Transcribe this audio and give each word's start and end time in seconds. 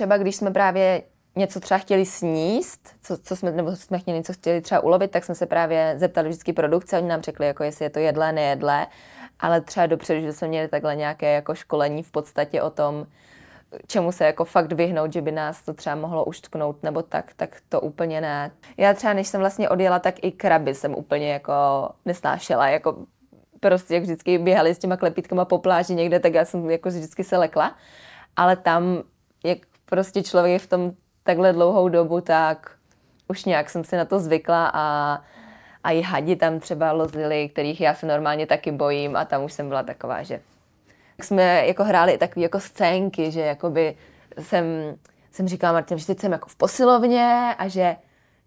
třeba, 0.00 0.18
když 0.18 0.36
jsme 0.36 0.50
právě 0.50 1.02
něco 1.36 1.60
třeba 1.60 1.78
chtěli 1.78 2.06
sníst, 2.06 2.88
co, 3.02 3.18
co 3.18 3.36
jsme, 3.36 3.50
nebo 3.50 3.76
jsme 3.76 3.98
chtěli 3.98 4.18
něco 4.18 4.32
chtěli 4.32 4.60
třeba 4.60 4.80
ulovit, 4.80 5.10
tak 5.10 5.24
jsme 5.24 5.34
se 5.34 5.46
právě 5.46 5.94
zeptali 5.96 6.28
vždycky 6.28 6.52
produkce, 6.52 6.98
oni 6.98 7.08
nám 7.08 7.20
řekli, 7.20 7.46
jako 7.46 7.64
jestli 7.64 7.84
je 7.84 7.90
to 7.90 7.98
jedlé, 7.98 8.32
nejedlé, 8.32 8.86
ale 9.40 9.60
třeba 9.60 9.86
dopředu, 9.86 10.20
že 10.20 10.32
jsme 10.32 10.48
měli 10.48 10.68
takhle 10.68 10.96
nějaké 10.96 11.32
jako 11.32 11.54
školení 11.54 12.02
v 12.02 12.10
podstatě 12.10 12.62
o 12.62 12.70
tom, 12.70 13.06
čemu 13.86 14.12
se 14.12 14.24
jako 14.24 14.44
fakt 14.44 14.72
vyhnout, 14.72 15.12
že 15.12 15.22
by 15.22 15.32
nás 15.32 15.62
to 15.62 15.74
třeba 15.74 15.96
mohlo 15.96 16.24
uštknout 16.24 16.82
nebo 16.82 17.02
tak, 17.02 17.32
tak 17.36 17.56
to 17.68 17.80
úplně 17.80 18.20
ne. 18.20 18.50
Já 18.76 18.94
třeba, 18.94 19.12
než 19.12 19.28
jsem 19.28 19.40
vlastně 19.40 19.68
odjela, 19.68 19.98
tak 19.98 20.14
i 20.24 20.32
kraby 20.32 20.74
jsem 20.74 20.94
úplně 20.94 21.32
jako 21.32 21.52
nesnášela, 22.04 22.68
jako 22.68 22.96
prostě 23.60 23.94
jak 23.94 24.02
vždycky 24.02 24.38
běhali 24.38 24.74
s 24.74 24.78
těma 24.78 24.96
klepítkama 24.96 25.44
po 25.44 25.58
pláži 25.58 25.94
někde, 25.94 26.20
tak 26.20 26.34
já 26.34 26.44
jsem 26.44 26.70
jako 26.70 26.88
vždycky 26.88 27.24
se 27.24 27.36
lekla, 27.36 27.76
ale 28.36 28.56
tam, 28.56 29.02
jak 29.44 29.69
prostě 29.90 30.22
člověk 30.22 30.52
je 30.52 30.58
v 30.58 30.66
tom 30.66 30.92
takhle 31.22 31.52
dlouhou 31.52 31.88
dobu, 31.88 32.20
tak 32.20 32.70
už 33.28 33.44
nějak 33.44 33.70
jsem 33.70 33.84
si 33.84 33.96
na 33.96 34.04
to 34.04 34.18
zvykla 34.18 34.70
a, 34.74 35.18
a 35.84 35.90
i 35.90 36.02
hadi 36.02 36.36
tam 36.36 36.60
třeba 36.60 36.92
lozili, 36.92 37.48
kterých 37.48 37.80
já 37.80 37.94
se 37.94 38.06
normálně 38.06 38.46
taky 38.46 38.72
bojím 38.72 39.16
a 39.16 39.24
tam 39.24 39.44
už 39.44 39.52
jsem 39.52 39.68
byla 39.68 39.82
taková, 39.82 40.22
že 40.22 40.40
jsme 41.22 41.66
jako 41.66 41.84
hráli 41.84 42.18
takové 42.18 42.42
jako 42.42 42.60
scénky, 42.60 43.30
že 43.30 43.40
jakoby 43.40 43.96
jsem, 44.38 44.64
jsem 45.32 45.48
říkala 45.48 45.72
Martin, 45.72 45.98
že 45.98 46.06
teď 46.06 46.20
jsem 46.20 46.32
jako 46.32 46.48
v 46.48 46.56
posilovně 46.56 47.54
a 47.58 47.68
že, 47.68 47.96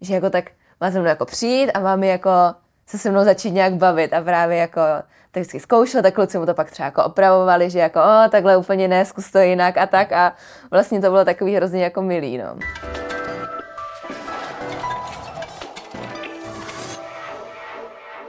že 0.00 0.14
jako 0.14 0.30
tak 0.30 0.50
má 0.80 0.90
se 0.90 1.00
mnou 1.00 1.08
jako 1.08 1.24
přijít 1.24 1.70
a 1.72 1.80
mám 1.80 2.02
jako 2.02 2.30
se 2.86 2.98
se 2.98 3.10
mnou 3.10 3.24
začít 3.24 3.50
nějak 3.50 3.74
bavit 3.74 4.12
a 4.12 4.22
právě 4.22 4.56
jako 4.56 4.80
tak 5.34 5.40
vždycky 5.40 5.60
zkoušel, 5.60 6.02
tak 6.02 6.14
kluci 6.14 6.38
mu 6.38 6.46
to 6.46 6.54
pak 6.54 6.70
třeba 6.70 6.86
jako 6.86 7.04
opravovali, 7.04 7.70
že 7.70 7.78
jako 7.78 8.00
o, 8.00 8.28
takhle 8.30 8.56
úplně 8.56 8.88
ne, 8.88 9.04
zkus 9.04 9.30
to 9.30 9.38
jinak 9.38 9.76
a 9.78 9.86
tak 9.86 10.12
a 10.12 10.32
vlastně 10.70 11.00
to 11.00 11.10
bylo 11.10 11.24
takový 11.24 11.56
hrozně 11.56 11.84
jako 11.84 12.02
milý, 12.02 12.38
no. 12.38 12.58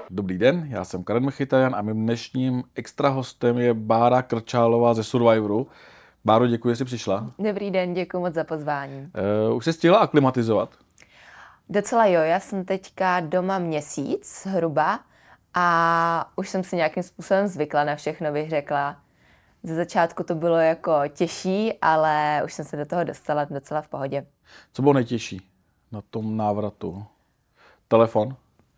Dobrý 0.10 0.38
den, 0.38 0.68
já 0.70 0.86
jsem 0.86 1.04
Karen 1.04 1.26
Mechitajan 1.26 1.76
a 1.76 1.82
mým 1.82 2.06
dnešním 2.06 2.64
extra 2.76 3.10
hostem 3.10 3.58
je 3.58 3.74
Bára 3.74 4.22
Krčálová 4.22 4.94
ze 4.94 5.04
Survivoru. 5.04 5.68
Báro, 6.26 6.48
děkuji, 6.48 6.70
že 6.70 6.76
jsi 6.76 6.86
přišla. 6.86 7.32
Dobrý 7.40 7.72
den, 7.72 7.94
děkuji 7.94 8.20
moc 8.20 8.34
za 8.34 8.44
pozvání. 8.44 9.12
Uh, 9.50 9.56
už 9.56 9.66
jsi 9.66 9.74
stihla 9.74 9.98
aklimatizovat? 9.98 10.70
Docela 11.70 12.06
jo, 12.06 12.22
já 12.22 12.40
jsem 12.40 12.66
teďka 12.66 13.20
doma 13.20 13.60
měsíc 13.60 14.44
zhruba 14.44 15.00
a 15.56 16.32
už 16.36 16.50
jsem 16.50 16.64
si 16.64 16.76
nějakým 16.76 17.04
způsobem 17.04 17.48
zvykla 17.48 17.84
na 17.84 17.96
všechno, 17.96 18.32
bych 18.32 18.50
řekla. 18.50 18.98
Ze 19.64 19.76
začátku 19.76 20.24
to 20.24 20.36
bylo 20.36 20.58
jako 20.58 20.94
těžší, 21.10 21.74
ale 21.82 22.42
už 22.46 22.54
jsem 22.54 22.66
se 22.66 22.78
do 22.78 22.86
toho 22.86 23.04
dostala 23.04 23.46
docela 23.46 23.82
v 23.82 23.88
pohodě. 23.88 24.26
Co 24.74 24.82
bylo 24.82 24.94
nejtěžší 24.94 25.42
na 25.92 26.02
tom 26.10 26.38
návratu? 26.38 27.06
Telefon? 27.88 28.36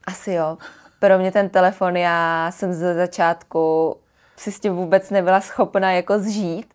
Asi 0.08 0.32
jo. 0.32 0.58
Pro 1.00 1.18
mě 1.18 1.32
ten 1.32 1.50
telefon, 1.50 1.98
já 1.98 2.52
jsem 2.52 2.74
ze 2.74 2.96
začátku 2.96 3.96
si 4.38 4.52
s 4.52 4.60
tím 4.60 4.76
vůbec 4.76 5.10
nebyla 5.10 5.42
schopna 5.42 5.92
jako 5.92 6.20
zžít 6.20 6.74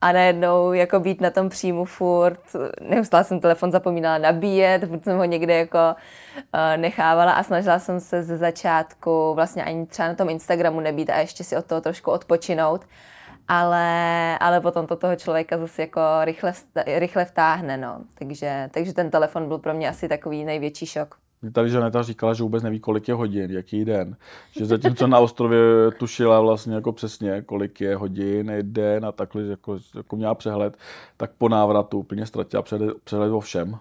a 0.00 0.12
najednou 0.12 0.72
jako 0.72 1.00
být 1.00 1.20
na 1.20 1.30
tom 1.30 1.48
příjmu 1.48 1.84
furt, 1.84 2.40
neustále 2.80 3.24
jsem 3.24 3.40
telefon 3.40 3.72
zapomínala 3.72 4.18
nabíjet, 4.18 4.88
furt 4.88 5.04
jsem 5.04 5.18
ho 5.18 5.24
někde 5.24 5.54
jako 5.54 5.78
uh, 6.54 6.60
nechávala 6.76 7.32
a 7.32 7.42
snažila 7.42 7.78
jsem 7.78 8.00
se 8.00 8.22
ze 8.22 8.36
začátku 8.36 9.34
vlastně 9.34 9.64
ani 9.64 9.86
třeba 9.86 10.08
na 10.08 10.14
tom 10.14 10.28
Instagramu 10.28 10.80
nebýt 10.80 11.10
a 11.10 11.18
ještě 11.18 11.44
si 11.44 11.56
od 11.56 11.66
toho 11.66 11.80
trošku 11.80 12.10
odpočinout, 12.10 12.86
ale, 13.48 14.38
ale 14.38 14.60
potom 14.60 14.86
to 14.86 14.96
toho 14.96 15.16
člověka 15.16 15.58
zase 15.58 15.82
jako 15.82 16.00
rychle, 16.22 16.52
rychle 16.86 17.24
vtáhne, 17.24 17.76
no. 17.76 18.00
Takže, 18.18 18.68
takže 18.72 18.94
ten 18.94 19.10
telefon 19.10 19.48
byl 19.48 19.58
pro 19.58 19.74
mě 19.74 19.88
asi 19.88 20.08
takový 20.08 20.44
největší 20.44 20.86
šok. 20.86 21.16
Mě 21.42 21.50
tady 21.50 21.70
Žaneta 21.70 22.02
říkala, 22.02 22.34
že 22.34 22.42
vůbec 22.42 22.62
neví, 22.62 22.80
kolik 22.80 23.08
je 23.08 23.14
hodin, 23.14 23.50
jaký 23.50 23.84
den. 23.84 24.16
Že 24.50 24.66
zatímco 24.66 25.06
na 25.06 25.18
ostrově 25.18 25.60
tušila 25.98 26.40
vlastně 26.40 26.74
jako 26.74 26.92
přesně, 26.92 27.42
kolik 27.42 27.80
je 27.80 27.96
hodin, 27.96 28.52
den 28.62 29.04
a 29.04 29.12
takhle 29.12 29.42
jako, 29.42 29.78
jako 29.96 30.16
měla 30.16 30.34
přehled, 30.34 30.76
tak 31.16 31.30
po 31.38 31.48
návratu 31.48 31.98
úplně 31.98 32.26
ztratila 32.26 32.62
přehled, 32.62 32.96
přehled 33.04 33.32
o 33.32 33.40
všem. 33.40 33.78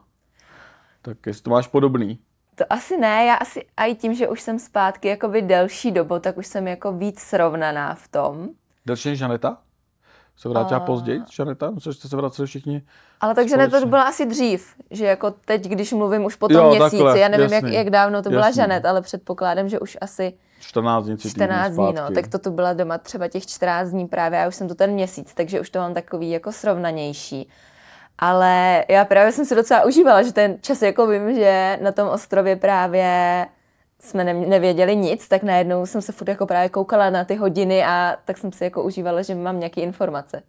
Tak 1.01 1.17
jestli 1.25 1.43
to 1.43 1.49
máš 1.49 1.67
podobný. 1.67 2.19
To 2.55 2.73
asi 2.73 2.97
ne, 2.97 3.25
já 3.25 3.35
asi 3.35 3.65
i 3.87 3.95
tím, 3.95 4.13
že 4.13 4.27
už 4.27 4.41
jsem 4.41 4.59
zpátky 4.59 5.07
jakoby 5.07 5.41
delší 5.41 5.91
dobu, 5.91 6.19
tak 6.19 6.37
už 6.37 6.47
jsem 6.47 6.67
jako 6.67 6.93
víc 6.93 7.19
srovnaná 7.19 7.95
v 7.95 8.07
tom. 8.07 8.49
Delší 8.85 9.09
než 9.09 9.19
Žaneta? 9.19 9.57
Se 10.39 10.49
vrátila 10.49 10.79
a... 10.79 10.83
později, 10.85 11.21
Žaneta? 11.31 11.71
Myslím, 11.71 11.93
že 11.93 11.99
jste 11.99 12.07
se 12.07 12.15
vraceli 12.15 12.47
všichni 12.47 12.81
Ale 13.21 13.35
takže 13.35 13.57
ne, 13.57 13.69
to 13.69 13.85
bylo 13.85 14.01
asi 14.01 14.25
dřív, 14.25 14.75
že 14.91 15.05
jako 15.05 15.33
teď, 15.45 15.67
když 15.67 15.93
mluvím 15.93 16.25
už 16.25 16.35
po 16.35 16.47
tom 16.47 16.57
jo, 16.57 16.69
měsíci, 16.69 17.03
takhle, 17.03 17.19
já 17.19 17.27
nevím, 17.27 17.53
jak, 17.53 17.63
jak 17.63 17.89
dávno 17.89 18.21
to 18.21 18.29
byla 18.29 18.45
jasný. 18.45 18.55
Žanet, 18.55 18.85
ale 18.85 19.01
předpokládám, 19.01 19.69
že 19.69 19.79
už 19.79 19.97
asi 20.01 20.33
14 20.59 21.05
dní, 21.05 21.17
14 21.17 21.71
dní, 21.71 21.93
no, 21.93 22.11
tak 22.13 22.27
to 22.27 22.39
tu 22.39 22.51
byla 22.51 22.73
doma 22.73 22.97
třeba 22.97 23.27
těch 23.27 23.47
14 23.47 23.89
dní 23.89 24.07
právě, 24.07 24.39
já 24.39 24.47
už 24.47 24.55
jsem 24.55 24.67
to 24.67 24.75
ten 24.75 24.91
měsíc, 24.91 25.33
takže 25.33 25.61
už 25.61 25.69
to 25.69 25.79
mám 25.79 25.93
takový 25.93 26.29
jako 26.29 26.51
srovnanější. 26.51 27.49
Ale 28.19 28.85
já 28.89 29.05
právě 29.05 29.31
jsem 29.31 29.45
si 29.45 29.55
docela 29.55 29.85
užívala, 29.85 30.23
že 30.23 30.33
ten 30.33 30.57
čas 30.61 30.81
jako 30.81 31.07
vím, 31.07 31.35
že 31.35 31.79
na 31.81 31.91
tom 31.91 32.07
ostrově 32.09 32.55
právě 32.55 33.45
jsme 33.99 34.23
ne, 34.23 34.33
nevěděli 34.33 34.95
nic, 34.95 35.27
tak 35.27 35.43
najednou 35.43 35.85
jsem 35.85 36.01
se 36.01 36.11
furt 36.11 36.27
jako 36.29 36.45
právě 36.45 36.69
koukala 36.69 37.09
na 37.09 37.23
ty 37.23 37.35
hodiny 37.35 37.83
a 37.85 38.15
tak 38.25 38.37
jsem 38.37 38.51
si 38.51 38.63
jako 38.63 38.83
užívala, 38.83 39.21
že 39.21 39.35
mám 39.35 39.59
nějaké 39.59 39.81
informace. 39.81 40.43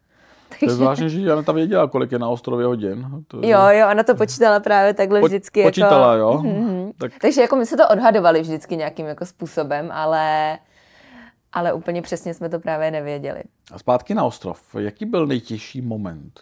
Takže... 0.48 0.66
To 0.66 0.72
je 0.72 0.76
zvláštní, 0.76 1.10
že 1.10 1.20
Jana 1.20 1.42
tam 1.42 1.54
věděla, 1.54 1.88
kolik 1.88 2.12
je 2.12 2.18
na 2.18 2.28
ostrově 2.28 2.66
hodin. 2.66 3.06
To 3.28 3.40
je... 3.40 3.48
Jo, 3.48 3.60
jo, 3.68 3.88
ona 3.90 4.02
to 4.02 4.14
počítala 4.14 4.60
právě 4.60 4.94
takhle 4.94 5.20
po, 5.20 5.26
vždycky. 5.26 5.62
Počítala, 5.62 6.12
jako... 6.12 6.20
jo. 6.20 6.42
Mm-hmm. 6.42 6.92
Tak... 6.98 7.12
Takže 7.20 7.40
jako 7.40 7.56
my 7.56 7.66
se 7.66 7.76
to 7.76 7.88
odhadovali 7.88 8.40
vždycky 8.40 8.76
nějakým 8.76 9.06
jako 9.06 9.26
způsobem, 9.26 9.90
ale, 9.92 10.58
ale 11.52 11.72
úplně 11.72 12.02
přesně 12.02 12.34
jsme 12.34 12.48
to 12.48 12.58
právě 12.58 12.90
nevěděli. 12.90 13.42
A 13.72 13.78
zpátky 13.78 14.14
na 14.14 14.24
ostrov. 14.24 14.74
Jaký 14.78 15.04
byl 15.04 15.26
nejtěžší 15.26 15.80
moment 15.80 16.40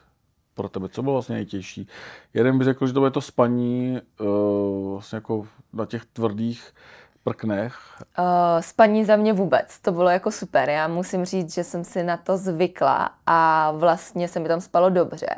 pro 0.58 0.68
tebe? 0.68 0.88
Co 0.88 1.02
bylo 1.02 1.12
vlastně 1.12 1.34
nejtěžší? 1.34 1.88
Jeden 2.34 2.58
by 2.58 2.64
řekl, 2.64 2.86
že 2.86 2.92
to 2.92 3.00
bylo 3.00 3.10
to 3.10 3.20
spaní 3.20 4.00
uh, 4.20 4.92
vlastně 4.92 5.16
jako 5.16 5.46
na 5.72 5.86
těch 5.86 6.04
tvrdých 6.04 6.74
prknech? 7.24 7.78
Uh, 8.18 8.24
spaní 8.60 9.04
za 9.04 9.16
mě 9.16 9.32
vůbec, 9.32 9.78
to 9.78 9.92
bylo 9.92 10.08
jako 10.08 10.30
super. 10.30 10.70
Já 10.70 10.88
musím 10.88 11.24
říct, 11.24 11.54
že 11.54 11.64
jsem 11.64 11.84
si 11.84 12.02
na 12.02 12.16
to 12.16 12.36
zvykla 12.36 13.10
a 13.26 13.70
vlastně 13.70 14.28
se 14.28 14.40
mi 14.40 14.48
tam 14.48 14.60
spalo 14.60 14.90
dobře. 14.90 15.28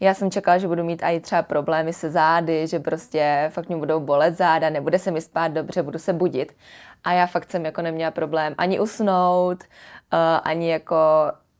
Já 0.00 0.14
jsem 0.14 0.30
čekala, 0.30 0.58
že 0.58 0.68
budu 0.68 0.84
mít 0.84 1.02
i 1.02 1.20
třeba 1.20 1.42
problémy 1.42 1.92
se 1.92 2.10
zády, 2.10 2.66
že 2.66 2.78
prostě 2.78 3.50
fakt 3.52 3.68
mě 3.68 3.76
budou 3.76 4.00
bolet 4.00 4.36
záda, 4.36 4.70
nebude 4.70 4.98
se 4.98 5.10
mi 5.10 5.20
spát 5.20 5.48
dobře, 5.48 5.82
budu 5.82 5.98
se 5.98 6.12
budit. 6.12 6.56
A 7.04 7.12
já 7.12 7.26
fakt 7.26 7.50
jsem 7.50 7.64
jako 7.64 7.82
neměla 7.82 8.10
problém 8.10 8.54
ani 8.58 8.80
usnout, 8.80 9.64
uh, 9.64 10.18
ani 10.42 10.70
jako, 10.70 10.96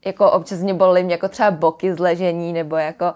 jako 0.05 0.31
občas 0.31 0.59
mě 0.59 0.73
bolely 0.73 1.03
mě 1.03 1.13
jako 1.13 1.27
třeba 1.27 1.51
boky 1.51 1.93
z 1.93 1.99
ležení 1.99 2.53
nebo 2.53 2.75
jako 2.75 3.13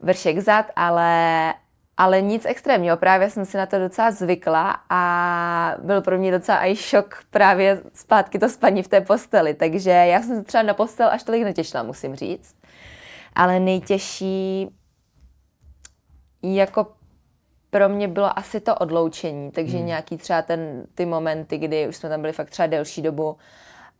vršek 0.00 0.38
zad, 0.38 0.66
ale, 0.76 1.54
ale 1.96 2.22
nic 2.22 2.44
extrémního, 2.44 2.96
právě 2.96 3.30
jsem 3.30 3.44
si 3.44 3.56
na 3.56 3.66
to 3.66 3.78
docela 3.78 4.10
zvykla 4.10 4.80
a 4.90 5.74
byl 5.78 6.00
pro 6.00 6.18
mě 6.18 6.30
docela 6.30 6.66
i 6.66 6.76
šok 6.76 7.24
právě 7.30 7.82
zpátky 7.94 8.38
to 8.38 8.48
spaní 8.48 8.82
v 8.82 8.88
té 8.88 9.00
posteli, 9.00 9.54
takže 9.54 9.90
já 9.90 10.22
jsem 10.22 10.36
se 10.36 10.42
třeba 10.42 10.62
na 10.62 10.74
postel 10.74 11.08
až 11.08 11.22
tolik 11.22 11.42
netěšila, 11.42 11.82
musím 11.82 12.14
říct. 12.14 12.54
Ale 13.34 13.60
nejtěžší 13.60 14.68
jako 16.42 16.86
pro 17.70 17.88
mě 17.88 18.08
bylo 18.08 18.38
asi 18.38 18.60
to 18.60 18.74
odloučení, 18.74 19.50
takže 19.50 19.76
hmm. 19.76 19.86
nějaký 19.86 20.16
třeba 20.16 20.42
ten, 20.42 20.86
ty 20.94 21.06
momenty, 21.06 21.58
kdy 21.58 21.88
už 21.88 21.96
jsme 21.96 22.08
tam 22.08 22.20
byli 22.20 22.32
fakt 22.32 22.50
třeba 22.50 22.66
delší 22.66 23.02
dobu 23.02 23.36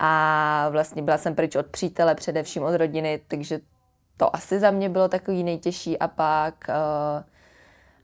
a 0.04 0.68
vlastně 0.70 1.02
byla 1.02 1.18
jsem 1.18 1.34
pryč 1.34 1.56
od 1.56 1.66
přítele, 1.66 2.14
především 2.14 2.62
od 2.62 2.74
rodiny, 2.74 3.20
takže 3.28 3.60
to 4.16 4.36
asi 4.36 4.60
za 4.60 4.70
mě 4.70 4.88
bylo 4.88 5.08
takový 5.08 5.44
nejtěžší 5.44 5.98
a 5.98 6.08
pak 6.08 6.54
uh, 6.68 6.74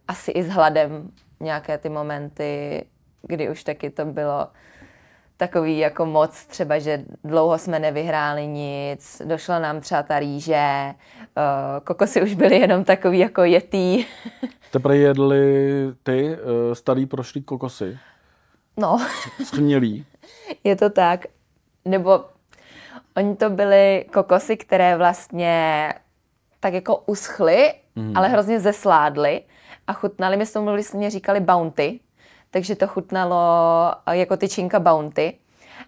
asi 0.08 0.30
i 0.30 0.42
s 0.42 0.48
hladem 0.48 1.10
nějaké 1.40 1.78
ty 1.78 1.88
momenty, 1.88 2.84
kdy 3.22 3.50
už 3.50 3.64
taky 3.64 3.90
to 3.90 4.04
bylo 4.04 4.48
takový 5.36 5.78
jako 5.78 6.06
moc, 6.06 6.46
třeba, 6.46 6.78
že 6.78 7.04
dlouho 7.24 7.58
jsme 7.58 7.78
nevyhráli 7.78 8.46
nic, 8.46 9.22
došla 9.24 9.58
nám 9.58 9.80
třeba 9.80 10.02
ta 10.02 10.18
rýže, 10.18 10.94
uh, 10.94 11.84
kokosy 11.84 12.22
už 12.22 12.34
byly 12.34 12.58
jenom 12.58 12.84
takový 12.84 13.18
jako 13.18 13.44
jetý. 13.44 14.04
Teprve 14.70 14.96
jedli 14.96 15.54
ty 16.02 16.36
uh, 16.36 16.74
starý 16.74 17.06
prošlý 17.06 17.42
kokosy? 17.42 17.98
No. 18.76 19.06
Schnělý? 19.44 20.06
Je 20.64 20.76
to 20.76 20.90
tak. 20.90 21.26
Nebo 21.88 22.24
oni 23.16 23.36
to 23.36 23.50
byly 23.50 24.04
kokosy, 24.12 24.56
které 24.56 24.96
vlastně 24.96 25.92
tak 26.60 26.74
jako 26.74 26.96
uschly, 27.06 27.74
mm. 27.96 28.12
ale 28.16 28.28
hrozně 28.28 28.60
zesládly 28.60 29.42
a 29.86 29.92
chutnali, 29.92 30.36
my 30.36 30.46
jsme 30.46 30.82
jsme 30.82 31.10
říkali 31.10 31.40
bounty, 31.40 32.00
takže 32.50 32.76
to 32.76 32.86
chutnalo 32.86 33.36
eh, 34.06 34.16
jako 34.16 34.36
tyčinka 34.36 34.80
bounty. 34.80 35.38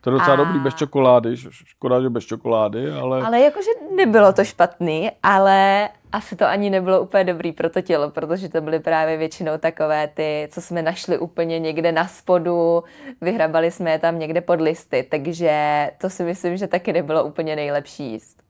To 0.00 0.10
je 0.10 0.12
docela 0.12 0.32
a... 0.32 0.36
dobrý, 0.36 0.58
bez 0.58 0.74
čokolády, 0.74 1.36
škoda, 1.50 2.00
že 2.00 2.08
bez 2.08 2.24
čokolády, 2.24 2.92
ale... 2.92 3.22
Ale 3.22 3.40
jakože 3.40 3.70
nebylo 3.96 4.32
to 4.32 4.44
špatný, 4.44 5.10
ale, 5.22 5.88
asi 6.12 6.36
to 6.36 6.46
ani 6.46 6.70
nebylo 6.70 7.00
úplně 7.00 7.24
dobrý 7.24 7.52
pro 7.52 7.70
to 7.70 7.80
tělo, 7.80 8.10
protože 8.10 8.48
to 8.48 8.60
byly 8.60 8.80
právě 8.80 9.16
většinou 9.16 9.58
takové 9.58 10.08
ty, 10.08 10.48
co 10.52 10.60
jsme 10.60 10.82
našli 10.82 11.18
úplně 11.18 11.58
někde 11.58 11.92
na 11.92 12.06
spodu, 12.06 12.84
vyhrabali 13.20 13.70
jsme 13.70 13.90
je 13.90 13.98
tam 13.98 14.18
někde 14.18 14.40
pod 14.40 14.60
listy, 14.60 15.06
takže 15.10 15.50
to 16.00 16.10
si 16.10 16.24
myslím, 16.24 16.56
že 16.56 16.66
taky 16.66 16.92
nebylo 16.92 17.24
úplně 17.24 17.56
nejlepší 17.56 18.12
jíst. 18.12 18.42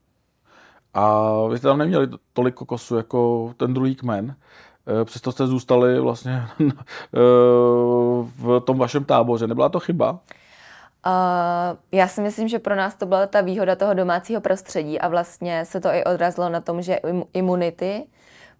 A 0.94 1.32
vy 1.46 1.58
jste 1.58 1.68
tam 1.68 1.78
neměli 1.78 2.08
tolik 2.32 2.54
kokosu 2.54 2.96
jako 2.96 3.52
ten 3.56 3.74
druhý 3.74 3.94
kmen, 3.94 4.34
eh, 5.02 5.04
přesto 5.04 5.32
jste 5.32 5.46
zůstali 5.46 6.00
vlastně 6.00 6.42
eh, 6.60 6.70
v 8.36 8.60
tom 8.60 8.78
vašem 8.78 9.04
táboře. 9.04 9.46
Nebyla 9.46 9.68
to 9.68 9.80
chyba? 9.80 10.18
Uh, 11.06 11.78
já 11.92 12.08
si 12.08 12.20
myslím, 12.20 12.48
že 12.48 12.58
pro 12.58 12.76
nás 12.76 12.94
to 12.94 13.06
byla 13.06 13.26
ta 13.26 13.40
výhoda 13.40 13.76
toho 13.76 13.94
domácího 13.94 14.40
prostředí 14.40 15.00
a 15.00 15.08
vlastně 15.08 15.64
se 15.64 15.80
to 15.80 15.88
i 15.88 16.04
odrazilo 16.04 16.48
na 16.48 16.60
tom, 16.60 16.82
že 16.82 17.00
imunity 17.32 18.06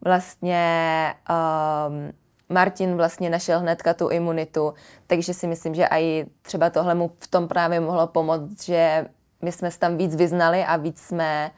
vlastně 0.00 1.14
um, 1.30 2.12
Martin 2.48 2.96
vlastně 2.96 3.30
našel 3.30 3.60
hnedka 3.60 3.94
tu 3.94 4.08
imunitu, 4.08 4.74
takže 5.06 5.34
si 5.34 5.46
myslím, 5.46 5.74
že 5.74 5.86
i 5.90 6.26
třeba 6.42 6.70
tohle 6.70 6.94
mu 6.94 7.10
v 7.18 7.28
tom 7.28 7.48
právě 7.48 7.80
mohlo 7.80 8.06
pomoct, 8.06 8.64
že 8.64 9.06
my 9.42 9.52
jsme 9.52 9.70
se 9.70 9.78
tam 9.78 9.96
víc 9.96 10.16
vyznali 10.16 10.64
a 10.64 10.76
víc 10.76 11.00
jsme, 11.00 11.50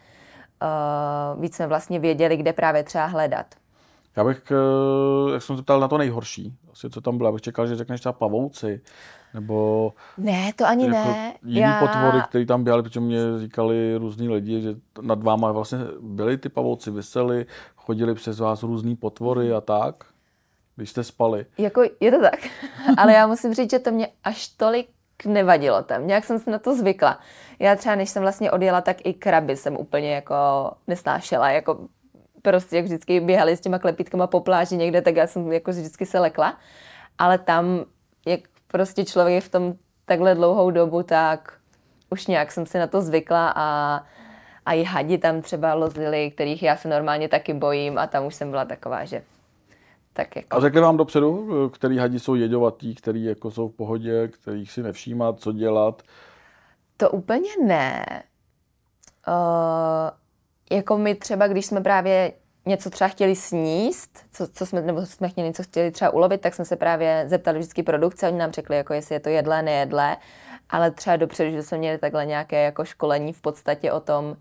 uh, 1.35 1.43
víc 1.43 1.56
jsme 1.56 1.67
vlastně 1.67 1.99
věděli, 1.99 2.37
kde 2.37 2.52
právě 2.52 2.82
třeba 2.82 3.06
hledat. 3.06 3.46
Já 4.17 4.25
bych, 4.25 4.43
eh, 4.50 5.32
jak 5.32 5.43
jsem 5.43 5.56
se 5.56 5.62
ptal 5.62 5.81
na 5.81 5.88
to 5.88 5.99
nejhorší, 5.99 6.55
asi 6.73 6.90
co 6.90 7.00
tam 7.00 7.17
bylo, 7.17 7.28
já 7.28 7.32
bych 7.32 7.43
čekal, 7.43 7.67
že 7.67 7.76
řekneš 7.76 8.00
třeba 8.00 8.12
pavouci, 8.12 8.81
nebo... 9.34 9.93
Ne, 10.19 10.52
to 10.56 10.67
ani 10.67 10.84
jako 10.84 10.96
ne. 10.96 11.34
Jiný 11.44 11.61
já... 11.61 11.81
potvory, 11.81 12.19
které 12.29 12.46
tam 12.46 12.64
běhaly, 12.64 12.82
protože 12.82 13.00
mě 13.00 13.19
říkali 13.38 13.96
různí 13.96 14.29
lidi, 14.29 14.61
že 14.61 14.75
nad 15.00 15.23
váma 15.23 15.52
vlastně 15.52 15.79
byli 16.00 16.38
ty 16.38 16.49
pavouci, 16.49 16.90
vysely, 16.90 17.46
chodili 17.76 18.14
přes 18.14 18.40
vás 18.40 18.62
různý 18.62 18.96
potvory 18.96 19.52
a 19.52 19.61
tak, 19.61 20.05
když 20.76 20.90
jste 20.90 21.05
spali. 21.05 21.46
Jako 21.58 21.82
je 22.00 22.11
to 22.11 22.20
tak, 22.20 22.40
ale 22.99 23.12
já 23.12 23.26
musím 23.26 23.55
říct, 23.55 23.70
že 23.70 23.79
to 23.79 23.90
mě 23.90 24.08
až 24.25 24.49
tolik 24.49 24.88
nevadilo 25.26 25.82
tam. 25.82 26.06
Nějak 26.06 26.25
jsem 26.25 26.38
se 26.38 26.50
na 26.50 26.58
to 26.58 26.76
zvykla. 26.76 27.19
Já 27.58 27.76
třeba, 27.76 27.94
než 27.94 28.11
jsem 28.11 28.23
vlastně 28.23 28.50
odjela, 28.50 28.81
tak 28.81 28.96
i 29.05 29.14
kraby 29.14 29.56
jsem 29.56 29.76
úplně 29.76 30.14
jako 30.14 30.35
nesnášela. 30.87 31.50
Jako 31.50 31.88
prostě, 32.43 32.76
jak 32.76 32.85
vždycky 32.85 33.20
běhali 33.20 33.56
s 33.56 33.61
těma 33.61 33.78
klepítkama 33.78 34.26
po 34.26 34.40
pláži 34.40 34.76
někde, 34.76 35.02
tak 35.02 35.17
já 35.17 35.26
jsem 35.26 35.52
jako 35.52 35.70
vždycky 35.70 36.06
se 36.06 36.19
lekla. 36.19 36.58
Ale 37.19 37.38
tam, 37.38 37.85
jak 38.26 38.40
prostě 38.72 39.04
člověk 39.04 39.34
je 39.34 39.40
v 39.40 39.48
tom 39.48 39.74
takhle 40.04 40.34
dlouhou 40.34 40.70
dobu, 40.70 41.02
tak 41.02 41.58
už 42.10 42.26
nějak 42.26 42.52
jsem 42.52 42.66
si 42.66 42.78
na 42.78 42.86
to 42.86 43.00
zvykla 43.00 43.52
a, 43.56 44.00
a 44.66 44.72
i 44.72 44.84
hadi 44.84 45.19
tam 45.19 45.42
třeba 45.42 45.74
lozili, 45.74 46.30
kterých 46.30 46.62
já 46.62 46.76
se 46.76 46.88
normálně 46.88 47.28
taky 47.28 47.54
bojím 47.54 47.98
a 47.98 48.06
tam 48.06 48.26
už 48.26 48.34
jsem 48.34 48.50
byla 48.50 48.64
taková, 48.64 49.04
že 49.04 49.22
tak 50.12 50.36
jako... 50.36 50.56
A 50.56 50.60
řekli 50.60 50.80
vám 50.80 50.96
dopředu, 50.96 51.48
který 51.74 51.98
hadi 51.98 52.20
jsou 52.20 52.34
jedovatý, 52.34 52.94
který 52.94 53.24
jako 53.24 53.50
jsou 53.50 53.69
v 53.69 53.76
pohodě, 53.76 54.28
kterých 54.28 54.72
si 54.72 54.82
nevšímat, 54.82 55.40
co 55.40 55.52
dělat? 55.52 56.02
To 56.96 57.10
úplně 57.10 57.50
ne. 57.66 58.06
Uh, 59.28 60.10
jako 60.76 60.98
my 60.98 61.14
třeba, 61.14 61.48
když 61.48 61.66
jsme 61.66 61.80
právě 61.80 62.32
něco 62.67 62.91
třeba 62.91 63.09
chtěli 63.09 63.37
sníst, 63.37 64.19
co, 64.32 64.47
co 64.47 64.67
jsme, 64.67 64.81
nebo 64.81 65.06
jsme 65.06 65.29
chtěli 65.29 65.47
něco 65.47 65.62
chtěli 65.62 65.91
třeba 65.91 66.11
ulovit, 66.11 66.41
tak 66.41 66.55
jsme 66.55 66.64
se 66.64 66.76
právě 66.76 67.25
zeptali 67.29 67.59
vždycky 67.59 67.82
produkce, 67.82 68.29
oni 68.29 68.38
nám 68.38 68.53
řekli, 68.53 68.76
jako 68.76 68.94
jestli 68.94 69.14
je 69.14 69.20
to 69.20 69.29
jedlé, 69.29 69.62
nejedlé, 69.62 70.17
ale 70.70 70.91
třeba 70.91 71.17
dopředu, 71.17 71.50
že 71.50 71.62
jsme 71.62 71.79
měli 71.79 71.99
takhle 71.99 72.26
nějaké 72.26 72.64
jako 72.64 72.85
školení 72.85 73.32
v 73.32 73.41
podstatě 73.41 73.93
o 73.93 74.00
tom, 74.00 74.37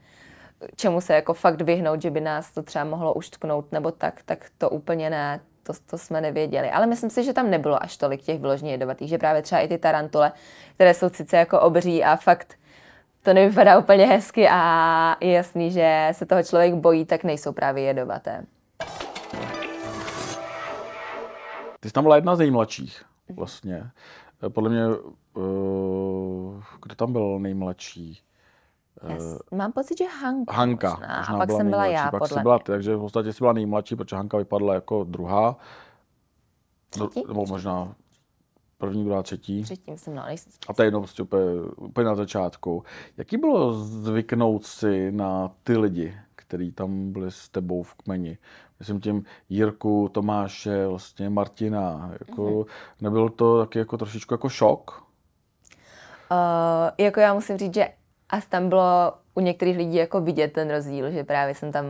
čemu 0.75 1.01
se 1.01 1.13
jako 1.13 1.33
fakt 1.33 1.61
vyhnout, 1.61 2.01
že 2.01 2.11
by 2.11 2.21
nás 2.21 2.51
to 2.51 2.63
třeba 2.63 2.85
mohlo 2.85 3.13
uštknout 3.13 3.71
nebo 3.71 3.91
tak, 3.91 4.21
tak 4.25 4.45
to 4.57 4.69
úplně 4.69 5.09
ne, 5.09 5.39
to, 5.63 5.73
to 5.85 5.97
jsme 5.97 6.21
nevěděli. 6.21 6.69
Ale 6.69 6.87
myslím 6.87 7.09
si, 7.09 7.23
že 7.23 7.33
tam 7.33 7.49
nebylo 7.49 7.83
až 7.83 7.97
tolik 7.97 8.21
těch 8.21 8.39
vyloženě 8.39 8.71
jedovatých, 8.71 9.09
že 9.09 9.17
právě 9.17 9.41
třeba 9.41 9.61
i 9.61 9.67
ty 9.67 9.77
tarantule, 9.77 10.31
které 10.75 10.93
jsou 10.93 11.09
sice 11.09 11.37
jako 11.37 11.59
obří 11.59 12.03
a 12.03 12.15
fakt 12.15 12.55
to 13.21 13.33
nevypadá 13.33 13.79
úplně 13.79 14.05
hezky 14.05 14.49
a 14.49 15.15
je 15.21 15.31
jasný, 15.31 15.71
že 15.71 16.09
se 16.11 16.25
toho 16.25 16.43
člověk 16.43 16.73
bojí, 16.73 17.05
tak 17.05 17.23
nejsou 17.23 17.53
právě 17.53 17.83
jedovaté. 17.83 18.45
Ty 21.79 21.89
jsi 21.89 21.93
tam 21.93 22.03
byla 22.03 22.15
jedna 22.15 22.35
z 22.35 22.39
nejmladších 22.39 23.03
vlastně. 23.35 23.91
Podle 24.49 24.69
mě, 24.69 24.87
uh, 24.87 26.63
kdo 26.81 26.95
tam 26.95 27.11
byl 27.11 27.39
nejmladší? 27.39 28.19
Yes. 29.09 29.39
Mám 29.51 29.71
pocit, 29.71 29.97
že 29.97 30.05
Hanka. 30.21 30.53
Hanka. 30.53 30.89
Možná, 30.89 31.17
možná 31.17 31.33
a 31.33 31.37
pak 31.37 31.47
byla 31.47 31.59
jsem 31.59 31.69
byla 31.69 31.85
já, 31.85 32.11
pak 32.11 32.19
podle 32.19 32.41
byla, 32.41 32.59
Takže 32.59 32.95
v 32.95 32.99
podstatě 32.99 33.33
jsi 33.33 33.39
byla 33.39 33.53
nejmladší, 33.53 33.95
protože 33.95 34.15
Hanka 34.15 34.37
vypadla 34.37 34.73
jako 34.73 35.03
druhá. 35.03 35.57
Třetí? 36.89 37.23
Nebo 37.27 37.45
možná 37.45 37.95
První, 38.81 39.05
druhá, 39.05 39.23
třetí. 39.23 39.63
Třetí, 39.63 39.91
myslím, 39.91 40.15
no, 40.15 40.23
nejsem 40.25 40.51
A 40.67 40.73
to 40.73 40.81
je 40.81 40.87
jenom 40.87 41.01
prostě 41.01 41.23
úplně, 41.23 41.43
úplně 41.77 42.05
na 42.05 42.15
začátku. 42.15 42.83
Jaký 43.17 43.37
bylo 43.37 43.73
zvyknout 43.73 44.65
si 44.65 45.11
na 45.11 45.51
ty 45.63 45.77
lidi, 45.77 46.15
kteří 46.35 46.71
tam 46.71 47.11
byli 47.11 47.31
s 47.31 47.49
tebou 47.49 47.83
v 47.83 47.93
kmeni? 47.93 48.37
Myslím 48.79 49.01
tím 49.01 49.25
Jirku, 49.49 50.09
Tomáše, 50.11 50.87
vlastně 50.87 51.29
Martina. 51.29 52.11
Jako, 52.19 52.41
mm-hmm. 52.41 52.65
Nebyl 53.01 53.29
to 53.29 53.59
taky 53.59 53.79
jako 53.79 53.97
trošičku 53.97 54.33
jako 54.33 54.49
šok? 54.49 55.03
Uh, 56.31 56.37
jako 56.97 57.19
já 57.19 57.33
musím 57.33 57.57
říct, 57.57 57.73
že 57.73 57.89
asi 58.29 58.49
tam 58.49 58.69
bylo 58.69 59.13
u 59.35 59.39
některých 59.39 59.77
lidí 59.77 59.95
jako 59.95 60.21
vidět 60.21 60.53
ten 60.53 60.69
rozdíl, 60.69 61.11
že 61.11 61.23
právě 61.23 61.55
jsem 61.55 61.71
tam 61.71 61.85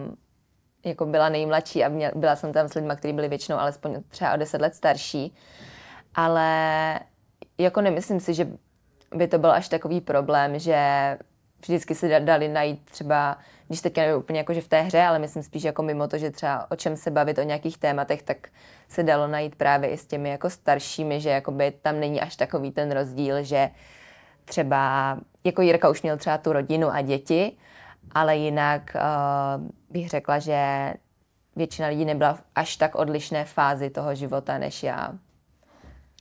jako 0.85 1.05
byla 1.05 1.29
nejmladší 1.29 1.83
a 1.83 1.89
měla, 1.89 2.11
byla 2.15 2.35
jsem 2.35 2.53
tam 2.53 2.67
s 2.67 2.73
lidmi, 2.73 2.93
kteří 2.95 3.13
byli 3.13 3.27
většinou 3.27 3.57
alespoň 3.57 4.03
třeba 4.09 4.33
o 4.33 4.37
deset 4.37 4.61
let 4.61 4.75
starší 4.75 5.33
ale 6.15 6.99
jako 7.57 7.81
nemyslím 7.81 8.19
si, 8.19 8.33
že 8.33 8.47
by 9.15 9.27
to 9.27 9.39
byl 9.39 9.51
až 9.51 9.69
takový 9.69 10.01
problém, 10.01 10.59
že 10.59 10.77
vždycky 11.61 11.95
se 11.95 12.19
dali 12.19 12.47
najít 12.47 12.85
třeba, 12.85 13.37
když 13.67 13.81
teďka 13.81 14.01
nevím 14.01 14.17
úplně 14.17 14.39
jako, 14.39 14.53
že 14.53 14.61
v 14.61 14.67
té 14.67 14.81
hře, 14.81 15.01
ale 15.01 15.19
myslím 15.19 15.43
spíš 15.43 15.63
jako 15.63 15.83
mimo 15.83 16.07
to, 16.07 16.17
že 16.17 16.31
třeba 16.31 16.71
o 16.71 16.75
čem 16.75 16.97
se 16.97 17.11
bavit, 17.11 17.37
o 17.37 17.43
nějakých 17.43 17.77
tématech, 17.77 18.23
tak 18.23 18.37
se 18.89 19.03
dalo 19.03 19.27
najít 19.27 19.55
právě 19.55 19.89
i 19.89 19.97
s 19.97 20.05
těmi 20.05 20.29
jako 20.29 20.49
staršími, 20.49 21.21
že 21.21 21.29
jakoby 21.29 21.71
tam 21.71 21.99
není 21.99 22.21
až 22.21 22.35
takový 22.35 22.71
ten 22.71 22.91
rozdíl, 22.91 23.43
že 23.43 23.69
třeba, 24.45 25.17
jako 25.43 25.61
Jirka 25.61 25.89
už 25.89 26.01
měl 26.01 26.17
třeba 26.17 26.37
tu 26.37 26.53
rodinu 26.53 26.89
a 26.91 27.01
děti, 27.01 27.57
ale 28.11 28.37
jinak 28.37 28.95
uh, 28.95 29.63
bych 29.89 30.09
řekla, 30.09 30.39
že 30.39 30.93
většina 31.55 31.87
lidí 31.87 32.05
nebyla 32.05 32.33
v 32.33 32.43
až 32.55 32.75
tak 32.75 32.95
odlišné 32.95 33.45
fázi 33.45 33.89
toho 33.89 34.15
života 34.15 34.57
než 34.57 34.83
já. 34.83 35.13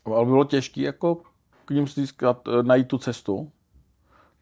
Ale 0.04 0.24
bylo 0.24 0.44
těžké 0.44 0.80
jako 0.80 1.22
k 1.64 1.70
ním 1.70 1.88
získat, 1.88 2.48
eh, 2.48 2.62
najít 2.62 2.88
tu 2.88 2.98
cestu. 2.98 3.50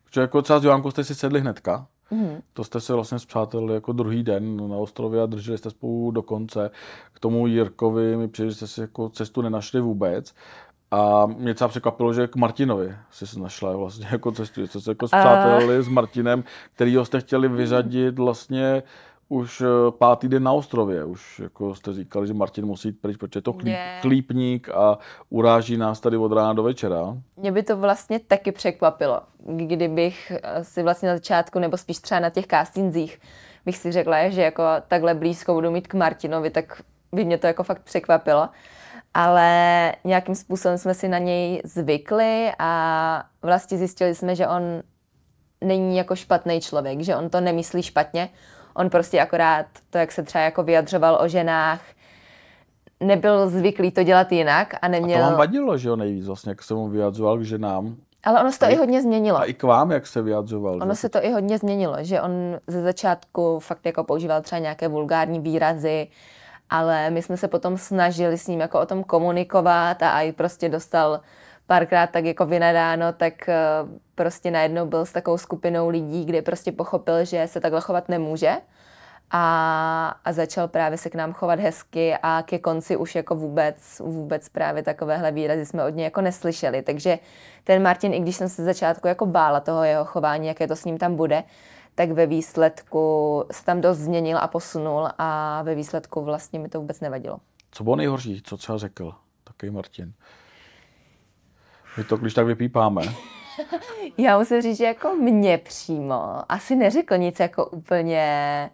Protože 0.04 0.20
jako 0.20 0.42
třeba 0.42 0.58
s 0.58 0.64
Joánkou 0.64 0.90
jste 0.90 1.04
si 1.04 1.14
sedli 1.14 1.40
hnedka. 1.40 1.86
Mm-hmm. 2.12 2.40
To 2.52 2.64
jste 2.64 2.80
se 2.80 2.94
vlastně 2.94 3.18
zpřátelili 3.18 3.74
jako 3.74 3.92
druhý 3.92 4.22
den 4.22 4.70
na 4.70 4.76
ostrově 4.76 5.22
a 5.22 5.26
drželi 5.26 5.58
jste 5.58 5.70
spolu 5.70 6.10
do 6.10 6.22
konce. 6.22 6.70
K 7.12 7.20
tomu 7.20 7.46
Jirkovi 7.46 8.16
mi 8.16 8.28
přijde, 8.28 8.50
že 8.50 8.56
jste 8.56 8.66
si 8.66 8.80
jako 8.80 9.08
cestu 9.08 9.42
nenašli 9.42 9.80
vůbec. 9.80 10.34
A 10.90 11.26
mě 11.26 11.54
třeba 11.54 11.68
překvapilo, 11.68 12.12
že 12.12 12.26
k 12.26 12.36
Martinovi 12.36 12.96
si 13.10 13.40
našla 13.40 13.76
vlastně 13.76 14.06
jako 14.12 14.32
cestu, 14.32 14.60
že 14.60 14.66
jste 14.66 14.80
se 14.80 14.90
jako 14.90 15.08
zpřátelili 15.08 15.78
uh... 15.78 15.84
s 15.84 15.88
Martinem, 15.88 16.44
kterýho 16.74 17.04
jste 17.04 17.20
chtěli 17.20 17.48
vyřadit 17.48 18.18
vlastně 18.18 18.82
už 19.28 19.60
eh, 19.60 19.66
pátý 19.90 20.28
den 20.28 20.42
na 20.42 20.52
ostrově. 20.52 21.04
Už 21.04 21.38
jako 21.38 21.74
jste 21.74 21.92
říkali, 21.92 22.26
že 22.26 22.34
Martin 22.34 22.66
musí 22.66 22.88
jít 22.88 23.00
pryč, 23.00 23.16
protože 23.16 23.38
je 23.38 23.42
to 23.42 23.52
chlíp, 23.52 23.76
chlípník 24.00 24.68
a 24.68 24.98
uráží 25.30 25.76
nás 25.76 26.00
tady 26.00 26.16
od 26.16 26.32
rána 26.32 26.52
do 26.52 26.62
večera. 26.62 27.16
Mě 27.36 27.52
by 27.52 27.62
to 27.62 27.76
vlastně 27.76 28.18
taky 28.18 28.52
překvapilo, 28.52 29.20
kdybych 29.46 30.32
eh, 30.42 30.64
si 30.64 30.82
vlastně 30.82 31.08
na 31.08 31.14
začátku, 31.14 31.58
nebo 31.58 31.76
spíš 31.76 31.98
třeba 31.98 32.20
na 32.20 32.30
těch 32.30 32.46
castingzích, 32.46 33.20
bych 33.66 33.76
si 33.76 33.92
řekla, 33.92 34.28
že 34.28 34.42
jako 34.42 34.62
takhle 34.88 35.14
blízko 35.14 35.54
budu 35.54 35.70
mít 35.70 35.88
k 35.88 35.94
Martinovi, 35.94 36.50
tak 36.50 36.82
by 37.12 37.24
mě 37.24 37.38
to 37.38 37.46
jako 37.46 37.62
fakt 37.62 37.82
překvapilo. 37.82 38.48
Ale 39.14 39.92
nějakým 40.04 40.34
způsobem 40.34 40.78
jsme 40.78 40.94
si 40.94 41.08
na 41.08 41.18
něj 41.18 41.62
zvykli 41.64 42.52
a 42.58 43.24
vlastně 43.42 43.78
zjistili 43.78 44.14
jsme, 44.14 44.36
že 44.36 44.48
on 44.48 44.62
není 45.60 45.96
jako 45.96 46.16
špatný 46.16 46.60
člověk, 46.60 47.00
že 47.00 47.16
on 47.16 47.30
to 47.30 47.40
nemyslí 47.40 47.82
špatně, 47.82 48.28
On 48.78 48.90
prostě 48.90 49.20
akorát 49.20 49.66
to, 49.90 49.98
jak 49.98 50.12
se 50.12 50.22
třeba 50.22 50.44
jako 50.44 50.62
vyjadřoval 50.62 51.18
o 51.22 51.28
ženách, 51.28 51.80
nebyl 53.00 53.48
zvyklý 53.48 53.90
to 53.90 54.02
dělat 54.02 54.32
jinak 54.32 54.74
a 54.82 54.88
neměl... 54.88 55.18
A 55.18 55.22
to 55.22 55.30
vám 55.30 55.38
vadilo, 55.38 55.78
že 55.78 55.88
jo, 55.88 55.96
nejvíc 55.96 56.26
vlastně, 56.26 56.50
jak 56.50 56.62
se 56.62 56.74
mu 56.74 56.88
vyjadřoval 56.88 57.38
k 57.38 57.42
ženám. 57.42 57.96
Ale 58.24 58.40
ono 58.40 58.52
se 58.52 58.58
to 58.58 58.64
a 58.64 58.68
i 58.68 58.76
hodně 58.76 59.02
změnilo. 59.02 59.38
A 59.38 59.44
i 59.44 59.54
k 59.54 59.62
vám, 59.62 59.90
jak 59.90 60.06
se 60.06 60.22
vyjadřoval. 60.22 60.74
Ono 60.74 60.94
že? 60.94 61.00
se 61.00 61.08
to 61.08 61.24
i 61.24 61.32
hodně 61.32 61.58
změnilo, 61.58 61.96
že 62.00 62.20
on 62.20 62.30
ze 62.66 62.82
začátku 62.82 63.58
fakt 63.58 63.86
jako 63.86 64.04
používal 64.04 64.42
třeba 64.42 64.58
nějaké 64.58 64.88
vulgární 64.88 65.40
výrazy, 65.40 66.08
ale 66.70 67.10
my 67.10 67.22
jsme 67.22 67.36
se 67.36 67.48
potom 67.48 67.78
snažili 67.78 68.38
s 68.38 68.46
ním 68.46 68.60
jako 68.60 68.80
o 68.80 68.86
tom 68.86 69.04
komunikovat 69.04 70.02
a 70.02 70.20
i 70.20 70.32
prostě 70.32 70.68
dostal 70.68 71.20
párkrát 71.68 72.10
tak 72.10 72.24
jako 72.24 72.46
vynadáno, 72.46 73.12
tak 73.12 73.48
eh, 73.48 73.56
prostě 74.14 74.50
najednou 74.50 74.86
byl 74.86 75.06
s 75.06 75.12
takovou 75.12 75.38
skupinou 75.38 75.88
lidí, 75.88 76.24
kde 76.24 76.42
prostě 76.42 76.72
pochopil, 76.72 77.24
že 77.24 77.46
se 77.46 77.60
takhle 77.60 77.80
chovat 77.80 78.08
nemůže 78.08 78.56
a, 79.30 80.14
a 80.24 80.32
začal 80.32 80.68
právě 80.68 80.98
se 80.98 81.10
k 81.10 81.14
nám 81.14 81.32
chovat 81.32 81.60
hezky 81.60 82.14
a 82.22 82.42
ke 82.46 82.58
konci 82.58 82.96
už 82.96 83.14
jako 83.14 83.34
vůbec, 83.34 84.00
vůbec 84.04 84.48
právě 84.48 84.82
takovéhle 84.82 85.32
výrazy 85.32 85.66
jsme 85.66 85.84
od 85.84 85.94
něj 85.94 86.04
jako 86.04 86.20
neslyšeli. 86.20 86.82
Takže 86.82 87.18
ten 87.64 87.82
Martin, 87.82 88.14
i 88.14 88.20
když 88.20 88.36
jsem 88.36 88.48
se 88.48 88.64
začátku 88.64 89.08
jako 89.08 89.26
bála 89.26 89.60
toho 89.60 89.84
jeho 89.84 90.04
chování, 90.04 90.46
jaké 90.46 90.68
to 90.68 90.76
s 90.76 90.84
ním 90.84 90.98
tam 90.98 91.16
bude, 91.16 91.44
tak 91.94 92.10
ve 92.10 92.26
výsledku 92.26 93.44
se 93.50 93.64
tam 93.64 93.80
dost 93.80 93.98
změnil 93.98 94.38
a 94.38 94.48
posunul 94.48 95.08
a 95.18 95.62
ve 95.62 95.74
výsledku 95.74 96.24
vlastně 96.24 96.58
mi 96.58 96.68
to 96.68 96.80
vůbec 96.80 97.00
nevadilo. 97.00 97.38
Co 97.70 97.84
bylo 97.84 97.96
nejhorší, 97.96 98.42
co 98.42 98.56
třeba 98.56 98.78
řekl 98.78 99.14
takový 99.44 99.70
Martin? 99.70 100.12
My 101.98 102.04
to 102.04 102.16
když 102.16 102.34
tak 102.34 102.46
vypípáme. 102.46 103.02
Já 104.18 104.38
musím 104.38 104.62
říct, 104.62 104.78
že 104.78 104.84
jako 104.84 105.14
mě 105.14 105.58
přímo 105.58 106.42
asi 106.48 106.76
neřekl 106.76 107.16
nic 107.16 107.40
jako 107.40 107.66
úplně 107.66 108.70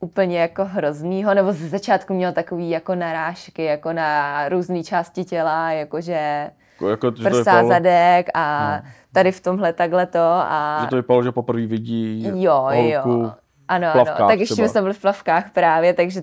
úplně 0.00 0.40
jako 0.40 0.64
hroznýho, 0.64 1.34
nebo 1.34 1.52
ze 1.52 1.68
začátku 1.68 2.14
měl 2.14 2.32
takový 2.32 2.70
jako 2.70 2.94
narážky, 2.94 3.64
jako 3.64 3.92
na 3.92 4.48
různé 4.48 4.84
části 4.84 5.24
těla, 5.24 5.72
jakože 5.72 6.50
jako, 6.72 6.88
jako 6.88 7.12
prsá, 7.12 7.38
vypadalo... 7.38 7.68
zadek 7.68 8.26
a 8.34 8.76
no. 8.76 8.90
tady 9.12 9.32
v 9.32 9.40
tomhle 9.40 9.72
takhle 9.72 10.06
to. 10.06 10.22
A... 10.22 10.78
Že 10.80 10.86
to 10.86 10.96
vypadalo, 10.96 11.22
že 11.22 11.32
poprvé 11.32 11.66
vidí 11.66 12.24
jo, 12.42 12.52
holku 12.52 13.10
jo. 13.10 13.32
Ano, 13.68 13.88
ano, 13.94 14.28
tak 14.28 14.40
ještě 14.40 14.68
jsme 14.68 14.80
byli 14.80 14.94
v 14.94 15.00
plavkách 15.00 15.50
právě, 15.50 15.94
takže 15.94 16.22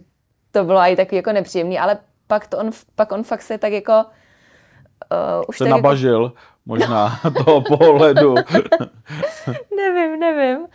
to 0.52 0.64
bylo 0.64 0.80
i 0.80 0.96
takový 0.96 1.16
jako 1.16 1.32
nepříjemný, 1.32 1.80
ale 1.80 1.98
pak, 2.28 2.48
to 2.48 2.58
on, 2.58 2.70
pak 2.96 3.12
on 3.12 3.24
fakt 3.24 3.42
se 3.42 3.58
tak 3.58 3.72
jako 3.72 4.06
Uh, 5.12 5.44
už 5.48 5.58
se 5.58 5.64
jako- 5.64 5.78
nabažil 5.78 6.24
jako... 6.24 6.36
možná 6.66 7.20
toho 7.46 7.62
pohledu. 7.62 8.36
nevím, 9.76 10.20
nevím. 10.20 10.68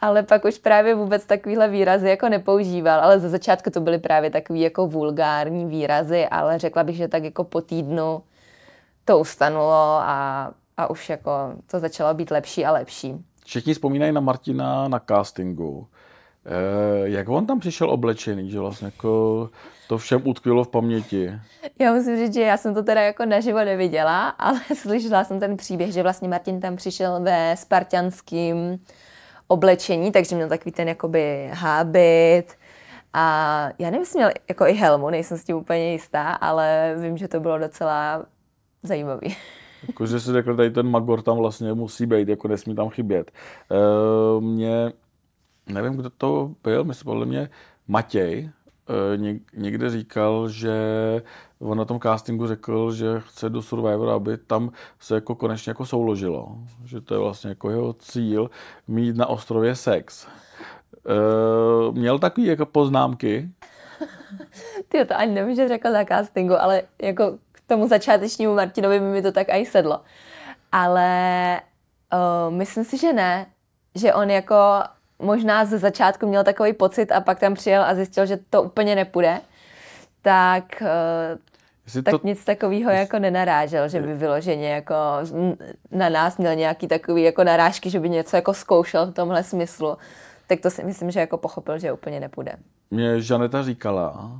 Ale 0.00 0.22
pak 0.22 0.44
už 0.44 0.58
právě 0.58 0.94
vůbec 0.94 1.26
takovýhle 1.26 1.68
výrazy 1.68 2.08
jako 2.08 2.28
nepoužíval, 2.28 3.00
ale 3.00 3.20
za 3.20 3.28
začátku 3.28 3.70
to 3.70 3.80
byly 3.80 3.98
právě 3.98 4.30
takový 4.30 4.60
jako 4.60 4.86
vulgární 4.86 5.66
výrazy, 5.66 6.26
ale 6.26 6.58
řekla 6.58 6.84
bych, 6.84 6.96
že 6.96 7.08
tak 7.08 7.24
jako 7.24 7.44
po 7.44 7.60
týdnu 7.60 8.22
to 9.04 9.18
ustanulo 9.18 9.98
a, 10.02 10.50
a 10.76 10.90
už 10.90 11.08
jako 11.08 11.30
to 11.70 11.80
začalo 11.80 12.14
být 12.14 12.30
lepší 12.30 12.64
a 12.64 12.72
lepší. 12.72 13.24
Všichni 13.44 13.74
vzpomínají 13.74 14.12
na 14.12 14.20
Martina 14.20 14.88
na 14.88 15.00
castingu. 15.08 15.86
Eh, 16.46 17.08
jak 17.08 17.28
on 17.28 17.46
tam 17.46 17.60
přišel 17.60 17.90
oblečený, 17.90 18.50
že 18.50 18.60
vlastně 18.60 18.86
jako 18.86 19.48
to 19.88 19.98
všem 19.98 20.22
utkvělo 20.24 20.64
v 20.64 20.68
paměti? 20.68 21.32
Já 21.78 21.94
musím 21.94 22.16
říct, 22.16 22.34
že 22.34 22.40
já 22.40 22.56
jsem 22.56 22.74
to 22.74 22.82
teda 22.82 23.00
jako 23.00 23.24
naživo 23.24 23.58
neviděla, 23.58 24.28
ale 24.38 24.60
slyšela 24.74 25.24
jsem 25.24 25.40
ten 25.40 25.56
příběh, 25.56 25.92
že 25.92 26.02
vlastně 26.02 26.28
Martin 26.28 26.60
tam 26.60 26.76
přišel 26.76 27.20
ve 27.22 27.56
spartianském 27.56 28.78
oblečení, 29.48 30.12
takže 30.12 30.36
měl 30.36 30.48
takový 30.48 30.72
ten 30.72 30.88
jakoby 30.88 31.50
hábit 31.52 32.56
a 33.12 33.68
já 33.78 33.90
nevím, 33.90 34.00
jestli 34.00 34.18
měl 34.18 34.30
jako 34.48 34.66
i 34.66 34.72
helmu, 34.72 35.10
nejsem 35.10 35.38
s 35.38 35.44
tím 35.44 35.56
úplně 35.56 35.92
jistá, 35.92 36.32
ale 36.32 36.94
vím, 36.98 37.16
že 37.16 37.28
to 37.28 37.40
bylo 37.40 37.58
docela 37.58 38.26
zajímavý. 38.82 39.36
Jakože 39.88 40.20
si 40.20 40.32
řekl, 40.32 40.56
tady 40.56 40.70
ten 40.70 40.90
Magor 40.90 41.22
tam 41.22 41.36
vlastně 41.36 41.72
musí 41.72 42.06
být, 42.06 42.28
jako 42.28 42.48
nesmí 42.48 42.74
tam 42.74 42.88
chybět. 42.88 43.30
E, 43.70 44.40
mě 44.40 44.92
nevím, 45.66 45.92
kdo 45.92 46.10
to 46.10 46.50
byl, 46.62 46.84
myslím, 46.84 47.04
podle 47.04 47.26
mě 47.26 47.50
Matěj, 47.88 48.50
někde 49.54 49.90
říkal, 49.90 50.48
že 50.48 50.72
on 51.60 51.78
na 51.78 51.84
tom 51.84 52.00
castingu 52.00 52.46
řekl, 52.46 52.92
že 52.92 53.20
chce 53.20 53.50
do 53.50 53.62
Survivora, 53.62 54.14
aby 54.14 54.36
tam 54.36 54.70
se 55.00 55.14
jako 55.14 55.34
konečně 55.34 55.70
jako 55.70 55.86
souložilo. 55.86 56.56
Že 56.84 57.00
to 57.00 57.14
je 57.14 57.20
vlastně 57.20 57.48
jako 57.48 57.70
jeho 57.70 57.92
cíl 57.92 58.50
mít 58.88 59.16
na 59.16 59.26
ostrově 59.26 59.74
sex. 59.74 60.26
Eh, 61.08 61.92
měl 61.92 62.18
takový 62.18 62.46
jako 62.46 62.66
poznámky? 62.66 63.48
Ty 64.88 65.04
to 65.04 65.16
ani 65.16 65.34
nevím, 65.34 65.56
že 65.56 65.68
řekl 65.68 65.92
na 65.92 66.04
castingu, 66.04 66.62
ale 66.62 66.82
jako 67.02 67.38
k 67.52 67.60
tomu 67.66 67.88
začátečnímu 67.88 68.54
Martinovi 68.54 69.00
mi 69.00 69.22
to 69.22 69.32
tak 69.32 69.46
i 69.48 69.66
sedlo. 69.66 70.00
Ale 70.72 71.60
uh, 72.12 72.54
myslím 72.54 72.84
si, 72.84 72.98
že 72.98 73.12
ne. 73.12 73.46
Že 73.94 74.14
on 74.14 74.30
jako 74.30 74.54
možná 75.18 75.64
ze 75.64 75.78
začátku 75.78 76.26
měl 76.26 76.44
takový 76.44 76.72
pocit 76.72 77.12
a 77.12 77.20
pak 77.20 77.40
tam 77.40 77.54
přijel 77.54 77.82
a 77.82 77.94
zjistil, 77.94 78.26
že 78.26 78.38
to 78.50 78.62
úplně 78.62 78.94
nepůjde, 78.94 79.40
tak, 80.22 80.64
uh, 81.94 82.02
tak 82.02 82.20
to... 82.20 82.20
nic 82.26 82.44
takového 82.44 82.90
jako 82.90 83.18
nenarážel, 83.18 83.88
že 83.88 84.00
by 84.00 84.14
vyloženě 84.14 84.70
jako 84.70 84.94
na 85.90 86.08
nás 86.08 86.38
měl 86.38 86.54
nějaký 86.54 86.88
takový 86.88 87.22
jako 87.22 87.44
narážky, 87.44 87.90
že 87.90 88.00
by 88.00 88.08
něco 88.08 88.36
jako 88.36 88.54
zkoušel 88.54 89.06
v 89.06 89.14
tomhle 89.14 89.44
smyslu. 89.44 89.96
Tak 90.46 90.60
to 90.60 90.70
si 90.70 90.84
myslím, 90.84 91.10
že 91.10 91.20
jako 91.20 91.38
pochopil, 91.38 91.78
že 91.78 91.92
úplně 91.92 92.20
nepůjde. 92.20 92.56
Mě 92.90 93.20
Žaneta 93.20 93.62
říkala, 93.62 94.30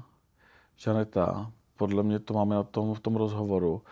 Žaneta, 0.77 1.51
podle 1.77 2.03
mě 2.03 2.19
to 2.19 2.35
máme 2.35 2.55
na 2.55 2.63
tom, 2.63 2.95
v 2.95 3.01
tom 3.01 3.17
rozhovoru, 3.17 3.83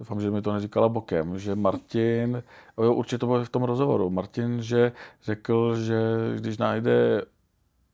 doufám, 0.00 0.20
že 0.20 0.30
mi 0.30 0.42
to 0.42 0.52
neříkala 0.52 0.88
bokem, 0.88 1.38
že 1.38 1.54
Martin, 1.54 2.42
jo, 2.82 2.94
určitě 2.94 3.18
to 3.18 3.26
bylo 3.26 3.44
v 3.44 3.48
tom 3.48 3.62
rozhovoru, 3.62 4.10
Martin, 4.10 4.62
že 4.62 4.92
řekl, 5.22 5.76
že 5.76 6.00
když 6.36 6.58
najde 6.58 7.22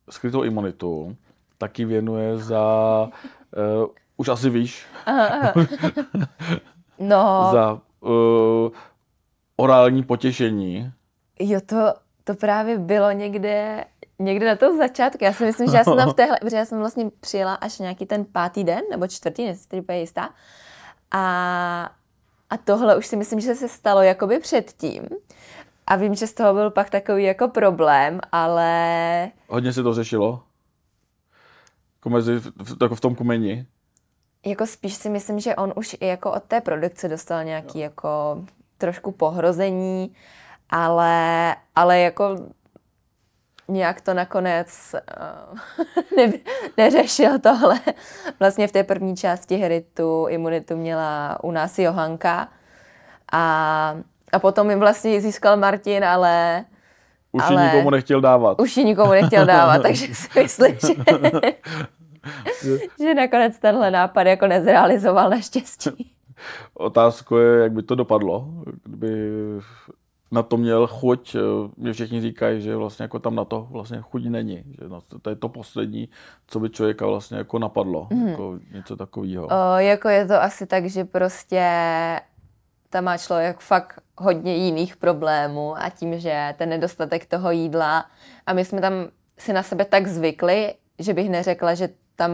skrytou 0.09 0.43
imunitu, 0.43 1.15
tak 1.57 1.79
ji 1.79 1.85
věnuje 1.85 2.37
za, 2.37 3.09
uh, 3.83 3.89
už 4.17 4.27
asi 4.27 4.49
víš, 4.49 4.85
no. 6.99 7.49
za 7.51 7.81
uh, 7.99 8.69
orální 9.57 10.03
potěšení. 10.03 10.91
Jo, 11.39 11.59
to, 11.65 11.93
to 12.23 12.33
právě 12.33 12.77
bylo 12.77 13.11
někde, 13.11 13.85
někde 14.19 14.45
na 14.45 14.55
tom 14.55 14.77
začátku. 14.77 15.23
Já 15.23 15.33
si 15.33 15.45
myslím, 15.45 15.69
že 15.69 15.77
já 15.77 15.83
jsem 15.83 15.97
tam 15.97 16.09
v 16.09 16.13
téhle, 16.23 16.37
protože 16.41 16.57
já 16.57 16.65
jsem 16.65 16.79
vlastně 16.79 17.09
přijela 17.19 17.53
až 17.53 17.79
nějaký 17.79 18.05
ten 18.05 18.25
pátý 18.25 18.63
den, 18.63 18.81
nebo 18.91 19.07
čtvrtý, 19.07 19.45
nejsem 19.45 19.81
si 19.85 19.93
jistá. 19.93 20.29
A, 21.11 21.89
a 22.49 22.57
tohle 22.57 22.97
už 22.97 23.07
si 23.07 23.15
myslím, 23.15 23.39
že 23.39 23.55
se 23.55 23.69
stalo 23.69 24.01
jakoby 24.01 24.39
předtím. 24.39 25.03
A 25.87 25.95
vím, 25.95 26.15
že 26.15 26.27
z 26.27 26.33
toho 26.33 26.53
byl 26.53 26.71
pak 26.71 26.89
takový 26.89 27.23
jako 27.23 27.47
problém, 27.47 28.19
ale... 28.31 29.31
Hodně 29.47 29.73
se 29.73 29.83
to 29.83 29.93
řešilo? 29.93 30.43
Jako, 31.95 32.09
mezi, 32.09 32.41
jako 32.81 32.95
v 32.95 33.01
tom 33.01 33.15
kumeni? 33.15 33.67
Jako 34.45 34.65
spíš 34.65 34.93
si 34.93 35.09
myslím, 35.09 35.39
že 35.39 35.55
on 35.55 35.73
už 35.75 35.97
i 35.99 36.07
jako 36.07 36.31
od 36.31 36.43
té 36.43 36.61
produkce 36.61 37.09
dostal 37.09 37.43
nějaký 37.43 37.79
jo. 37.79 37.83
jako 37.83 38.45
trošku 38.77 39.11
pohrození, 39.11 40.15
ale, 40.69 41.55
ale 41.75 41.99
jako 41.99 42.37
nějak 43.67 44.01
to 44.01 44.13
nakonec 44.13 44.95
uh, 45.51 45.57
ne, 46.17 46.33
neřešil 46.77 47.39
tohle. 47.39 47.79
Vlastně 48.39 48.67
v 48.67 48.71
té 48.71 48.83
první 48.83 49.15
části 49.17 49.57
hry 49.57 49.85
tu 49.93 50.25
imunitu 50.29 50.75
měla 50.75 51.37
u 51.43 51.51
nás 51.51 51.79
Johanka 51.79 52.47
a, 53.31 53.95
a 54.31 54.39
potom 54.39 54.69
jim 54.69 54.79
vlastně 54.79 55.21
získal 55.21 55.57
Martin, 55.57 56.05
ale 56.05 56.65
už 57.31 57.43
ale 57.45 57.63
ji 57.63 57.67
nikomu 57.67 57.89
nechtěl 57.89 58.21
dávat. 58.21 58.61
Už 58.61 58.77
ji 58.77 58.85
nikomu 58.85 59.11
nechtěl 59.11 59.45
dávat, 59.45 59.77
takže 59.81 60.15
si 60.15 60.41
myslím, 60.41 60.77
že, 62.63 62.77
že 62.99 63.13
nakonec 63.13 63.59
tenhle 63.59 63.91
nápad 63.91 64.27
jako 64.27 64.47
nezrealizoval 64.47 65.29
naštěstí. 65.29 66.11
Otázka 66.73 67.35
je, 67.39 67.61
jak 67.61 67.71
by 67.71 67.83
to 67.83 67.95
dopadlo, 67.95 68.47
kdyby 68.83 69.29
na 70.31 70.43
to 70.43 70.57
měl 70.57 70.87
chuť. 70.87 71.35
Eh, 71.35 71.39
mě 71.77 71.93
všichni 71.93 72.21
říkají, 72.21 72.61
že 72.61 72.75
vlastně 72.75 73.03
jako 73.03 73.19
tam 73.19 73.35
na 73.35 73.45
to 73.45 73.67
vlastně 73.71 74.01
chuť 74.01 74.25
není. 74.25 74.63
Že 74.67 75.17
to 75.21 75.29
je 75.29 75.35
to 75.35 75.49
poslední, 75.49 76.09
co 76.47 76.59
by 76.59 76.69
člověka 76.69 77.05
vlastně 77.05 77.37
jako 77.37 77.59
napadlo. 77.59 78.07
Mm. 78.09 78.27
Jako 78.27 78.59
něco 78.73 78.95
takového. 78.95 79.49
Jako 79.77 80.09
je 80.09 80.25
to 80.25 80.41
asi 80.41 80.65
tak, 80.65 80.85
že 80.85 81.05
prostě 81.05 81.63
tam 82.89 83.03
má 83.03 83.17
člověk 83.17 83.59
fakt 83.59 83.99
hodně 84.17 84.55
jiných 84.55 84.97
problémů 84.97 85.77
a 85.77 85.89
tím, 85.89 86.19
že 86.19 86.55
ten 86.57 86.69
nedostatek 86.69 87.25
toho 87.25 87.51
jídla 87.51 88.05
a 88.45 88.53
my 88.53 88.65
jsme 88.65 88.81
tam 88.81 88.93
si 89.37 89.53
na 89.53 89.63
sebe 89.63 89.85
tak 89.85 90.07
zvykli, 90.07 90.73
že 90.99 91.13
bych 91.13 91.29
neřekla, 91.29 91.73
že 91.73 91.89
tam 92.15 92.31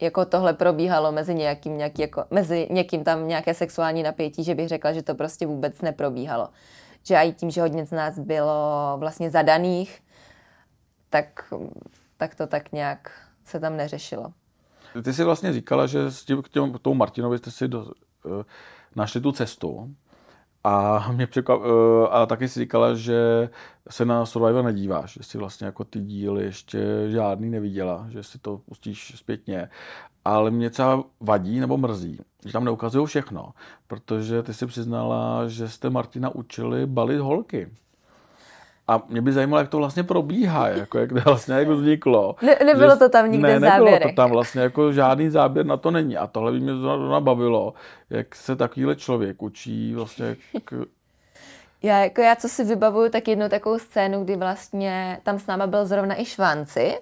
jako 0.00 0.24
tohle 0.24 0.52
probíhalo 0.52 1.12
mezi 1.12 1.34
nějakým, 1.34 1.78
nějaký, 1.78 2.02
jako, 2.02 2.24
mezi 2.30 2.68
někým 2.70 3.04
tam 3.04 3.28
nějaké 3.28 3.54
sexuální 3.54 4.02
napětí, 4.02 4.44
že 4.44 4.54
bych 4.54 4.68
řekla, 4.68 4.92
že 4.92 5.02
to 5.02 5.14
prostě 5.14 5.46
vůbec 5.46 5.80
neprobíhalo 5.80 6.48
že 7.02 7.14
i 7.14 7.32
tím, 7.32 7.50
že 7.50 7.60
hodně 7.60 7.86
z 7.86 7.90
nás 7.90 8.18
bylo 8.18 8.96
vlastně 8.98 9.30
zadaných, 9.30 10.02
tak, 11.10 11.54
tak 12.16 12.34
to 12.34 12.46
tak 12.46 12.72
nějak 12.72 13.12
se 13.44 13.60
tam 13.60 13.76
neřešilo. 13.76 14.32
Ty 15.04 15.12
jsi 15.12 15.24
vlastně 15.24 15.52
říkala, 15.52 15.86
že 15.86 16.10
s 16.10 16.24
tím, 16.24 16.42
k 16.42 16.48
těm, 16.48 16.72
tomu 16.72 16.94
Martinovi 16.94 17.38
jste 17.38 17.50
si 17.50 17.68
do, 17.68 17.80
uh, 17.80 18.42
našli 18.96 19.20
tu 19.20 19.32
cestu 19.32 19.94
a 20.64 21.06
mě 21.12 21.26
překvap, 21.26 21.60
uh, 21.60 21.66
a 22.10 22.26
taky 22.26 22.48
si 22.48 22.60
říkala, 22.60 22.94
že 22.94 23.50
se 23.90 24.04
na 24.04 24.26
Survivor 24.26 24.64
nedíváš, 24.64 25.12
že 25.12 25.22
si 25.22 25.38
vlastně 25.38 25.66
jako 25.66 25.84
ty 25.84 26.00
díly 26.00 26.44
ještě 26.44 26.78
žádný 27.08 27.50
neviděla, 27.50 28.06
že 28.08 28.22
si 28.22 28.38
to 28.38 28.58
pustíš 28.58 29.12
zpětně 29.16 29.68
ale 30.24 30.50
mě 30.50 30.70
třeba 30.70 31.04
vadí 31.20 31.60
nebo 31.60 31.76
mrzí, 31.76 32.18
že 32.46 32.52
tam 32.52 32.64
neukazují 32.64 33.06
všechno, 33.06 33.52
protože 33.86 34.42
ty 34.42 34.54
si 34.54 34.66
přiznala, 34.66 35.48
že 35.48 35.68
jste 35.68 35.90
Martina 35.90 36.34
učili 36.34 36.86
balit 36.86 37.20
holky. 37.20 37.68
A 38.90 39.02
mě 39.08 39.22
by 39.22 39.32
zajímalo, 39.32 39.60
jak 39.60 39.68
to 39.68 39.76
vlastně 39.76 40.02
probíhá, 40.02 40.68
jako 40.68 40.98
jak 40.98 41.08
to 41.12 41.20
vlastně 41.24 41.54
jako 41.54 41.76
vzniklo. 41.76 42.36
Ne, 42.42 42.56
nebylo 42.66 42.90
Že- 42.90 42.96
to 42.96 43.08
tam 43.08 43.30
nikde 43.32 43.48
ne, 43.48 43.60
nebylo 43.60 43.86
to 43.86 43.92
záběrech. 43.92 44.14
tam 44.14 44.30
vlastně, 44.30 44.60
jako 44.60 44.92
žádný 44.92 45.30
záběr 45.30 45.66
na 45.66 45.76
to 45.76 45.90
není. 45.90 46.16
A 46.16 46.26
tohle 46.26 46.52
by 46.52 46.60
mě 46.60 46.74
zrovna 46.76 47.20
bavilo, 47.20 47.74
jak 48.10 48.34
se 48.34 48.56
takovýhle 48.56 48.96
člověk 48.96 49.42
učí 49.42 49.94
vlastně 49.94 50.36
k, 50.64 50.72
Já, 51.82 51.98
jako 51.98 52.20
já, 52.20 52.36
co 52.36 52.48
si 52.48 52.64
vybavuju, 52.64 53.10
tak 53.10 53.28
jednu 53.28 53.48
takovou 53.48 53.78
scénu, 53.78 54.24
kdy 54.24 54.36
vlastně 54.36 55.18
tam 55.22 55.38
s 55.38 55.46
náma 55.46 55.66
byl 55.66 55.86
zrovna 55.86 56.20
i 56.20 56.24
Švanci 56.24 56.98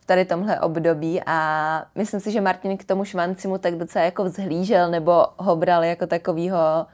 v 0.00 0.06
tady 0.06 0.24
tomhle 0.24 0.60
období 0.60 1.20
a 1.26 1.84
myslím 1.94 2.20
si, 2.20 2.30
že 2.32 2.40
Martin 2.40 2.76
k 2.76 2.84
tomu 2.84 3.04
Švanci 3.04 3.48
mu 3.48 3.58
tak 3.58 3.74
docela 3.78 4.04
jako 4.04 4.24
vzhlížel 4.24 4.90
nebo 4.90 5.26
ho 5.36 5.56
bral 5.56 5.84
jako 5.84 6.06
takovýho 6.06 6.86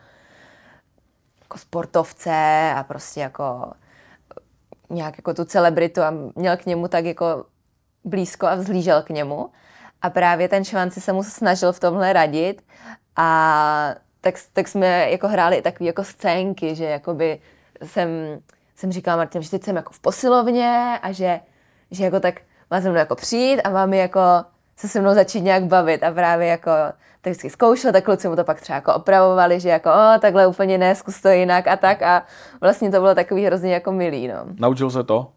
jako 1.42 1.58
sportovce 1.58 2.30
a 2.76 2.84
prostě 2.88 3.20
jako 3.20 3.72
nějak 4.92 5.18
jako 5.18 5.34
tu 5.34 5.44
celebritu 5.44 6.02
a 6.02 6.14
měl 6.34 6.56
k 6.56 6.66
němu 6.66 6.88
tak 6.88 7.04
jako 7.04 7.44
blízko 8.04 8.46
a 8.46 8.54
vzhlížel 8.54 9.02
k 9.02 9.10
němu. 9.10 9.50
A 10.02 10.10
právě 10.10 10.48
ten 10.48 10.64
Švanci 10.64 11.00
se 11.00 11.12
mu 11.12 11.22
snažil 11.22 11.72
v 11.72 11.80
tomhle 11.80 12.12
radit 12.12 12.62
a 13.16 13.94
tak, 14.20 14.34
tak 14.52 14.68
jsme 14.68 15.10
jako 15.10 15.28
hráli 15.28 15.62
takové 15.62 15.86
jako 15.86 16.04
scénky, 16.04 16.74
že 16.74 16.84
jakoby 16.84 17.40
jsem, 17.84 18.08
jsem 18.76 18.92
říkala 18.92 19.16
Martin, 19.16 19.42
že 19.42 19.50
teď 19.50 19.64
jsem 19.64 19.76
jako 19.76 19.92
v 19.92 20.00
posilovně 20.00 20.98
a 21.02 21.12
že, 21.12 21.40
že 21.90 22.04
jako 22.04 22.20
tak 22.20 22.40
má 22.70 22.80
se 22.80 22.88
mnou 22.90 22.98
jako 22.98 23.14
přijít 23.14 23.60
a 23.60 23.70
mám 23.70 23.92
jako 23.92 24.20
se 24.76 24.88
se 24.88 25.00
mnou 25.00 25.14
začít 25.14 25.40
nějak 25.40 25.64
bavit 25.64 26.02
a 26.02 26.10
právě 26.10 26.46
jako 26.48 26.70
tak 27.22 27.30
vždycky 27.30 27.50
zkoušel, 27.50 27.92
tak 27.92 28.04
kluci 28.04 28.28
mu 28.28 28.36
to 28.36 28.44
pak 28.44 28.60
třeba 28.60 28.74
jako 28.74 28.94
opravovali, 28.94 29.60
že 29.60 29.68
jako 29.68 29.90
o, 29.90 30.18
takhle 30.20 30.46
úplně 30.46 30.78
ne, 30.78 30.94
zkus 30.94 31.20
to 31.20 31.28
jinak 31.28 31.66
a 31.66 31.76
tak 31.76 32.02
a 32.02 32.22
vlastně 32.60 32.90
to 32.90 33.00
bylo 33.00 33.14
takový 33.14 33.44
hrozně 33.44 33.74
jako 33.74 33.92
milý, 33.92 34.28
no. 34.28 34.34
naučil 34.58 34.90
se 34.90 35.04
to? 35.04 35.28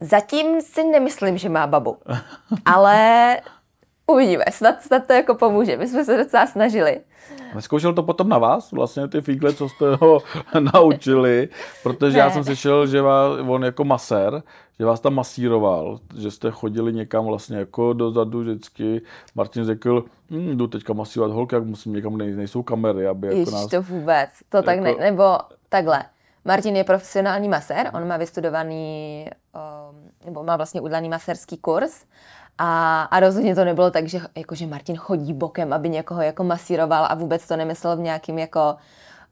Zatím 0.00 0.60
si 0.60 0.84
nemyslím, 0.84 1.38
že 1.38 1.48
má 1.48 1.66
babu, 1.66 1.96
ale 2.64 3.36
uvidíme, 4.06 4.44
snad, 4.50 4.82
snad 4.82 5.06
to 5.06 5.12
jako 5.12 5.34
pomůže, 5.34 5.76
my 5.76 5.88
jsme 5.88 6.04
se 6.04 6.16
docela 6.16 6.46
snažili. 6.46 7.00
Neskoušel 7.54 7.92
to 7.92 8.02
potom 8.02 8.28
na 8.28 8.38
vás, 8.38 8.72
vlastně 8.72 9.08
ty 9.08 9.20
fígle, 9.20 9.52
co 9.54 9.68
jste 9.68 9.94
ho 9.96 10.18
naučili, 10.74 11.48
protože 11.82 12.18
já 12.18 12.26
Ne. 12.26 12.32
jsem 12.32 12.44
slyšel, 12.44 12.86
že 12.86 13.02
vás, 13.02 13.38
on 13.48 13.64
jako 13.64 13.84
masér, 13.84 14.42
že 14.80 14.86
vás 14.86 15.00
tam 15.00 15.14
masíroval, 15.14 15.98
že 16.18 16.30
jste 16.30 16.50
chodili 16.50 16.92
někam 16.92 17.24
vlastně 17.24 17.56
jako 17.56 17.92
dozadu 17.92 18.40
vždycky. 18.40 19.02
Martin 19.34 19.64
řekl, 19.64 20.04
hm, 20.30 20.56
jdu 20.56 20.66
teďka 20.66 20.92
masírovat 20.92 21.32
holky, 21.32 21.54
jak 21.54 21.64
musím 21.64 21.92
někam, 21.92 22.16
nej, 22.16 22.34
nejsou 22.34 22.62
kamery, 22.62 23.06
aby 23.06 23.26
jako 23.26 23.38
Ježiš, 23.38 23.54
nás... 23.54 23.66
to 23.66 23.82
vůbec, 23.82 24.30
to 24.48 24.62
tak 24.62 24.80
ne, 24.80 24.88
jako- 24.88 25.00
nebo 25.00 25.38
takhle. 25.68 26.04
Martin 26.44 26.76
je 26.76 26.84
profesionální 26.84 27.48
masér, 27.48 27.90
on 27.94 28.08
má 28.08 28.16
vystudovaný, 28.16 29.26
um, 29.90 30.10
nebo 30.24 30.42
má 30.42 30.56
vlastně 30.56 30.80
udělaný 30.80 31.08
masérský 31.08 31.56
kurz 31.56 32.04
a, 32.58 33.02
a 33.02 33.20
rozhodně 33.20 33.54
to 33.54 33.64
nebylo 33.64 33.90
tak, 33.90 34.06
že, 34.06 34.20
jako, 34.36 34.54
že 34.54 34.66
Martin 34.66 34.96
chodí 34.96 35.32
bokem, 35.32 35.72
aby 35.72 35.88
někoho 35.88 36.22
jako 36.22 36.44
masíroval 36.44 37.06
a 37.10 37.14
vůbec 37.14 37.48
to 37.48 37.56
nemyslel 37.56 37.96
v 37.96 38.00
nějakým 38.00 38.38
jako 38.38 38.76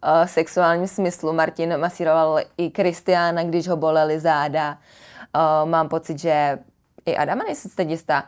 uh, 0.05 0.26
sexuálním 0.26 0.87
smyslu. 0.87 1.33
Martin 1.33 1.78
masíroval 1.78 2.40
i 2.57 2.71
Kristiána, 2.71 3.43
když 3.43 3.69
ho 3.69 3.76
bolely 3.76 4.21
záda. 4.21 4.78
Uh, 5.37 5.68
mám 5.68 5.88
pocit, 5.88 6.18
že 6.18 6.58
i 7.06 7.16
Adama 7.16 7.44
nejsem 7.44 7.70
si 7.70 7.76
teď 7.76 7.88
jistá. 7.88 8.25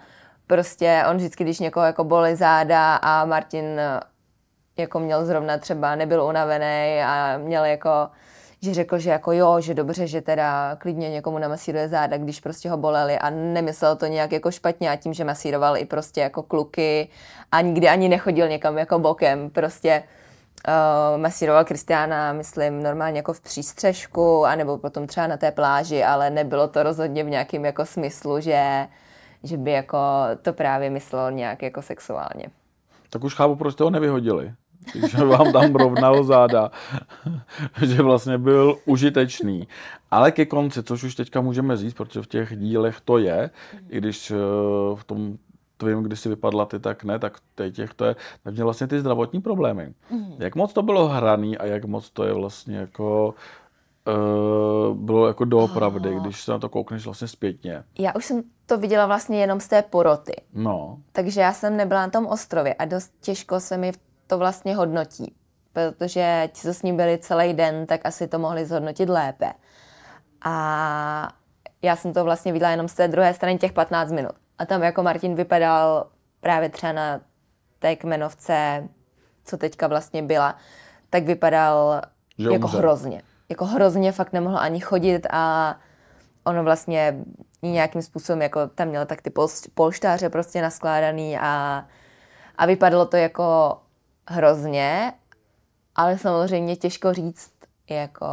Prostě 0.46 1.04
on 1.10 1.16
vždycky, 1.16 1.44
když 1.44 1.58
někoho 1.58 1.86
jako 1.86 2.04
bolí 2.04 2.34
záda 2.34 2.96
a 2.96 3.24
Martin 3.24 3.64
eh, 3.64 4.00
jako 4.76 5.00
měl 5.00 5.24
zrovna 5.24 5.58
třeba, 5.58 5.94
nebyl 5.94 6.22
unavený 6.22 7.02
a 7.02 7.38
měl 7.38 7.64
jako, 7.64 8.08
že 8.62 8.74
řekl, 8.74 8.98
že 8.98 9.10
jako 9.10 9.32
jo, 9.32 9.60
že 9.60 9.74
dobře, 9.74 10.06
že 10.06 10.20
teda 10.20 10.76
klidně 10.76 11.10
někomu 11.10 11.38
namasíruje 11.38 11.88
záda, 11.88 12.16
když 12.16 12.40
prostě 12.40 12.70
ho 12.70 12.76
boleli 12.76 13.18
a 13.18 13.30
nemyslel 13.30 13.96
to 13.96 14.06
nějak 14.06 14.32
jako 14.32 14.50
špatně 14.50 14.90
a 14.90 14.96
tím, 14.96 15.12
že 15.14 15.24
masíroval 15.24 15.76
i 15.76 15.84
prostě 15.84 16.20
jako 16.20 16.42
kluky 16.42 17.08
a 17.52 17.60
nikdy 17.60 17.88
ani 17.88 18.08
nechodil 18.08 18.48
někam 18.48 18.78
jako 18.78 18.98
bokem, 18.98 19.50
prostě 19.50 20.02
uh, 20.68 21.20
masíroval 21.20 21.64
Kristiána, 21.64 22.32
myslím, 22.32 22.82
normálně 22.82 23.18
jako 23.18 23.32
v 23.32 23.40
přístřežku, 23.40 24.46
anebo 24.46 24.78
potom 24.78 25.06
třeba 25.06 25.26
na 25.26 25.36
té 25.36 25.52
pláži, 25.52 26.04
ale 26.04 26.30
nebylo 26.30 26.68
to 26.68 26.82
rozhodně 26.82 27.24
v 27.24 27.30
nějakém 27.30 27.64
jako 27.64 27.86
smyslu, 27.86 28.40
že, 28.40 28.88
že 29.42 29.56
by 29.56 29.70
jako 29.70 29.98
to 30.42 30.52
právě 30.52 30.90
myslel 30.90 31.32
nějak 31.32 31.62
jako 31.62 31.82
sexuálně. 31.82 32.46
Tak 33.10 33.24
už 33.24 33.34
chápu, 33.34 33.56
proč 33.56 33.74
jste 33.74 33.84
ho 33.84 33.90
nevyhodili. 33.90 34.52
Když 34.94 35.14
vám 35.14 35.52
tam 35.52 35.74
rovnal 35.74 36.24
záda, 36.24 36.70
že 37.82 38.02
vlastně 38.02 38.38
byl 38.38 38.78
užitečný. 38.84 39.68
Ale 40.10 40.32
ke 40.32 40.46
konci, 40.46 40.82
což 40.82 41.04
už 41.04 41.14
teďka 41.14 41.40
můžeme 41.40 41.76
říct, 41.76 41.94
protože 41.94 42.22
v 42.22 42.26
těch 42.26 42.56
dílech 42.56 43.00
to 43.00 43.18
je, 43.18 43.50
i 43.88 43.98
když 43.98 44.30
eh, 44.30 44.34
v 44.94 45.04
tom 45.06 45.38
tvým, 45.80 46.02
když 46.02 46.20
si 46.20 46.28
vypadla 46.28 46.66
ty, 46.66 46.78
tak 46.78 47.04
ne, 47.04 47.18
tak 47.18 47.36
teď 47.54 47.74
těch 47.74 47.94
to 47.94 48.04
je, 48.04 48.16
tak 48.44 48.54
měl 48.54 48.66
vlastně 48.66 48.86
ty 48.86 49.00
zdravotní 49.00 49.40
problémy. 49.40 49.94
Jak 50.38 50.56
moc 50.56 50.72
to 50.72 50.82
bylo 50.82 51.08
hraný 51.08 51.58
a 51.58 51.64
jak 51.64 51.84
moc 51.84 52.10
to 52.10 52.24
je 52.24 52.32
vlastně 52.32 52.76
jako 52.76 53.34
uh, 54.08 54.96
bylo 54.96 55.26
jako 55.26 55.44
doopravdy, 55.44 56.16
když 56.20 56.42
se 56.44 56.52
na 56.52 56.58
to 56.58 56.68
koukneš 56.68 57.04
vlastně 57.04 57.28
zpětně. 57.28 57.84
Já 57.98 58.14
už 58.14 58.24
jsem 58.24 58.42
to 58.66 58.78
viděla 58.78 59.06
vlastně 59.06 59.40
jenom 59.40 59.60
z 59.60 59.68
té 59.68 59.82
poroty, 59.82 60.34
No, 60.54 60.98
takže 61.12 61.40
já 61.40 61.52
jsem 61.52 61.76
nebyla 61.76 62.00
na 62.00 62.10
tom 62.10 62.26
ostrově 62.26 62.74
a 62.74 62.84
dost 62.84 63.12
těžko 63.20 63.60
se 63.60 63.76
mi 63.76 63.92
to 64.26 64.38
vlastně 64.38 64.76
hodnotí, 64.76 65.34
protože 65.72 66.48
ti, 66.52 66.60
co 66.60 66.74
s 66.74 66.82
ním 66.82 66.96
byli 66.96 67.18
celý 67.18 67.54
den, 67.54 67.86
tak 67.86 68.00
asi 68.04 68.28
to 68.28 68.38
mohli 68.38 68.66
zhodnotit 68.66 69.08
lépe. 69.08 69.52
A 70.44 71.32
já 71.82 71.96
jsem 71.96 72.12
to 72.12 72.24
vlastně 72.24 72.52
viděla 72.52 72.70
jenom 72.70 72.88
z 72.88 72.94
té 72.94 73.08
druhé 73.08 73.34
strany 73.34 73.58
těch 73.58 73.72
15 73.72 74.12
minut. 74.12 74.32
A 74.60 74.66
tam 74.66 74.82
jako 74.82 75.02
Martin 75.02 75.34
vypadal 75.34 76.06
právě 76.40 76.68
třeba 76.68 76.92
na 76.92 77.20
té 77.78 77.96
kmenovce, 77.96 78.88
co 79.44 79.56
teďka 79.56 79.86
vlastně 79.86 80.22
byla, 80.22 80.56
tak 81.10 81.24
vypadal 81.24 82.00
Že 82.38 82.50
jako 82.50 82.66
umře. 82.66 82.78
hrozně. 82.78 83.22
Jako 83.48 83.64
hrozně 83.64 84.12
fakt 84.12 84.32
nemohl 84.32 84.58
ani 84.58 84.80
chodit 84.80 85.26
a 85.30 85.76
ono 86.44 86.64
vlastně 86.64 87.24
nějakým 87.62 88.02
způsobem, 88.02 88.42
jako 88.42 88.66
tam 88.66 88.88
měl 88.88 89.06
tak 89.06 89.22
ty 89.22 89.30
pol- 89.30 89.70
polštáře 89.74 90.28
prostě 90.28 90.62
naskládaný 90.62 91.38
a, 91.38 91.84
a 92.58 92.66
vypadalo 92.66 93.06
to 93.06 93.16
jako 93.16 93.78
hrozně, 94.28 95.12
ale 95.96 96.18
samozřejmě 96.18 96.76
těžko 96.76 97.12
říct, 97.12 97.52
jako 97.90 98.26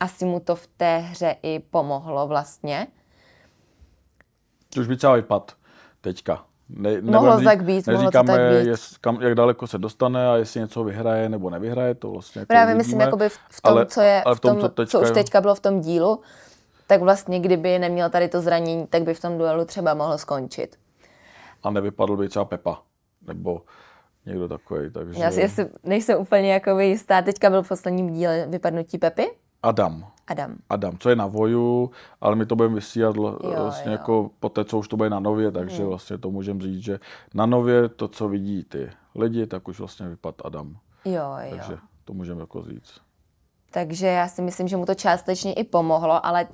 asi 0.00 0.24
mu 0.24 0.40
to 0.40 0.56
v 0.56 0.66
té 0.66 0.98
hře 0.98 1.36
i 1.42 1.58
pomohlo 1.58 2.26
vlastně. 2.26 2.86
Už 4.80 4.86
by 4.88 4.96
třeba 4.96 5.14
vypad 5.14 5.52
teďka. 6.00 6.44
Ne, 6.68 7.00
Mohlo 7.00 7.22
nebudem 7.22 7.44
tak 7.44 7.64
být, 7.64 7.86
mohlo 7.86 7.98
to 7.98 8.04
neříkáme, 8.04 8.32
tak 8.32 8.40
být. 8.52 8.68
Jest, 8.68 8.98
kam, 8.98 9.22
jak 9.22 9.34
daleko 9.34 9.66
se 9.66 9.78
dostane 9.78 10.28
a 10.28 10.36
jestli 10.36 10.60
něco 10.60 10.84
vyhraje 10.84 11.28
nebo 11.28 11.50
nevyhraje, 11.50 11.94
to 11.94 12.10
vlastně 12.10 12.38
jako 12.38 12.46
Právě 12.46 12.74
uvidíme. 12.74 12.78
myslím, 12.78 13.00
jakoby 13.00 13.28
v, 13.28 13.38
v 13.50 13.60
tom, 13.60 13.72
ale, 13.72 13.86
co 13.86 14.00
je, 14.00 14.22
ale 14.22 14.34
v 14.34 14.40
tom, 14.40 14.60
co, 14.60 14.68
teďka, 14.68 14.98
už 14.98 15.10
teďka 15.10 15.40
bylo 15.40 15.54
v 15.54 15.60
tom 15.60 15.80
dílu, 15.80 16.20
tak 16.86 17.00
vlastně 17.00 17.40
kdyby 17.40 17.78
neměl 17.78 18.10
tady 18.10 18.28
to 18.28 18.40
zranění, 18.40 18.86
tak 18.86 19.02
by 19.02 19.14
v 19.14 19.20
tom 19.20 19.38
duelu 19.38 19.64
třeba 19.64 19.94
mohl 19.94 20.18
skončit. 20.18 20.76
A 21.62 21.70
nevypadl 21.70 22.16
by 22.16 22.28
třeba 22.28 22.44
Pepa, 22.44 22.82
nebo 23.26 23.62
někdo 24.26 24.48
takový, 24.48 24.90
takže... 24.90 25.22
Já 25.22 25.30
si 25.30 25.40
jestli 25.40 25.66
nejsem 25.84 26.18
úplně 26.18 26.52
jako 26.52 26.78
jistá. 26.78 27.22
Teďka 27.22 27.50
byl 27.50 27.62
v 27.62 27.68
posledním 27.68 28.12
díle 28.12 28.46
vypadnutí 28.48 28.98
Pepy. 28.98 29.30
Adam. 29.62 30.06
Adam. 30.26 30.56
Adam, 30.70 30.98
co 30.98 31.10
je 31.10 31.16
na 31.16 31.26
voju, 31.26 31.90
ale 32.20 32.36
my 32.36 32.46
to 32.46 32.56
budeme 32.56 32.74
vysílat 32.74 33.16
Jo, 33.16 33.38
vlastně 33.42 33.90
jo. 33.90 33.92
jako 33.92 34.30
po 34.40 34.48
té, 34.48 34.64
co 34.64 34.78
už 34.78 34.88
to 34.88 34.96
bude 34.96 35.10
na 35.10 35.20
nově, 35.20 35.50
takže 35.50 35.76
Hmm. 35.78 35.86
vlastně 35.88 36.18
to 36.18 36.30
můžeme 36.30 36.60
říct, 36.60 36.82
že 36.82 37.00
na 37.34 37.46
nově 37.46 37.88
to, 37.88 38.08
co 38.08 38.28
vidí 38.28 38.64
ty 38.64 38.90
lidi, 39.14 39.46
tak 39.46 39.68
už 39.68 39.78
vlastně 39.78 40.08
vypad 40.08 40.34
Adam. 40.44 40.76
Jo, 41.04 41.12
jo. 41.42 41.50
Takže 41.50 41.78
to 42.04 42.12
můžeme 42.12 42.40
jako 42.40 42.62
říct. 42.62 43.00
Takže 43.70 44.06
já 44.06 44.28
si 44.28 44.42
myslím, 44.42 44.68
že 44.68 44.76
mu 44.76 44.86
to 44.86 44.94
částečně 44.94 45.52
i 45.52 45.64
pomohlo, 45.64 46.26
ale 46.26 46.46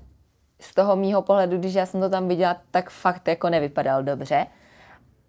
z 0.60 0.74
toho 0.74 0.96
mýho 0.96 1.22
pohledu, 1.22 1.58
když 1.58 1.74
já 1.74 1.86
jsem 1.86 2.00
to 2.00 2.08
tam 2.08 2.28
viděla, 2.28 2.56
tak 2.70 2.90
fakt 2.90 3.28
jako 3.28 3.50
nevypadal 3.50 4.02
dobře. 4.02 4.46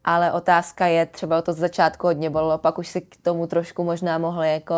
Ale 0.04 0.32
otázka 0.32 0.86
je, 0.86 1.06
třeba 1.06 1.42
to 1.42 1.54
z 1.54 1.58
začátku 1.58 2.08
hodně 2.08 2.30
bolelo, 2.30 2.58
pak 2.58 2.78
už 2.78 2.88
si 2.88 3.02
k 3.02 3.18
tomu 3.22 3.48
trošku 3.48 3.84
možná 3.84 4.18
mohli 4.18 4.54
jako 4.54 4.76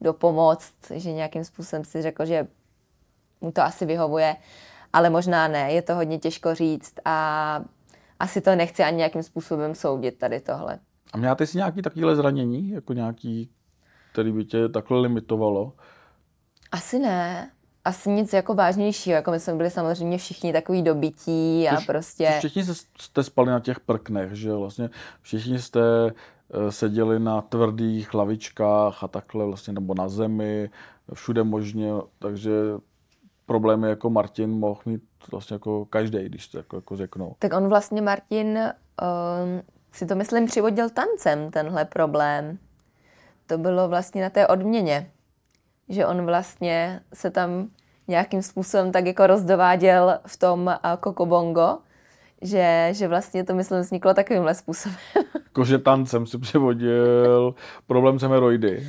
dopomoct, 0.00 0.74
že 0.94 1.12
nějakým 1.12 1.44
způsobem 1.44 1.84
si 1.84 2.02
řekl, 2.02 2.24
že 2.26 2.46
to 3.52 3.62
asi 3.62 3.86
vyhovuje, 3.86 4.36
ale 4.92 5.10
možná 5.10 5.48
ne, 5.48 5.72
je 5.72 5.82
to 5.82 5.94
hodně 5.94 6.18
těžko 6.18 6.54
říct 6.54 6.94
a 7.04 7.60
asi 8.20 8.40
to 8.40 8.56
nechci 8.56 8.82
ani 8.82 8.96
nějakým 8.96 9.22
způsobem 9.22 9.74
soudit 9.74 10.18
tady 10.18 10.40
tohle. 10.40 10.78
A 11.12 11.16
měla 11.18 11.34
ty 11.34 11.46
si 11.46 11.56
nějaký 11.56 11.82
takovýhle 11.82 12.16
zranění, 12.16 12.70
jako 12.70 12.92
nějaký, 12.92 13.50
který 14.12 14.32
by 14.32 14.44
tě 14.44 14.68
takhle 14.68 15.00
limitovalo? 15.00 15.72
Asi 16.72 16.98
ne. 16.98 17.50
Asi 17.84 18.10
nic 18.10 18.32
jako 18.32 18.54
vážnějšího, 18.54 19.14
jako 19.14 19.30
my 19.30 19.40
jsme 19.40 19.54
byli 19.54 19.70
samozřejmě 19.70 20.18
všichni 20.18 20.52
takový 20.52 20.82
dobytí 20.82 21.68
a 21.68 21.76
Což- 21.76 21.86
prostě... 21.86 22.34
Všichni 22.38 22.64
jste, 22.64 22.74
jste 23.00 23.22
spali 23.22 23.50
na 23.50 23.60
těch 23.60 23.80
prknech, 23.80 24.32
že? 24.32 24.52
Vlastně 24.52 24.90
všichni 25.22 25.58
jste 25.58 25.80
eh, 26.06 26.72
seděli 26.72 27.20
na 27.20 27.40
tvrdých 27.40 28.14
lavičkách 28.14 29.04
a 29.04 29.08
takhle 29.08 29.44
vlastně, 29.44 29.72
nebo 29.72 29.94
na 29.94 30.08
zemi, 30.08 30.70
všude 31.14 31.44
možně, 31.44 31.92
takže 32.18 32.50
problémy 33.46 33.88
jako 33.88 34.10
Martin 34.10 34.50
mohl 34.50 34.80
mít 34.86 35.02
vlastně 35.30 35.54
jako 35.54 35.84
každý, 35.84 36.18
když 36.18 36.48
to 36.48 36.58
jako, 36.58 36.76
jako 36.76 36.96
řeknou. 36.96 37.34
Tak 37.38 37.52
on 37.52 37.68
vlastně, 37.68 38.02
Martin, 38.02 38.58
um, 38.58 39.62
si 39.92 40.06
to 40.06 40.14
myslím 40.14 40.46
přivodil 40.46 40.90
tancem, 40.90 41.50
tenhle 41.50 41.84
problém. 41.84 42.58
To 43.46 43.58
bylo 43.58 43.88
vlastně 43.88 44.22
na 44.22 44.30
té 44.30 44.46
odměně, 44.46 45.10
že 45.88 46.06
on 46.06 46.26
vlastně 46.26 47.00
se 47.14 47.30
tam 47.30 47.68
nějakým 48.08 48.42
způsobem 48.42 48.92
tak 48.92 49.06
jako 49.06 49.26
rozdováděl 49.26 50.18
v 50.26 50.36
tom 50.36 50.74
kokobongo, 51.00 51.78
že, 52.42 52.88
že 52.92 53.08
vlastně 53.08 53.44
to 53.44 53.54
myslím 53.54 53.80
vzniklo 53.80 54.14
takovýmhle 54.14 54.54
způsobem. 54.54 54.98
Jakože 55.34 55.78
tancem 55.78 56.26
si 56.26 56.38
přivodil 56.38 57.54
problém 57.86 58.18
s 58.18 58.22
hemeroidy. 58.22 58.86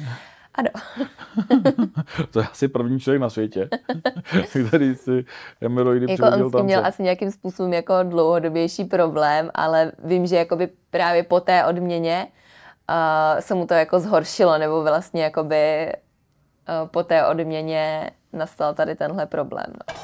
Ano. 0.58 0.70
to 2.32 2.39
je 2.39 2.48
asi 2.52 2.67
první 2.67 3.00
člověk 3.00 3.22
na 3.22 3.30
světě, 3.30 3.70
který 4.67 4.96
si 4.96 5.26
hemeroidy 5.62 6.12
jako 6.12 6.26
on 6.26 6.50
s 6.50 6.52
tím 6.52 6.65
měl 6.65 6.86
asi 6.86 7.04
nějakým 7.04 7.32
způsobem 7.32 7.74
jako 7.74 7.93
dlouhodobější 8.04 8.86
problém, 8.86 9.52
ale 9.54 9.91
vím, 10.04 10.28
že 10.28 10.36
jakoby 10.36 10.70
právě 10.89 11.24
po 11.24 11.39
té 11.39 11.65
odměně 11.65 12.28
uh, 12.89 13.39
se 13.39 13.54
mu 13.56 13.67
to 13.67 13.74
jako 13.74 14.00
zhoršilo, 14.00 14.58
nebo 14.58 14.84
vlastně 14.84 15.24
jakoby 15.24 15.91
uh, 16.82 16.88
po 16.88 17.04
té 17.04 17.26
odměně 17.26 18.12
nastal 18.34 18.74
tady 18.74 18.96
tenhle 18.96 19.26
problém. 19.26 19.67
No. 19.67 19.96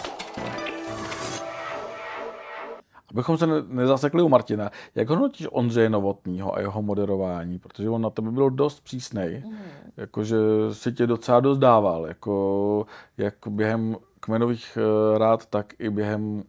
Abychom 3.13 3.38
se 3.38 3.48
nezasekli 3.68 4.22
u 4.22 4.30
Martina, 4.30 4.72
jak 4.96 5.10
hodnotíš 5.10 5.48
Ondřeje 5.52 5.89
Novotního 5.89 6.56
a 6.56 6.60
jeho 6.60 6.82
moderování? 6.82 7.60
Protože 7.60 7.89
on 7.89 8.02
na 8.02 8.10
to 8.10 8.22
by 8.22 8.32
byl 8.32 8.50
dost 8.50 8.80
přísnej, 8.80 9.44
mm. 9.46 9.58
Jakože 9.97 10.38
si 10.71 10.91
tě 10.91 11.08
docela 11.08 11.39
dost 11.39 11.58
dával, 11.58 12.06
jako 12.06 12.86
jak 13.17 13.36
během 13.47 13.97
kmenových 14.19 14.77
uh, 14.77 15.17
rád, 15.17 15.45
tak 15.45 15.73
i 15.79 15.89
během 15.89 16.36
uh, 16.36 16.43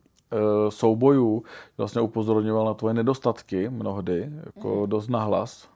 soubojů 0.68 1.44
vlastně 1.78 2.00
upozorňoval 2.00 2.66
na 2.66 2.74
tvoje 2.74 2.94
nedostatky 2.94 3.68
mnohdy, 3.68 4.30
jako 4.46 4.80
mm. 4.80 4.88
dost 4.88 5.08
nahlas. 5.08 5.68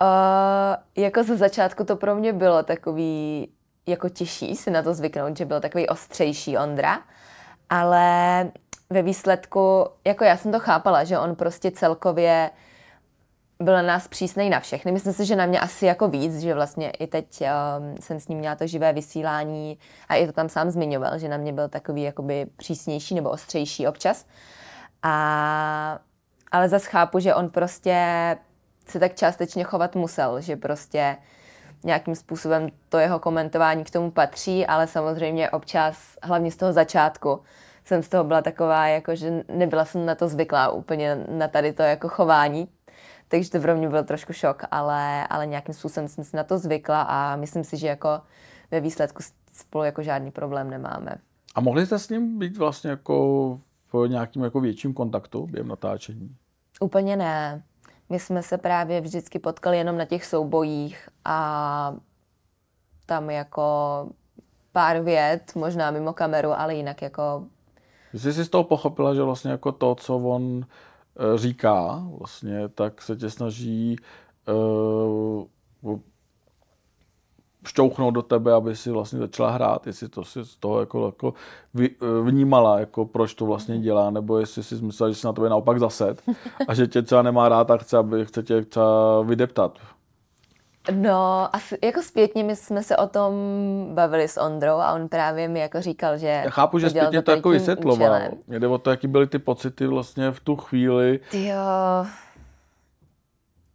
Uh, 0.00 1.02
jako 1.04 1.22
ze 1.22 1.36
začátku 1.36 1.84
to 1.84 1.96
pro 1.96 2.14
mě 2.14 2.32
bylo 2.32 2.62
takový 2.62 3.48
jako 3.86 4.08
těžší 4.08 4.56
si 4.56 4.70
na 4.70 4.82
to 4.82 4.94
zvyknout, 4.94 5.36
že 5.36 5.44
byl 5.44 5.60
takový 5.60 5.88
ostřejší 5.88 6.58
Ondra, 6.58 6.98
ale 7.70 8.50
ve 8.90 9.02
výsledku, 9.02 9.86
jako 10.04 10.24
já 10.24 10.36
jsem 10.36 10.52
to 10.52 10.60
chápala, 10.60 11.04
že 11.04 11.18
on 11.18 11.34
prostě 11.34 11.70
celkově 11.70 12.50
byl 13.60 13.74
na 13.74 13.82
nás 13.82 14.08
přísnej 14.08 14.50
na 14.50 14.60
všechny. 14.60 14.92
Myslím 14.92 15.12
si, 15.12 15.26
že 15.26 15.36
na 15.36 15.46
mě 15.46 15.60
asi 15.60 15.86
jako 15.86 16.08
víc, 16.08 16.38
že 16.38 16.54
vlastně 16.54 16.90
i 16.90 17.06
teď 17.06 17.42
um, 17.42 17.96
jsem 18.00 18.20
s 18.20 18.28
ním 18.28 18.38
měla 18.38 18.54
to 18.54 18.66
živé 18.66 18.92
vysílání 18.92 19.78
a 20.08 20.14
i 20.14 20.26
to 20.26 20.32
tam 20.32 20.48
sám 20.48 20.70
zmiňoval, 20.70 21.18
že 21.18 21.28
na 21.28 21.36
mě 21.36 21.52
byl 21.52 21.68
takový 21.68 22.02
jakoby 22.02 22.46
přísnější 22.56 23.14
nebo 23.14 23.30
ostřejší 23.30 23.86
občas. 23.86 24.26
A, 25.02 25.98
ale 26.52 26.68
zase 26.68 26.90
chápu, 26.90 27.18
že 27.18 27.34
on 27.34 27.48
prostě 27.48 27.96
se 28.86 28.98
tak 28.98 29.14
částečně 29.14 29.64
chovat 29.64 29.96
musel, 29.96 30.40
že 30.40 30.56
prostě 30.56 31.16
nějakým 31.84 32.14
způsobem 32.14 32.68
to 32.88 32.98
jeho 32.98 33.18
komentování 33.18 33.84
k 33.84 33.90
tomu 33.90 34.10
patří, 34.10 34.66
ale 34.66 34.86
samozřejmě 34.86 35.50
občas, 35.50 35.96
hlavně 36.22 36.52
z 36.52 36.56
toho 36.56 36.72
začátku, 36.72 37.40
jsem 37.84 38.02
z 38.02 38.08
toho 38.08 38.24
byla 38.24 38.42
taková, 38.42 38.86
jako 38.86 39.14
že 39.14 39.44
nebyla 39.48 39.84
jsem 39.84 40.06
na 40.06 40.14
to 40.14 40.28
zvyklá 40.28 40.70
úplně 40.70 41.24
na 41.28 41.48
tady 41.48 41.72
to 41.72 41.82
jako 41.82 42.08
chování, 42.08 42.68
takže 43.30 43.50
to 43.50 43.60
pro 43.60 43.76
mě 43.76 43.88
byl 43.88 44.04
trošku 44.04 44.32
šok, 44.32 44.62
ale, 44.70 45.26
ale 45.26 45.46
nějakým 45.46 45.74
způsobem 45.74 46.08
jsem 46.08 46.24
si 46.24 46.36
na 46.36 46.44
to 46.44 46.58
zvykla 46.58 47.02
a 47.02 47.36
myslím 47.36 47.64
si, 47.64 47.76
že 47.76 47.86
jako 47.86 48.20
ve 48.70 48.80
výsledku 48.80 49.22
spolu 49.52 49.84
jako 49.84 50.02
žádný 50.02 50.30
problém 50.30 50.70
nemáme. 50.70 51.14
A 51.54 51.60
mohli 51.60 51.86
jste 51.86 51.98
s 51.98 52.08
ním 52.08 52.38
být 52.38 52.56
vlastně 52.56 52.90
jako 52.90 53.60
v 53.92 54.08
nějakým 54.08 54.44
jako 54.44 54.60
větším 54.60 54.94
kontaktu 54.94 55.46
během 55.46 55.68
natáčení? 55.68 56.36
Úplně 56.80 57.16
ne. 57.16 57.62
My 58.08 58.18
jsme 58.18 58.42
se 58.42 58.58
právě 58.58 59.00
vždycky 59.00 59.38
potkali 59.38 59.78
jenom 59.78 59.98
na 59.98 60.04
těch 60.04 60.24
soubojích 60.24 61.08
a 61.24 61.94
tam 63.06 63.30
jako 63.30 64.08
pár 64.72 65.00
vět, 65.00 65.54
možná 65.54 65.90
mimo 65.90 66.12
kameru, 66.12 66.50
ale 66.52 66.74
jinak 66.74 67.02
jako 67.02 67.44
Jsi 68.14 68.32
si 68.32 68.44
z 68.44 68.48
toho 68.48 68.64
pochopila, 68.64 69.14
že 69.14 69.22
vlastně 69.22 69.50
jako 69.50 69.72
to, 69.72 69.94
co 69.94 70.18
on 70.18 70.66
říká, 71.36 72.04
vlastně, 72.18 72.68
tak 72.68 73.02
se 73.02 73.16
tě 73.16 73.30
snaží 73.30 73.96
uh, 74.48 75.98
šťouchnout 77.66 78.14
do 78.14 78.22
tebe, 78.22 78.52
aby 78.52 78.76
si 78.76 78.90
vlastně 78.90 79.18
začala 79.18 79.50
hrát, 79.50 79.86
jestli 79.86 80.08
to 80.08 80.24
si 80.24 80.44
z 80.44 80.56
toho 80.56 80.80
jako, 80.80 81.06
jako 81.06 81.34
vy, 81.74 81.90
e, 81.90 82.22
vnímala, 82.22 82.80
jako 82.80 83.04
proč 83.04 83.34
to 83.34 83.46
vlastně 83.46 83.78
dělá, 83.78 84.10
nebo 84.10 84.38
jestli 84.38 84.62
si 84.62 84.74
myslela, 84.74 85.10
že 85.10 85.14
si 85.14 85.26
na 85.26 85.32
tebe 85.32 85.48
naopak 85.48 85.78
zased 85.78 86.22
a 86.68 86.74
že 86.74 86.86
tě 86.86 87.02
třeba 87.02 87.22
nemá 87.22 87.48
rád 87.48 87.70
a 87.70 87.76
chce, 87.76 87.96
aby 87.96 88.26
chce 88.26 88.42
tě 88.42 88.62
třeba 88.62 89.22
vydeptat. 89.22 89.78
No, 90.90 91.48
asi 91.52 91.78
jako 91.84 92.02
zpětně 92.02 92.44
my 92.44 92.56
jsme 92.56 92.82
se 92.82 92.96
o 92.96 93.06
tom 93.06 93.34
bavili 93.94 94.28
s 94.28 94.40
Ondrou 94.40 94.76
a 94.76 94.92
on 94.92 95.08
právě 95.08 95.48
mi 95.48 95.60
jako 95.60 95.80
říkal, 95.80 96.18
že 96.18 96.26
Já 96.26 96.50
chápu, 96.50 96.78
že 96.78 96.90
zpětně 96.90 97.22
to 97.22 97.30
jako 97.30 97.48
vysvětloval. 97.48 98.20
Mě 98.46 98.60
jde 98.60 98.66
o 98.66 98.78
to, 98.78 98.90
jaký 98.90 99.06
byly 99.06 99.26
ty 99.26 99.38
pocity 99.38 99.86
vlastně 99.86 100.30
v 100.30 100.40
tu 100.40 100.56
chvíli. 100.56 101.20
Jo. 101.32 101.54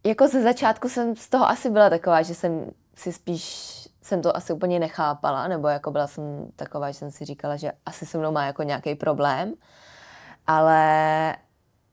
Jako 0.04 0.28
ze 0.28 0.42
začátku 0.42 0.88
jsem 0.88 1.16
z 1.16 1.28
toho 1.28 1.48
asi 1.48 1.70
byla 1.70 1.90
taková, 1.90 2.22
že 2.22 2.34
jsem 2.34 2.70
si 2.96 3.12
spíš 3.12 3.72
jsem 4.02 4.22
to 4.22 4.36
asi 4.36 4.52
úplně 4.52 4.78
nechápala, 4.78 5.48
nebo 5.48 5.68
jako 5.68 5.90
byla 5.90 6.06
jsem 6.06 6.48
taková, 6.56 6.90
že 6.90 6.98
jsem 6.98 7.10
si 7.10 7.24
říkala, 7.24 7.56
že 7.56 7.72
asi 7.86 8.06
se 8.06 8.18
mnou 8.18 8.32
má 8.32 8.46
jako 8.46 8.62
nějaký 8.62 8.94
problém. 8.94 9.54
Ale 10.46 11.36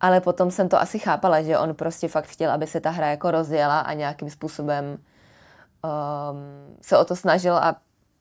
ale 0.04 0.22
potom 0.22 0.52
jsem 0.52 0.70
to 0.70 0.82
asi 0.82 1.00
chápala, 1.00 1.42
že 1.42 1.58
on 1.58 1.76
prostě 1.76 2.08
fakt 2.08 2.26
chtěl, 2.26 2.52
aby 2.52 2.68
se 2.68 2.80
ta 2.80 2.90
hra 2.90 3.08
jako 3.08 3.32
rozjela 3.32 3.80
a 3.80 3.94
nějakým 3.94 4.30
způsobem 4.30 4.98
um, 5.84 6.78
se 6.82 6.98
o 6.98 7.06
to 7.06 7.16
snažil 7.16 7.56
a 7.56 7.76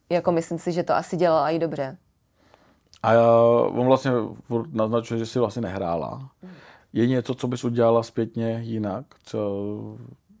jako 0.09 0.31
myslím 0.31 0.59
si, 0.59 0.71
že 0.71 0.83
to 0.83 0.93
asi 0.95 1.17
dělal 1.17 1.49
i 1.49 1.59
dobře. 1.59 1.97
A 3.03 3.13
on 3.67 3.87
vlastně 3.87 4.11
naznačuje, 4.71 5.17
že 5.19 5.25
si 5.25 5.39
vlastně 5.39 5.61
nehrála. 5.61 6.29
Je 6.93 7.07
něco, 7.07 7.35
co 7.35 7.47
bys 7.47 7.63
udělala 7.63 8.03
zpětně 8.03 8.59
jinak? 8.63 9.05
Co 9.23 9.39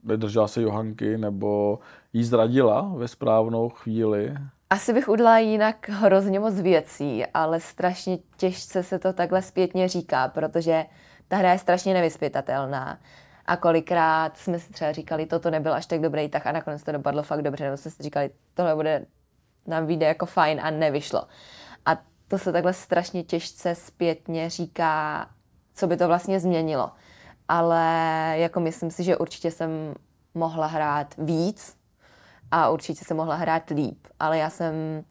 nedržela 0.03 0.47
se 0.47 0.61
Johanky 0.61 1.17
nebo 1.17 1.79
jí 2.13 2.23
zradila 2.23 2.91
ve 2.95 3.07
správnou 3.07 3.69
chvíli? 3.69 4.33
Asi 4.69 4.93
bych 4.93 5.09
udělala 5.09 5.37
jinak 5.37 5.89
hrozně 5.89 6.39
moc 6.39 6.53
věcí, 6.53 7.25
ale 7.25 7.59
strašně 7.59 8.17
těžce 8.37 8.83
se 8.83 8.99
to 8.99 9.13
takhle 9.13 9.41
zpětně 9.41 9.87
říká, 9.87 10.27
protože 10.27 10.85
ta 11.27 11.37
hra 11.37 11.51
je 11.51 11.59
strašně 11.59 11.93
nevyspětatelná. 11.93 12.97
A 13.45 13.57
kolikrát 13.57 14.37
jsme 14.37 14.59
si 14.59 14.73
třeba 14.73 14.91
říkali, 14.91 15.25
toto 15.25 15.51
nebyl 15.51 15.73
až 15.73 15.85
tak 15.85 16.01
dobrý 16.01 16.29
tak 16.29 16.47
a 16.47 16.51
nakonec 16.51 16.83
to 16.83 16.91
dopadlo 16.91 17.23
fakt 17.23 17.41
dobře, 17.41 17.63
nebo 17.63 17.77
jsme 17.77 17.91
si 17.91 18.03
říkali, 18.03 18.29
tohle 18.53 18.75
bude, 18.75 19.05
nám 19.67 19.85
vyjde 19.85 20.05
jako 20.05 20.25
fajn 20.25 20.59
a 20.63 20.69
nevyšlo. 20.69 21.23
A 21.85 21.97
to 22.27 22.37
se 22.37 22.51
takhle 22.51 22.73
strašně 22.73 23.23
těžce 23.23 23.75
zpětně 23.75 24.49
říká, 24.49 25.27
co 25.73 25.87
by 25.87 25.97
to 25.97 26.07
vlastně 26.07 26.39
změnilo. 26.39 26.91
Ale 27.47 27.85
jako 28.37 28.59
myslím 28.59 28.91
si, 28.91 29.03
že 29.03 29.17
určitě 29.17 29.51
jsem 29.51 29.69
mohla 30.33 30.67
hrát 30.67 31.15
víc 31.17 31.77
a 32.51 32.69
určitě 32.69 33.05
jsem 33.05 33.17
mohla 33.17 33.35
hrát 33.35 33.69
líp. 33.69 34.07
Ale 34.19 34.37
já 34.37 34.49
jsem 34.49 35.03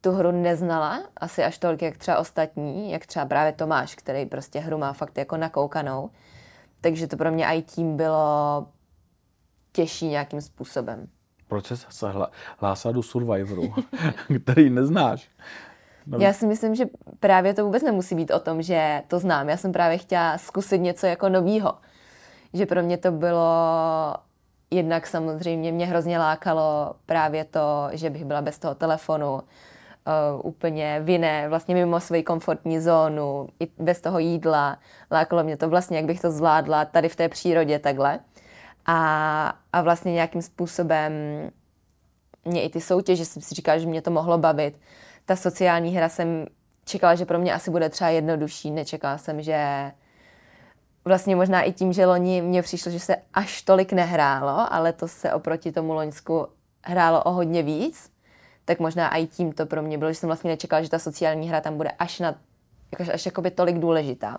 tu 0.00 0.12
hru 0.12 0.30
neznala 0.30 1.02
asi 1.16 1.44
až 1.44 1.58
tolik, 1.58 1.82
jak 1.82 1.96
třeba 1.96 2.18
ostatní, 2.18 2.92
jak 2.92 3.06
třeba 3.06 3.26
právě 3.26 3.52
Tomáš, 3.52 3.94
který 3.94 4.26
prostě 4.26 4.58
hru 4.60 4.78
má 4.78 4.92
fakt 4.92 5.18
jako 5.18 5.36
nakoukanou. 5.36 6.10
Takže 6.82 7.06
to 7.06 7.16
pro 7.16 7.32
mě 7.32 7.46
i 7.46 7.62
tím 7.62 7.96
bylo 7.96 8.66
těžší 9.72 10.06
nějakým 10.06 10.40
způsobem. 10.40 11.08
Proč 11.48 11.66
se 11.90 12.12
hlásá 12.58 12.92
do 12.92 13.02
Survivoru, 13.02 13.74
který 14.42 14.70
neznáš? 14.70 15.28
No. 16.06 16.18
Já 16.18 16.32
si 16.32 16.46
myslím, 16.46 16.74
že 16.74 16.84
právě 17.20 17.54
to 17.54 17.64
vůbec 17.64 17.82
nemusí 17.82 18.14
být 18.14 18.30
o 18.30 18.40
tom, 18.40 18.62
že 18.62 19.02
to 19.08 19.18
znám. 19.18 19.48
Já 19.48 19.56
jsem 19.56 19.72
právě 19.72 19.98
chtěla 19.98 20.38
zkusit 20.38 20.78
něco 20.78 21.06
jako 21.06 21.28
novýho. 21.28 21.74
Že 22.52 22.66
pro 22.66 22.82
mě 22.82 22.96
to 22.96 23.12
bylo 23.12 23.46
jednak 24.70 25.06
samozřejmě 25.06 25.72
mě 25.72 25.86
hrozně 25.86 26.18
lákalo 26.18 26.94
právě 27.06 27.44
to, 27.44 27.88
že 27.92 28.10
bych 28.10 28.24
byla 28.24 28.42
bez 28.42 28.58
toho 28.58 28.74
telefonu, 28.74 29.40
uh, 30.06 30.46
úplně 30.46 31.00
v 31.04 31.08
jiné, 31.08 31.48
vlastně 31.48 31.74
mimo 31.74 32.00
svoji 32.00 32.22
komfortní 32.22 32.80
zónu, 32.80 33.48
i 33.60 33.68
bez 33.78 34.00
toho 34.00 34.18
jídla. 34.18 34.78
Lákalo 35.10 35.44
mě 35.44 35.56
to 35.56 35.68
vlastně, 35.68 35.96
jak 35.96 36.06
bych 36.06 36.20
to 36.20 36.30
zvládla 36.30 36.84
tady 36.84 37.08
v 37.08 37.16
té 37.16 37.28
přírodě 37.28 37.78
takhle. 37.78 38.20
A, 38.86 39.54
a 39.72 39.82
vlastně 39.82 40.12
nějakým 40.12 40.42
způsobem 40.42 41.12
mě 42.44 42.62
i 42.62 42.68
ty 42.68 42.80
soutěže, 42.80 43.24
jsem 43.24 43.42
si 43.42 43.54
říkala, 43.54 43.78
že 43.78 43.86
mě 43.86 44.02
to 44.02 44.10
mohlo 44.10 44.38
bavit. 44.38 44.80
Ta 45.24 45.36
sociální 45.36 45.96
hra 45.96 46.08
jsem 46.08 46.46
čekala, 46.84 47.14
že 47.14 47.24
pro 47.24 47.38
mě 47.38 47.54
asi 47.54 47.70
bude 47.70 47.88
třeba 47.88 48.10
jednodušší. 48.10 48.70
Nečekala 48.70 49.18
jsem, 49.18 49.42
že 49.42 49.92
vlastně 51.04 51.36
možná 51.36 51.62
i 51.62 51.72
tím, 51.72 51.92
že 51.92 52.06
loni 52.06 52.42
mně 52.42 52.62
přišlo, 52.62 52.92
že 52.92 53.00
se 53.00 53.16
až 53.34 53.62
tolik 53.62 53.92
nehrálo, 53.92 54.72
ale 54.72 54.92
to 54.92 55.08
se 55.08 55.32
oproti 55.32 55.72
tomu 55.72 55.92
loňsku 55.92 56.46
hrálo 56.84 57.22
o 57.22 57.30
hodně 57.30 57.62
víc, 57.62 58.11
tak 58.64 58.80
možná 58.80 59.16
i 59.16 59.26
tím 59.26 59.52
to 59.52 59.66
pro 59.66 59.82
mě 59.82 59.98
bylo, 59.98 60.10
že 60.10 60.14
jsem 60.14 60.26
vlastně 60.26 60.50
nečekala, 60.50 60.82
že 60.82 60.90
ta 60.90 60.98
sociální 60.98 61.48
hra 61.48 61.60
tam 61.60 61.76
bude 61.76 61.90
až 61.90 62.20
na, 62.20 62.34
až, 63.00 63.08
až 63.08 63.26
jakoby 63.26 63.50
tolik 63.50 63.78
důležitá. 63.78 64.38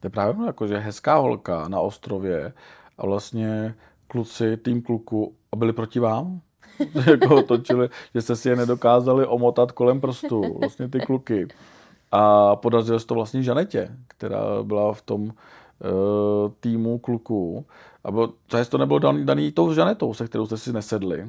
To 0.00 0.06
je 0.06 0.10
právě 0.10 0.46
jako, 0.46 0.66
že 0.66 0.78
hezká 0.78 1.16
holka 1.16 1.68
na 1.68 1.80
ostrově 1.80 2.52
a 2.98 3.06
vlastně 3.06 3.74
kluci, 4.08 4.56
tým 4.56 4.82
kluku 4.82 5.34
byli 5.56 5.72
proti 5.72 6.00
vám? 6.00 6.40
jako 7.10 7.42
točili, 7.42 7.88
že 8.14 8.22
jste 8.22 8.36
si 8.36 8.48
je 8.48 8.56
nedokázali 8.56 9.26
omotat 9.26 9.72
kolem 9.72 10.00
prstů, 10.00 10.58
vlastně 10.58 10.88
ty 10.88 11.00
kluky. 11.00 11.48
A 12.12 12.56
podařilo 12.56 13.00
se 13.00 13.06
to 13.06 13.14
vlastně 13.14 13.42
Žanetě, 13.42 13.88
která 14.08 14.62
byla 14.62 14.92
v 14.92 15.02
tom 15.02 15.22
uh, 15.22 15.30
týmu 16.60 16.98
kluků. 16.98 17.66
A 18.04 18.10
bylo, 18.10 18.32
to 18.68 18.78
nebylo 18.78 18.98
daný, 18.98 19.24
daný 19.24 19.52
tou 19.52 19.72
Žanetou, 19.72 20.14
se 20.14 20.26
kterou 20.26 20.46
jste 20.46 20.56
si 20.56 20.72
nesedli. 20.72 21.28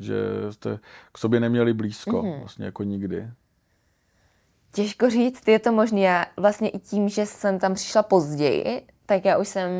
Že 0.00 0.14
jste 0.50 0.78
k 1.12 1.18
sobě 1.18 1.40
neměli 1.40 1.72
blízko, 1.72 2.10
mm-hmm. 2.10 2.38
vlastně 2.38 2.64
jako 2.64 2.82
nikdy. 2.82 3.30
Těžko 4.72 5.10
říct, 5.10 5.48
je 5.48 5.58
to 5.58 5.72
možné. 5.72 6.00
Já 6.00 6.26
vlastně 6.36 6.68
i 6.68 6.78
tím, 6.78 7.08
že 7.08 7.26
jsem 7.26 7.58
tam 7.58 7.74
přišla 7.74 8.02
později, 8.02 8.86
tak 9.06 9.24
já 9.24 9.38
už 9.38 9.48
jsem 9.48 9.70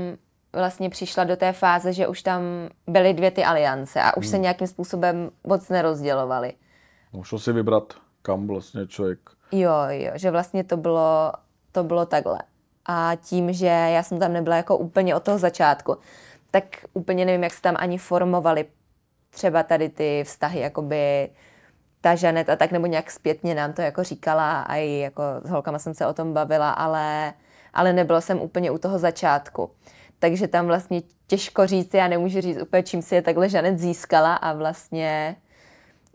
vlastně 0.52 0.90
přišla 0.90 1.24
do 1.24 1.36
té 1.36 1.52
fáze, 1.52 1.92
že 1.92 2.08
už 2.08 2.22
tam 2.22 2.42
byly 2.86 3.14
dvě 3.14 3.30
ty 3.30 3.44
aliance 3.44 4.02
a 4.02 4.16
už 4.16 4.24
hmm. 4.24 4.30
se 4.30 4.38
nějakým 4.38 4.66
způsobem 4.66 5.30
moc 5.46 5.68
nerozdělovaly. 5.68 6.52
No, 7.12 7.22
šlo 7.22 7.38
si 7.38 7.52
vybrat, 7.52 7.94
kam 8.22 8.46
vlastně 8.46 8.86
člověk... 8.86 9.18
Jo, 9.52 9.72
jo, 9.88 10.12
že 10.14 10.30
vlastně 10.30 10.64
to 10.64 10.76
bylo, 10.76 11.32
to 11.72 11.84
bylo 11.84 12.06
takhle. 12.06 12.38
A 12.86 13.12
tím, 13.22 13.52
že 13.52 13.66
já 13.66 14.02
jsem 14.02 14.18
tam 14.18 14.32
nebyla 14.32 14.56
jako 14.56 14.76
úplně 14.76 15.14
od 15.14 15.22
toho 15.22 15.38
začátku, 15.38 15.96
tak 16.50 16.64
úplně 16.92 17.24
nevím, 17.24 17.42
jak 17.42 17.52
se 17.52 17.62
tam 17.62 17.74
ani 17.78 17.98
formovaly 17.98 18.66
třeba 19.30 19.62
tady 19.62 19.88
ty 19.88 20.22
vztahy, 20.24 20.60
jakoby 20.60 21.30
ta 22.00 22.14
Žanet 22.14 22.48
a 22.48 22.56
tak, 22.56 22.72
nebo 22.72 22.86
nějak 22.86 23.10
zpětně 23.10 23.54
nám 23.54 23.72
to 23.72 23.82
jako 23.82 24.04
říkala 24.04 24.62
a 24.62 24.76
i 24.76 24.98
jako 24.98 25.22
s 25.44 25.50
holkama 25.50 25.78
jsem 25.78 25.94
se 25.94 26.06
o 26.06 26.14
tom 26.14 26.32
bavila, 26.32 26.70
ale, 26.70 27.32
ale 27.72 27.92
nebyla 27.92 28.20
jsem 28.20 28.40
úplně 28.40 28.70
u 28.70 28.78
toho 28.78 28.98
začátku 28.98 29.70
takže 30.20 30.48
tam 30.48 30.66
vlastně 30.66 31.02
těžko 31.26 31.66
říct, 31.66 31.94
já 31.94 32.08
nemůžu 32.08 32.40
říct 32.40 32.62
úplně, 32.62 32.82
čím 32.82 33.02
si 33.02 33.14
je 33.14 33.22
takhle 33.22 33.48
Žanet 33.48 33.78
získala 33.78 34.34
a 34.34 34.52
vlastně 34.52 35.36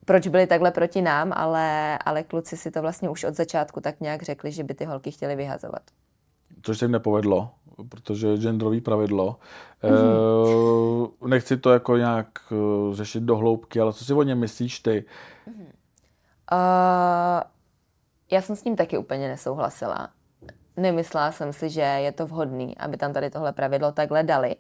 proč 0.06 0.28
byli 0.28 0.48
takhle 0.48 0.72
proti 0.72 1.02
nám, 1.02 1.34
ale, 1.36 1.98
ale 1.98 2.24
kluci 2.24 2.58
si 2.58 2.72
to 2.72 2.82
vlastně 2.82 3.10
už 3.10 3.24
od 3.24 3.36
začátku 3.36 3.82
tak 3.82 4.00
nějak 4.00 4.22
řekli, 4.22 4.52
že 4.52 4.64
by 4.64 4.74
ty 4.74 4.86
holky 4.86 5.12
chtěli 5.12 5.36
vyhazovat. 5.36 5.82
Což 6.62 6.78
se 6.78 6.86
jim 6.86 6.92
nepovedlo, 6.92 7.52
protože 7.90 8.28
je 8.28 8.38
genderový 8.38 8.82
pravidlo. 8.82 9.40
Mm-hmm. 9.84 11.26
E, 11.26 11.28
nechci 11.28 11.58
to 11.58 11.72
jako 11.72 11.98
nějak 11.98 12.28
eh, 12.52 12.96
řešit 12.96 13.24
do 13.24 13.38
hloubky, 13.38 13.80
ale 13.80 13.94
co 13.94 14.06
si 14.06 14.14
o 14.14 14.24
něm 14.24 14.40
myslíš 14.40 14.80
ty? 14.80 15.06
Mm-hmm. 15.48 15.66
Uh, 16.52 17.42
já 18.32 18.42
jsem 18.42 18.56
s 18.56 18.64
ním 18.64 18.76
taky 18.76 18.98
úplně 18.98 19.28
nesouhlasila 19.28 20.10
nemyslela 20.78 21.32
jsem 21.32 21.54
si, 21.54 21.70
že 21.70 21.82
je 21.82 22.12
to 22.12 22.28
vhodný, 22.28 22.78
aby 22.78 22.98
tam 22.98 23.14
tady 23.14 23.30
tohle 23.30 23.54
pravidlo 23.54 23.92
takhle 23.92 24.24
dali. 24.24 24.56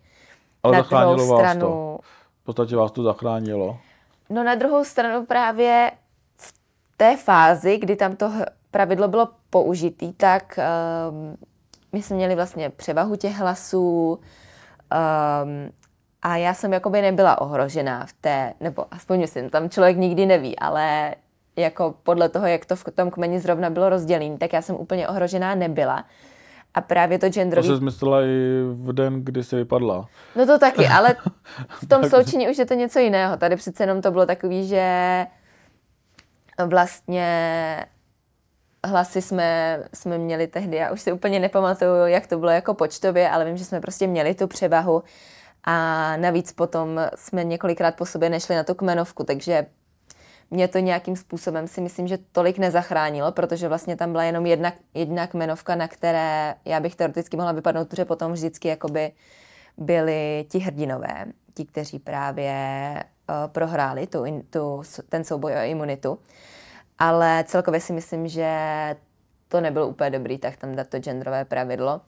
Ale 0.63 0.77
na 0.77 0.83
zachránilo 0.83 1.15
druhou 1.15 1.37
stranu, 1.37 1.59
to. 1.59 1.99
V 2.41 2.43
podstatě 2.43 2.75
vás 2.75 2.91
to 2.91 3.03
zachránilo. 3.03 3.79
No 4.29 4.43
na 4.43 4.55
druhou 4.55 4.83
stranu 4.83 5.25
právě 5.25 5.91
v 6.37 6.53
té 6.97 7.17
fázi, 7.17 7.77
kdy 7.77 7.95
tam 7.95 8.15
to 8.15 8.31
pravidlo 8.71 9.07
bylo 9.07 9.29
použitý, 9.49 10.13
tak 10.13 10.59
um, 11.09 11.37
my 11.91 12.01
jsme 12.01 12.15
měli 12.15 12.35
vlastně 12.35 12.69
převahu 12.69 13.15
těch 13.15 13.35
hlasů 13.35 14.09
um, 14.11 15.71
a 16.21 16.37
já 16.37 16.53
jsem 16.53 16.73
jakoby 16.73 17.01
nebyla 17.01 17.41
ohrožená 17.41 18.05
v 18.05 18.13
té, 18.13 18.53
nebo 18.59 18.85
aspoň 18.91 19.19
myslím, 19.19 19.49
tam 19.49 19.69
člověk 19.69 19.97
nikdy 19.97 20.25
neví, 20.25 20.59
ale 20.59 21.15
jako 21.55 21.95
podle 22.03 22.29
toho, 22.29 22.47
jak 22.47 22.65
to 22.65 22.75
v 22.75 22.83
tom 22.83 23.11
kmeni 23.11 23.39
zrovna 23.39 23.69
bylo 23.69 23.89
rozdělené, 23.89 24.37
tak 24.37 24.53
já 24.53 24.61
jsem 24.61 24.75
úplně 24.75 25.07
ohrožená 25.07 25.55
nebyla. 25.55 26.05
A 26.73 26.81
právě 26.81 27.19
to 27.19 27.29
genderový... 27.29 27.67
To 27.67 27.77
jsi 27.77 27.83
myslela 27.83 28.21
i 28.21 28.61
v 28.71 28.93
den, 28.93 29.25
kdy 29.25 29.43
jsi 29.43 29.55
vypadla. 29.55 30.07
No 30.35 30.45
to 30.45 30.59
taky, 30.59 30.87
ale 30.87 31.15
v 31.69 31.87
tom 31.87 32.03
sloučení 32.03 32.49
už 32.49 32.57
je 32.57 32.65
to 32.65 32.73
něco 32.73 32.99
jiného. 32.99 33.37
Tady 33.37 33.55
přece 33.55 33.83
jenom 33.83 34.01
to 34.01 34.11
bylo 34.11 34.25
takový, 34.25 34.67
že 34.67 35.25
vlastně 36.65 37.85
hlasy 38.85 39.21
jsme, 39.21 39.79
jsme 39.93 40.17
měli 40.17 40.47
tehdy, 40.47 40.77
já 40.77 40.91
už 40.91 41.01
si 41.01 41.11
úplně 41.11 41.39
nepamatuju, 41.39 42.05
jak 42.05 42.27
to 42.27 42.37
bylo 42.37 42.51
jako 42.51 42.73
počtově, 42.73 43.29
ale 43.29 43.45
vím, 43.45 43.57
že 43.57 43.65
jsme 43.65 43.81
prostě 43.81 44.07
měli 44.07 44.35
tu 44.35 44.47
převahu 44.47 45.03
a 45.63 46.17
navíc 46.17 46.51
potom 46.51 47.01
jsme 47.15 47.43
několikrát 47.43 47.95
po 47.95 48.05
sobě 48.05 48.29
nešli 48.29 48.55
na 48.55 48.63
tu 48.63 48.73
kmenovku, 48.73 49.23
takže 49.23 49.65
mě 50.51 50.67
to 50.67 50.79
nějakým 50.79 51.15
způsobem 51.15 51.67
si 51.67 51.81
myslím, 51.81 52.07
že 52.07 52.17
tolik 52.31 52.57
nezachránilo, 52.57 53.31
protože 53.31 53.67
vlastně 53.67 53.95
tam 53.95 54.11
byla 54.11 54.23
jenom 54.23 54.45
jedna, 54.45 54.73
jedna 54.93 55.27
kmenovka, 55.27 55.75
na 55.75 55.87
které 55.87 56.55
já 56.65 56.79
bych 56.79 56.95
teoreticky 56.95 57.37
mohla 57.37 57.51
vypadnout, 57.51 57.89
protože 57.89 58.05
potom 58.05 58.33
vždycky 58.33 58.67
jakoby 58.67 59.11
byli 59.77 60.45
ti 60.49 60.59
hrdinové, 60.59 61.25
ti, 61.53 61.65
kteří 61.65 61.99
právě 61.99 62.53
uh, 63.29 63.51
prohráli 63.51 64.07
tu, 64.07 64.43
tu, 64.49 64.81
ten 65.09 65.23
souboj 65.23 65.53
o 65.53 65.63
imunitu. 65.63 66.19
Ale 66.99 67.43
celkově 67.47 67.81
si 67.81 67.93
myslím, 67.93 68.27
že 68.27 68.49
to 69.47 69.61
nebylo 69.61 69.87
úplně 69.87 70.09
dobrý, 70.09 70.37
tak 70.37 70.57
tam 70.57 70.75
dát 70.75 70.89
to 70.89 70.99
genderové 70.99 71.45
pravidlo. 71.45 72.01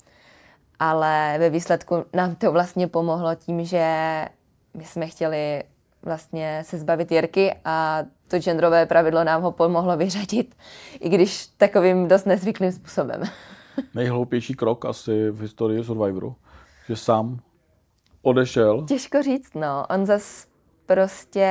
Ale 0.80 1.36
ve 1.40 1.50
výsledku 1.50 2.06
nám 2.14 2.36
to 2.36 2.52
vlastně 2.52 2.88
pomohlo 2.88 3.36
tím, 3.36 3.66
že 3.66 3.86
my 4.74 4.86
jsme 4.86 5.08
chtěli 5.08 5.64
vlastně 6.02 6.64
se 6.66 6.78
zbavit 6.78 7.12
Jirky 7.12 7.56
a 7.66 8.04
to 8.28 8.40
genderové 8.40 8.86
pravidlo 8.86 9.24
nám 9.24 9.42
ho 9.42 9.52
pomohlo 9.52 9.98
vyřadit, 9.98 10.56
i 11.00 11.10
když 11.10 11.48
takovým 11.48 12.08
dost 12.08 12.26
nezvyklým 12.26 12.72
způsobem. 12.72 13.24
Nejhloupější 13.96 14.54
krok 14.54 14.86
asi 14.86 15.30
v 15.30 15.42
historii 15.42 15.84
Survivoru, 15.84 16.36
že 16.88 16.96
sám 16.96 17.40
odešel. 18.22 18.86
Těžko 18.86 19.22
říct, 19.24 19.56
no. 19.56 19.86
On 19.90 20.06
zas 20.06 20.48
prostě 20.86 21.50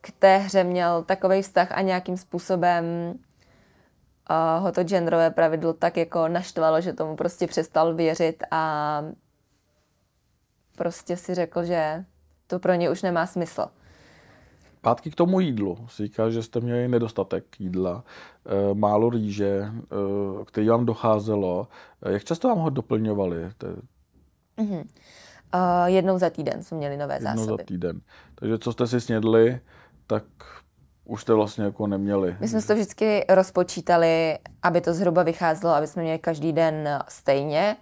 k 0.00 0.10
té 0.18 0.38
hře 0.38 0.64
měl 0.64 1.02
takový 1.02 1.42
vztah 1.42 1.72
a 1.72 1.80
nějakým 1.80 2.16
způsobem 2.16 2.84
uh, 4.30 4.62
ho 4.62 4.72
to 4.72 4.84
genderové 4.84 5.30
pravidlo 5.30 5.72
tak 5.72 5.96
jako 5.96 6.28
naštvalo, 6.28 6.80
že 6.80 6.92
tomu 6.92 7.16
prostě 7.16 7.46
přestal 7.46 7.94
věřit 7.94 8.42
a 8.50 9.02
prostě 10.76 11.16
si 11.16 11.34
řekl, 11.34 11.64
že 11.64 12.04
to 12.46 12.58
pro 12.58 12.74
ně 12.74 12.90
už 12.90 13.02
nemá 13.02 13.26
smysl. 13.26 13.66
Zpátky 14.78 15.10
k 15.10 15.14
tomu 15.14 15.40
jídlu. 15.40 15.78
Říká, 15.96 16.30
že 16.30 16.42
jste 16.42 16.60
měli 16.60 16.88
nedostatek 16.88 17.60
jídla, 17.60 18.04
eh, 18.46 18.74
málo 18.74 19.10
rýže, 19.10 19.62
eh, 19.62 20.44
který 20.44 20.68
vám 20.68 20.86
docházelo. 20.86 21.68
Jak 22.08 22.24
často 22.24 22.48
vám 22.48 22.58
ho 22.58 22.70
doplňovali? 22.70 23.50
Mm-hmm. 24.58 24.84
Uh, 25.54 25.86
jednou 25.86 26.18
za 26.18 26.30
týden 26.30 26.62
jsme 26.62 26.76
měli 26.76 26.96
nové 26.96 27.14
jednou 27.14 27.30
zásoby. 27.30 27.62
za 27.62 27.64
týden. 27.66 28.00
Takže 28.34 28.58
co 28.58 28.72
jste 28.72 28.86
si 28.86 29.00
snědli, 29.00 29.60
tak 30.06 30.24
už 31.04 31.22
jste 31.22 31.34
vlastně 31.34 31.64
jako 31.64 31.86
neměli. 31.86 32.36
My 32.40 32.48
jsme 32.48 32.62
to 32.62 32.74
vždycky 32.74 33.24
rozpočítali, 33.28 34.38
aby 34.62 34.80
to 34.80 34.94
zhruba 34.94 35.22
vycházelo, 35.22 35.74
aby 35.74 35.86
jsme 35.86 36.02
měli 36.02 36.18
každý 36.18 36.52
den 36.52 36.88
stejně. 37.08 37.76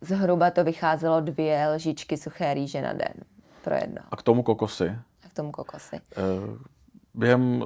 Zhruba 0.00 0.50
to 0.50 0.64
vycházelo 0.64 1.20
dvě 1.20 1.68
lžičky 1.68 2.16
suché 2.16 2.54
rýže 2.54 2.82
na 2.82 2.92
den 2.92 3.14
pro 3.64 3.74
jedno. 3.74 4.02
A 4.10 4.16
k 4.16 4.22
tomu 4.22 4.42
kokosy? 4.42 4.96
k 5.32 5.36
tomu 5.36 5.52
kokosy. 5.52 5.96
Eh, 5.96 6.20
během 7.14 7.64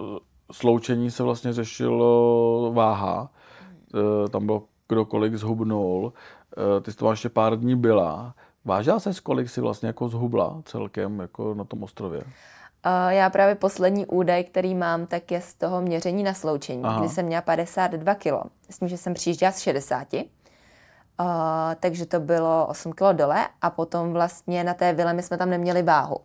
sloučení 0.53 1.11
se 1.11 1.23
vlastně 1.23 1.53
řešilo 1.53 2.73
váha. 2.75 3.31
Hmm. 3.93 4.29
Tam 4.31 4.47
bylo 4.47 4.63
kdokoliv 4.89 5.33
zhubnul. 5.33 6.13
Eh, 6.57 6.81
ty 6.81 6.93
jsi 6.93 6.97
to 6.97 7.11
ještě 7.11 7.29
pár 7.29 7.57
dní 7.57 7.77
byla. 7.77 8.35
Vážila 8.65 9.01
se, 9.01 9.11
kolik 9.23 9.49
si 9.49 9.61
vlastně 9.61 9.87
jako 9.87 10.09
zhubla 10.09 10.63
celkem 10.65 11.21
jako 11.21 11.55
na 11.55 11.65
tom 11.65 11.83
ostrově? 11.83 12.23
Já 13.09 13.31
právě 13.31 13.55
poslední 13.55 14.07
údaj, 14.07 14.45
který 14.45 14.75
mám, 14.75 15.07
tak 15.07 15.31
je 15.31 15.41
z 15.41 15.55
toho 15.55 15.83
měření 15.83 16.23
na 16.23 16.35
sloučení, 16.35 16.83
Aha. 16.85 17.01
kdy 17.01 17.09
jsem 17.09 17.27
měla 17.27 17.43
52 17.43 18.15
kilo. 18.15 18.43
S 18.71 18.79
tím, 18.79 18.89
že 18.89 18.97
jsem 18.97 19.15
přijížděla 19.15 19.53
z 19.53 19.59
60. 19.59 20.09
Uh, 20.15 20.23
takže 21.81 22.07
to 22.07 22.21
bylo 22.21 22.67
8 22.67 22.93
kilo 22.93 23.13
dole 23.13 23.47
a 23.63 23.71
potom 23.71 24.13
vlastně 24.13 24.65
na 24.65 24.75
té 24.75 24.93
vile 24.93 25.13
my 25.13 25.23
jsme 25.23 25.39
tam 25.39 25.51
neměli 25.51 25.83
váhu. 25.83 26.17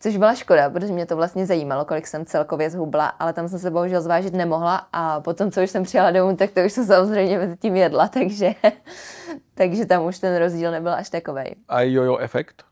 Což 0.00 0.16
byla 0.16 0.34
škoda, 0.34 0.70
protože 0.70 0.92
mě 0.92 1.06
to 1.06 1.16
vlastně 1.16 1.46
zajímalo, 1.46 1.84
kolik 1.84 2.06
jsem 2.06 2.24
celkově 2.24 2.70
zhubla, 2.70 3.06
ale 3.06 3.32
tam 3.32 3.48
jsem 3.48 3.58
se 3.58 3.70
bohužel 3.70 4.02
zvážit 4.02 4.34
nemohla 4.34 4.88
a 4.92 5.20
potom, 5.20 5.50
co 5.50 5.62
už 5.62 5.70
jsem 5.70 5.82
přijela 5.82 6.10
domů, 6.10 6.36
tak 6.36 6.50
to 6.50 6.60
už 6.60 6.72
jsem 6.72 6.86
samozřejmě 6.86 7.38
mezi 7.38 7.56
tím 7.56 7.76
jedla, 7.76 8.08
takže, 8.18 8.54
takže 9.54 9.86
tam 9.86 10.06
už 10.06 10.18
ten 10.18 10.36
rozdíl 10.36 10.70
nebyl 10.70 10.92
až 10.94 11.10
takový. 11.10 11.56
A 11.68 11.80
jojo 11.80 12.16
efekt? 12.16 12.64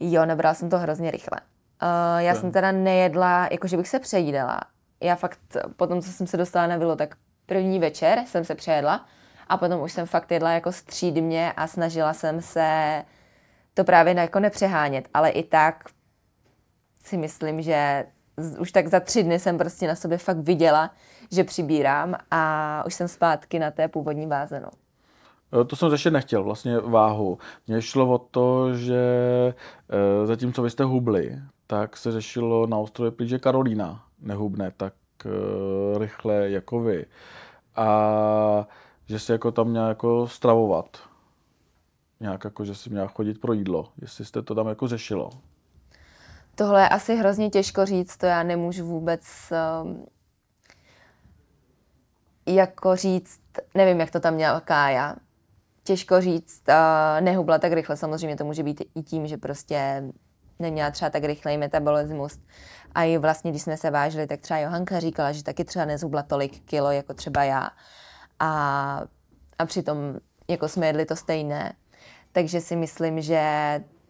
Jo, 0.00 0.26
nabrala 0.26 0.54
jsem 0.54 0.70
to 0.70 0.78
hrozně 0.78 1.10
rychle. 1.10 1.40
Uh, 1.82 2.20
já 2.20 2.34
to. 2.34 2.40
jsem 2.40 2.52
teda 2.52 2.72
nejedla, 2.72 3.48
jakože 3.50 3.76
bych 3.76 3.88
se 3.88 3.98
přejídala. 3.98 4.60
Já 5.00 5.16
fakt, 5.16 5.38
potom, 5.76 6.02
co 6.02 6.12
jsem 6.12 6.26
se 6.26 6.36
dostala 6.36 6.66
na 6.66 6.76
vilu, 6.76 6.96
tak 6.96 7.16
první 7.46 7.78
večer 7.78 8.22
jsem 8.26 8.44
se 8.44 8.54
přejedla 8.54 9.06
A 9.48 9.56
potom 9.56 9.80
už 9.80 9.92
jsem 9.92 10.06
fakt 10.06 10.30
jedla 10.30 10.50
jako 10.50 10.72
střídmě 10.72 11.52
a 11.52 11.66
snažila 11.66 12.12
jsem 12.12 12.40
se 12.40 13.02
to 13.74 13.84
právě 13.84 14.14
jako 14.14 14.40
nepřehánět, 14.40 15.08
ale 15.14 15.30
i 15.30 15.42
tak 15.42 15.84
si 17.04 17.16
myslím, 17.16 17.62
že 17.62 18.06
už 18.58 18.72
tak 18.72 18.88
za 18.88 19.00
tři 19.00 19.22
dny 19.22 19.38
jsem 19.38 19.58
prostě 19.58 19.88
na 19.88 19.94
sobě 19.94 20.18
fakt 20.18 20.38
viděla, 20.38 20.90
že 21.32 21.44
přibírám 21.44 22.14
a 22.30 22.82
už 22.86 22.94
jsem 22.94 23.08
zpátky 23.08 23.58
na 23.58 23.70
té 23.70 23.88
původní 23.88 24.26
báze. 24.26 24.60
No. 24.60 24.68
Eh, 25.60 25.64
to 25.64 25.76
jsem 25.76 25.92
ještě 25.92 26.10
nechtěl, 26.10 26.44
vlastně 26.44 26.78
váhu. 26.78 27.38
Mně 27.66 27.82
šlo 27.82 28.10
o 28.10 28.18
to, 28.18 28.74
že 28.74 28.98
eh, 29.90 30.26
zatímco 30.26 30.62
vy 30.62 30.70
jste 30.70 30.84
hubli, 30.84 31.38
tak 31.66 31.96
se 31.96 32.12
řešilo 32.12 32.66
na 32.66 32.78
ostrově 32.78 33.10
plíž, 33.10 33.30
že 33.30 33.38
Karolína 33.38 34.04
nehubne 34.18 34.72
tak 34.76 34.94
eh, 35.26 35.98
rychle 35.98 36.50
jako 36.50 36.80
vy. 36.80 37.06
A 37.76 38.66
že 39.06 39.18
se 39.18 39.32
jako 39.32 39.52
tam 39.52 39.68
měla 39.68 39.88
jako 39.88 40.28
stravovat. 40.28 40.98
Nějak 42.20 42.44
jako, 42.44 42.64
že 42.64 42.74
si 42.74 42.90
měla 42.90 43.06
chodit 43.06 43.40
pro 43.40 43.52
jídlo. 43.52 43.88
Jestli 44.02 44.24
jste 44.24 44.42
to 44.42 44.54
tam 44.54 44.68
jako 44.68 44.88
řešilo. 44.88 45.30
Tohle 46.54 46.82
je 46.82 46.88
asi 46.88 47.16
hrozně 47.16 47.50
těžko 47.50 47.86
říct, 47.86 48.16
to 48.16 48.26
já 48.26 48.42
nemůžu 48.42 48.86
vůbec 48.86 49.22
um, 49.82 50.06
jako 52.46 52.96
říct, 52.96 53.40
nevím, 53.74 54.00
jak 54.00 54.10
to 54.10 54.20
tam 54.20 54.34
měla 54.34 54.60
Kája. 54.60 55.16
Těžko 55.84 56.20
říct, 56.20 56.62
uh, 56.68 57.24
nehubla 57.24 57.58
tak 57.58 57.72
rychle, 57.72 57.96
samozřejmě 57.96 58.36
to 58.36 58.44
může 58.44 58.62
být 58.62 58.82
i 58.94 59.02
tím, 59.02 59.26
že 59.26 59.36
prostě 59.36 60.02
neměla 60.58 60.90
třeba 60.90 61.10
tak 61.10 61.24
rychlej 61.24 61.58
metabolismus. 61.58 62.38
A 62.94 63.02
i 63.02 63.18
vlastně, 63.18 63.50
když 63.50 63.62
jsme 63.62 63.76
se 63.76 63.90
vážili, 63.90 64.26
tak 64.26 64.40
třeba 64.40 64.60
Johanka 64.60 65.00
říkala, 65.00 65.32
že 65.32 65.44
taky 65.44 65.64
třeba 65.64 65.84
nezhubla 65.84 66.22
tolik 66.22 66.60
kilo, 66.64 66.90
jako 66.90 67.14
třeba 67.14 67.44
já. 67.44 67.70
A, 68.40 69.02
a 69.58 69.66
přitom 69.66 69.98
jako 70.48 70.68
jsme 70.68 70.86
jedli 70.86 71.04
to 71.04 71.16
stejné. 71.16 71.72
Takže 72.32 72.60
si 72.60 72.76
myslím, 72.76 73.20
že 73.20 73.40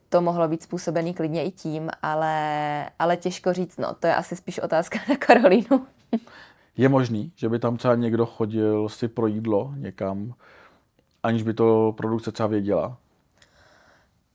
to 0.09 0.21
mohlo 0.21 0.49
být 0.49 0.63
způsobený 0.63 1.15
klidně 1.15 1.45
i 1.45 1.51
tím, 1.51 1.91
ale, 2.03 2.91
ale 2.99 3.17
těžko 3.17 3.53
říct, 3.53 3.79
no, 3.79 3.95
to 3.95 4.07
je 4.07 4.15
asi 4.15 4.37
spíš 4.37 4.59
otázka 4.59 4.99
na 5.09 5.17
Karolínu. 5.17 5.87
Je 6.77 6.89
možný, 6.89 7.33
že 7.37 7.49
by 7.49 7.59
tam 7.59 7.77
třeba 7.77 7.95
někdo 7.95 8.27
chodil 8.27 8.89
si 8.89 9.09
pro 9.09 9.27
jídlo 9.27 9.73
někam, 9.77 10.35
aniž 11.23 11.43
by 11.43 11.55
to 11.55 11.95
produkce 11.97 12.33
třeba 12.33 12.47
věděla? 12.47 12.99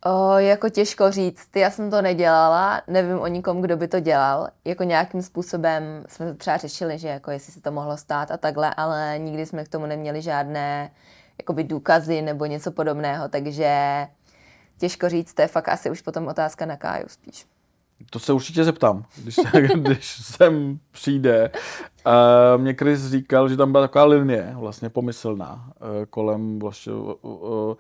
O, 0.06 0.38
jako 0.38 0.70
těžko 0.70 1.12
říct. 1.12 1.56
Já 1.56 1.72
jsem 1.72 1.92
to 1.92 2.02
nedělala, 2.02 2.82
nevím 2.88 3.20
o 3.20 3.28
nikom, 3.28 3.62
kdo 3.62 3.78
by 3.78 3.88
to 3.88 4.00
dělal. 4.00 4.48
Jako 4.66 4.84
nějakým 4.84 5.22
způsobem 5.22 5.84
jsme 6.08 6.32
to 6.32 6.38
třeba 6.38 6.58
řešili, 6.58 7.00
že 7.00 7.08
jako 7.08 7.32
jestli 7.32 7.54
se 7.54 7.62
to 7.62 7.72
mohlo 7.72 7.98
stát 7.98 8.32
a 8.32 8.38
takhle, 8.38 8.74
ale 8.74 9.16
nikdy 9.20 9.46
jsme 9.46 9.64
k 9.64 9.70
tomu 9.70 9.86
neměli 9.86 10.22
žádné 10.22 10.92
jakoby 11.38 11.64
důkazy 11.64 12.22
nebo 12.22 12.46
něco 12.46 12.72
podobného, 12.72 13.30
takže 13.30 14.08
těžko 14.78 15.10
říct, 15.10 15.34
to 15.34 15.42
je 15.42 15.48
fakt 15.48 15.70
asi 15.70 15.90
už 15.90 16.02
potom 16.02 16.28
otázka 16.28 16.66
na 16.66 16.78
Káju 16.78 17.06
spíš. 17.08 17.46
To 18.10 18.20
se 18.20 18.34
určitě 18.34 18.64
zeptám, 18.64 19.06
když, 19.18 19.36
když 19.76 20.26
sem 20.26 20.80
přijde. 20.92 21.52
Uh, 22.06 22.62
mě 22.62 22.74
Chris 22.74 23.06
říkal, 23.06 23.50
že 23.50 23.58
tam 23.58 23.72
byla 23.72 23.84
taková 23.84 24.06
linie, 24.06 24.54
vlastně 24.56 24.90
pomyslná, 24.90 25.54
uh, 25.82 26.06
kolem 26.10 26.60
vašeho, 26.60 27.16
uh, 27.16 27.76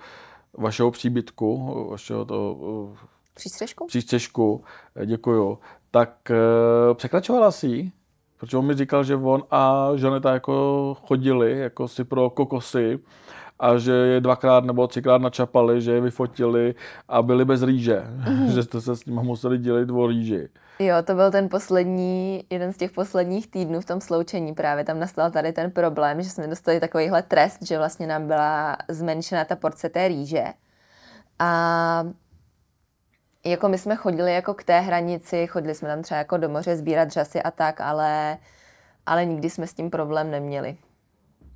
vašeho 0.58 0.92
příbytku, 0.92 1.88
vašeho 1.90 2.26
to... 2.26 2.54
Uh, 2.54 2.98
přístřežku? 3.34 3.86
Přístřežku, 3.88 4.64
děkuju. 5.06 5.60
Tak 5.92 6.32
uh, 6.90 6.94
překračovala 6.94 7.52
si 7.52 7.68
ji? 7.68 7.92
Protože 8.38 8.58
on 8.58 8.66
mi 8.66 8.74
říkal, 8.74 9.04
že 9.04 9.16
on 9.16 9.44
a 9.52 9.92
Žaneta 9.96 10.34
jako 10.34 10.98
chodili 11.08 11.60
jako 11.60 11.88
si 11.88 12.04
pro 12.04 12.30
kokosy 12.30 13.00
a 13.62 13.78
že 13.78 13.91
je 13.91 14.21
dvakrát 14.21 14.63
nebo 14.63 14.88
třikrát 14.88 15.21
načapali, 15.21 15.82
že 15.82 15.91
je 15.91 16.02
vyfotili 16.02 16.76
a 17.08 17.21
byli 17.21 17.45
bez 17.45 17.63
rýže, 17.63 18.04
mm. 18.06 18.47
že 18.52 18.63
jste 18.63 18.82
se 18.82 18.95
s 18.95 19.06
nimi 19.06 19.21
museli 19.24 19.58
dělit 19.58 19.89
o 19.89 20.08
rýži. 20.08 20.50
Jo, 20.80 20.95
to 21.04 21.15
byl 21.15 21.32
ten 21.32 21.50
poslední, 21.50 22.43
jeden 22.50 22.74
z 22.74 22.78
těch 22.78 22.91
posledních 22.91 23.47
týdnů 23.47 23.82
v 23.82 23.86
tom 23.86 24.02
sloučení. 24.02 24.54
Právě 24.54 24.84
tam 24.84 25.00
nastal 25.00 25.32
tady 25.32 25.54
ten 25.54 25.71
problém, 25.71 26.21
že 26.21 26.30
jsme 26.30 26.47
dostali 26.47 26.80
takovýhle 26.80 27.21
trest, 27.21 27.58
že 27.62 27.78
vlastně 27.78 28.08
nám 28.08 28.28
byla 28.28 28.78
zmenšena 28.88 29.45
ta 29.45 29.56
porce 29.56 29.89
té 29.89 30.08
rýže. 30.08 30.45
A 31.39 32.04
jako 33.45 33.69
my 33.69 33.78
jsme 33.78 33.95
chodili 33.95 34.34
jako 34.34 34.54
k 34.54 34.63
té 34.63 34.80
hranici, 34.80 35.47
chodili 35.47 35.76
jsme 35.76 35.88
tam 35.88 36.02
třeba 36.02 36.17
jako 36.17 36.38
do 36.38 36.50
moře 36.50 36.76
sbírat 36.76 37.12
řasy 37.12 37.41
a 37.41 37.52
tak, 37.52 37.82
ale, 37.82 38.38
ale 39.06 39.26
nikdy 39.26 39.50
jsme 39.50 39.67
s 39.67 39.74
tím 39.74 39.89
problém 39.89 40.32
neměli. 40.32 40.78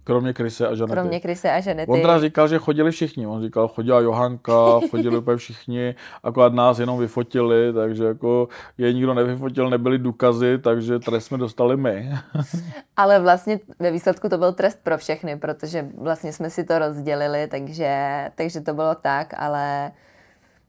Kromě 0.05 0.33
Krise 0.33 0.67
a 0.67 0.75
Žanety. 0.75 0.93
Kromě 0.93 1.19
Krise 1.19 1.51
a 1.51 1.59
Žanety. 1.59 1.91
On 1.91 2.01
teda 2.01 2.19
říkal, 2.19 2.47
že 2.47 2.57
chodili 2.57 2.91
všichni. 2.91 3.27
On 3.27 3.41
říkal, 3.41 3.67
chodila 3.67 3.99
Johanka, 3.99 4.79
chodili 4.91 5.17
úplně 5.17 5.37
všichni, 5.37 5.95
akorát 6.23 6.53
nás 6.53 6.79
jenom 6.79 6.99
vyfotili, 6.99 7.73
takže 7.73 8.05
jako 8.05 8.47
je 8.77 8.93
nikdo 8.93 9.13
nevyfotil, 9.13 9.69
nebyly 9.69 9.97
důkazy, 9.97 10.57
takže 10.57 10.99
trest 10.99 11.25
jsme 11.25 11.37
dostali 11.37 11.77
my. 11.77 12.11
Ale 12.97 13.19
vlastně 13.19 13.59
ve 13.79 13.91
výsledku 13.91 14.29
to 14.29 14.37
byl 14.37 14.53
trest 14.53 14.79
pro 14.83 14.97
všechny, 14.97 15.37
protože 15.37 15.89
vlastně 15.97 16.33
jsme 16.33 16.49
si 16.49 16.63
to 16.63 16.79
rozdělili, 16.79 17.47
takže, 17.47 18.29
takže 18.35 18.61
to 18.61 18.73
bylo 18.73 18.95
tak, 18.95 19.33
ale 19.37 19.91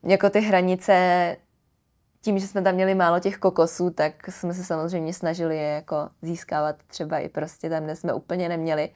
jako 0.02 0.30
ty 0.30 0.40
hranice 0.40 1.36
tím, 2.20 2.38
že 2.38 2.46
jsme 2.46 2.62
tam 2.62 2.74
měli 2.74 2.94
málo 2.94 3.20
těch 3.20 3.38
kokosů, 3.38 3.90
tak 3.90 4.28
jsme 4.28 4.54
se 4.54 4.64
samozřejmě 4.64 5.14
snažili 5.14 5.56
je 5.56 5.68
jako 5.68 6.08
získávat 6.22 6.76
třeba 6.86 7.18
i 7.18 7.28
prostě 7.28 7.70
tam, 7.70 7.84
kde 7.84 7.96
jsme 7.96 8.12
úplně 8.12 8.48
neměli 8.48 8.90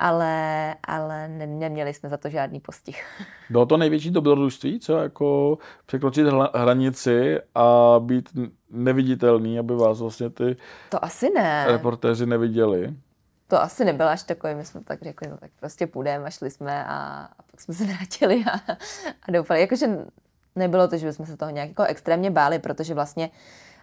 ale, 0.00 0.74
ale 0.84 1.28
ne, 1.28 1.46
neměli 1.46 1.94
jsme 1.94 2.08
za 2.08 2.16
to 2.16 2.28
žádný 2.28 2.60
postih. 2.60 3.04
Bylo 3.50 3.66
to 3.66 3.76
největší 3.76 4.10
dobrodružství, 4.10 4.80
co 4.80 4.98
jako 4.98 5.58
překročit 5.86 6.26
hranici 6.54 7.38
a 7.54 7.94
být 7.98 8.28
neviditelný, 8.70 9.58
aby 9.58 9.74
vás 9.76 10.00
vlastně 10.00 10.30
ty 10.30 10.56
to 10.88 11.04
asi 11.04 11.30
ne. 11.30 11.64
reportéři 11.68 12.26
neviděli? 12.26 12.94
To 13.48 13.62
asi 13.62 13.84
nebylo 13.84 14.08
až 14.08 14.22
takové, 14.22 14.54
my 14.54 14.64
jsme 14.64 14.80
tak 14.84 15.02
řekli, 15.02 15.28
no 15.28 15.36
tak 15.36 15.50
prostě 15.60 15.86
půjdeme 15.86 16.24
a 16.24 16.30
šli 16.30 16.50
jsme 16.50 16.84
a, 16.84 17.28
a 17.38 17.42
pak 17.50 17.60
jsme 17.60 17.74
se 17.74 17.84
vrátili 17.84 18.44
a, 18.52 18.72
a 19.22 19.30
doufali, 19.32 19.60
jakože 19.60 19.86
nebylo 20.56 20.88
to, 20.88 20.96
že 20.96 21.06
bychom 21.06 21.26
se 21.26 21.36
toho 21.36 21.50
nějak 21.50 21.68
jako 21.68 21.82
extrémně 21.82 22.30
báli, 22.30 22.58
protože 22.58 22.94
vlastně 22.94 23.30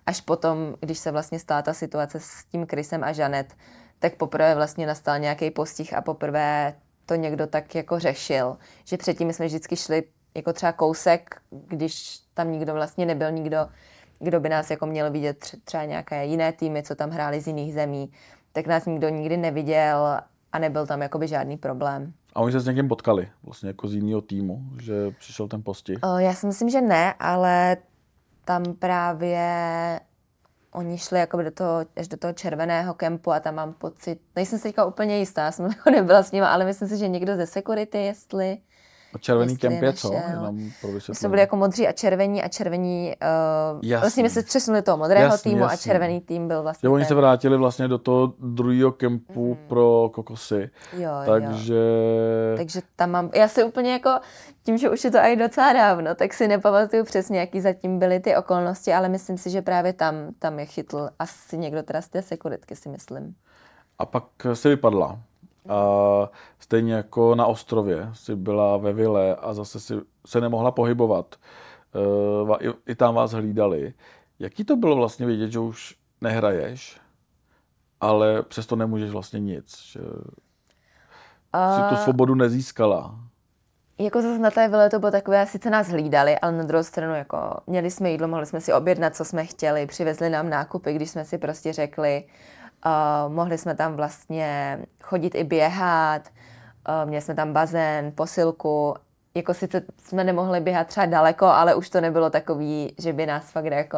až 0.06 0.22
potom, 0.22 0.76
když 0.80 1.00
se 1.00 1.12
vlastně 1.12 1.40
stala 1.40 1.62
ta 1.62 1.74
situace 1.74 2.20
s 2.20 2.46
tím 2.52 2.66
Krisem 2.66 3.04
a 3.04 3.12
Žanet, 3.12 3.54
tak 4.00 4.16
poprvé 4.16 4.56
vlastně 4.56 4.88
nastal 4.88 5.20
nějaký 5.20 5.52
postih 5.52 5.94
a 5.94 6.02
poprvé 6.02 6.74
to 7.06 7.16
někdo 7.16 7.48
tak 7.48 7.76
jako 7.76 8.00
řešil, 8.00 8.58
že 8.86 8.98
předtím 8.98 9.34
jsme 9.34 9.46
vždycky 9.46 9.76
šli 9.76 10.04
jako 10.36 10.54
třeba 10.54 10.72
kousek, 10.72 11.42
když 11.52 12.20
tam 12.34 12.52
nikdo 12.52 12.74
vlastně 12.74 13.06
nebyl, 13.06 13.32
nikdo, 13.32 13.58
kdo 14.20 14.40
by 14.40 14.50
nás 14.50 14.72
jako 14.72 14.86
měl 14.86 15.12
vidět, 15.12 15.56
třeba 15.64 15.86
nějaké 15.86 16.26
jiné 16.26 16.52
týmy, 16.52 16.84
co 16.84 16.96
tam 16.96 17.10
hráli 17.10 17.42
z 17.42 17.48
jiných 17.48 17.74
zemí, 17.74 18.12
tak 18.52 18.68
nás 18.68 18.86
nikdo 18.86 19.10
nikdy 19.10 19.38
neviděl 19.38 20.20
a 20.52 20.60
nebyl 20.60 20.88
tam 20.88 21.02
jakoby 21.02 21.28
žádný 21.28 21.58
problém. 21.58 22.14
A 22.34 22.40
oni 22.42 22.52
se 22.52 22.60
s 22.60 22.66
někým 22.66 22.88
potkali, 22.88 23.30
vlastně 23.44 23.70
jako 23.70 23.88
z 23.88 23.94
jiného 23.94 24.22
týmu, 24.22 24.62
že 24.82 25.12
přišel 25.12 25.48
ten 25.48 25.64
postih? 25.64 26.00
Já 26.18 26.34
si 26.34 26.48
myslím, 26.48 26.70
že 26.70 26.82
ne, 26.82 27.14
ale 27.20 27.78
tam 28.46 28.64
právě 28.80 29.40
oni 30.72 30.98
šli 30.98 31.20
jako 31.20 31.42
do 31.42 31.52
toho, 31.52 31.86
až 31.96 32.08
do 32.08 32.18
toho 32.18 32.34
červeného 32.34 32.94
kempu 32.94 33.32
a 33.32 33.40
tam 33.40 33.56
mám 33.56 33.74
pocit, 33.74 34.20
nejsem 34.36 34.60
si 34.60 34.64
teďka 34.64 34.86
úplně 34.86 35.18
jistá, 35.18 35.46
já 35.46 35.52
jsem 35.52 35.66
jako 35.78 35.90
nebyla 35.90 36.24
s 36.24 36.32
nimi, 36.32 36.46
ale 36.46 36.66
myslím 36.66 36.88
si, 36.88 36.98
že 36.98 37.08
někdo 37.08 37.36
ze 37.36 37.46
security, 37.46 37.98
jestli 37.98 38.58
a 39.14 39.18
červený 39.18 39.58
kemp 39.58 39.82
je 39.82 39.94
co? 39.94 40.14
Jenom 40.30 40.56
my 40.56 40.72
jsme 41.00 41.30
byli 41.30 41.42
jako 41.42 41.56
modří 41.56 41.88
a 41.88 41.92
červení 41.92 42.44
a 42.44 42.48
červení, 42.48 43.14
uh, 43.84 44.00
vlastně 44.00 44.24
my 44.24 44.30
se 44.30 44.44
přesunuli 44.44 44.82
toho 44.82 44.98
modrého 44.98 45.32
jasný, 45.32 45.52
týmu 45.52 45.64
jasný. 45.64 45.74
a 45.74 45.78
červený 45.78 46.22
tým 46.22 46.48
byl 46.48 46.64
vlastně 46.64 46.88
Jo, 46.88 46.94
oni 46.94 47.04
ten... 47.04 47.08
se 47.08 47.16
vrátili 47.16 47.58
vlastně 47.58 47.88
do 47.88 47.98
toho 47.98 48.34
druhého 48.40 48.92
kempu 48.92 49.50
mm. 49.50 49.68
pro 49.68 50.10
kokosy. 50.14 50.70
Jo, 50.98 51.12
takže... 51.26 51.76
Jo. 52.52 52.58
Takže 52.58 52.82
tam 52.96 53.12
mám, 53.12 53.30
já 53.34 53.48
si 53.48 53.64
úplně 53.64 53.92
jako, 53.92 54.10
tím, 54.68 54.78
že 54.78 54.90
už 54.90 55.04
je 55.04 55.12
to 55.12 55.18
i 55.18 55.36
docela 55.36 55.74
dávno, 55.74 56.16
tak 56.16 56.34
si 56.34 56.48
nepamatuju 56.48 57.04
přesně, 57.04 57.40
jaký 57.40 57.62
zatím 57.62 58.00
byly 58.00 58.20
ty 58.20 58.36
okolnosti, 58.36 58.94
ale 58.94 59.10
myslím 59.10 59.38
si, 59.38 59.50
že 59.50 59.62
právě 59.62 59.94
tam, 59.94 60.16
tam 60.40 60.60
je 60.60 60.66
chytl 60.66 61.10
asi 61.20 61.58
někdo 61.58 61.84
teda 61.84 62.02
z 62.02 62.10
té 62.10 62.22
sekuritky, 62.22 62.76
si 62.76 62.90
myslím. 62.90 63.36
A 64.00 64.06
pak 64.06 64.24
se 64.54 64.70
vypadla. 64.70 65.20
A 65.70 65.80
stejně 66.60 66.94
jako 66.94 67.36
na 67.36 67.46
ostrově 67.46 68.10
si 68.14 68.36
byla 68.36 68.78
ve 68.78 68.94
vile 68.94 69.36
a 69.36 69.54
zase 69.54 69.80
si 69.80 69.94
se 70.26 70.42
nemohla 70.42 70.72
pohybovat. 70.72 71.36
E, 72.62 72.70
I, 72.88 72.96
tam 72.96 73.16
vás 73.16 73.32
hlídali. 73.32 73.94
Jaký 74.40 74.64
to 74.64 74.76
bylo 74.76 74.96
vlastně 74.96 75.26
vědět, 75.26 75.52
že 75.52 75.60
už 75.60 75.96
nehraješ, 76.22 77.00
ale 78.02 78.44
přesto 78.44 78.76
nemůžeš 78.76 79.12
vlastně 79.12 79.40
nic, 79.40 79.78
že 79.78 80.00
a... 81.54 81.76
si 81.76 81.96
tu 81.96 82.04
svobodu 82.04 82.36
nezískala? 82.36 83.27
Jako 84.00 84.22
zase 84.22 84.40
na 84.40 84.52
té 84.52 84.68
vile 84.68 84.90
to 84.90 85.00
bylo 85.00 85.12
takové, 85.12 85.46
sice 85.46 85.70
nás 85.70 85.88
hlídali, 85.88 86.40
ale 86.40 86.52
na 86.52 86.64
druhou 86.64 86.84
stranu 86.84 87.16
jako 87.16 87.58
měli 87.68 87.92
jsme 87.92 88.10
jídlo, 88.10 88.28
mohli 88.28 88.46
jsme 88.46 88.62
si 88.62 88.74
objednat, 88.74 89.16
co 89.16 89.26
jsme 89.26 89.46
chtěli, 89.46 89.86
přivezli 89.86 90.30
nám 90.30 90.50
nákupy, 90.50 90.94
když 90.94 91.10
jsme 91.10 91.26
si 91.26 91.38
prostě 91.38 91.74
řekli, 91.74 92.24
Uh, 92.86 93.34
mohli 93.34 93.58
jsme 93.58 93.76
tam 93.76 93.96
vlastně 93.96 94.80
chodit 95.04 95.36
i 95.36 95.44
běhat, 95.44 96.22
Uh, 96.90 97.10
měli 97.10 97.22
jsme 97.22 97.36
tam 97.36 97.54
bazén, 97.54 98.12
posilku, 98.16 98.96
jako 99.36 99.54
sice 99.54 99.82
jsme 100.04 100.24
nemohli 100.24 100.60
běhat 100.60 100.88
třeba 100.88 101.06
daleko, 101.06 101.46
ale 101.46 101.76
už 101.76 101.90
to 101.90 102.02
nebylo 102.02 102.30
takový, 102.30 102.94
že 102.98 103.14
by 103.14 103.26
nás 103.26 103.52
fakt 103.52 103.66
jako 103.66 103.98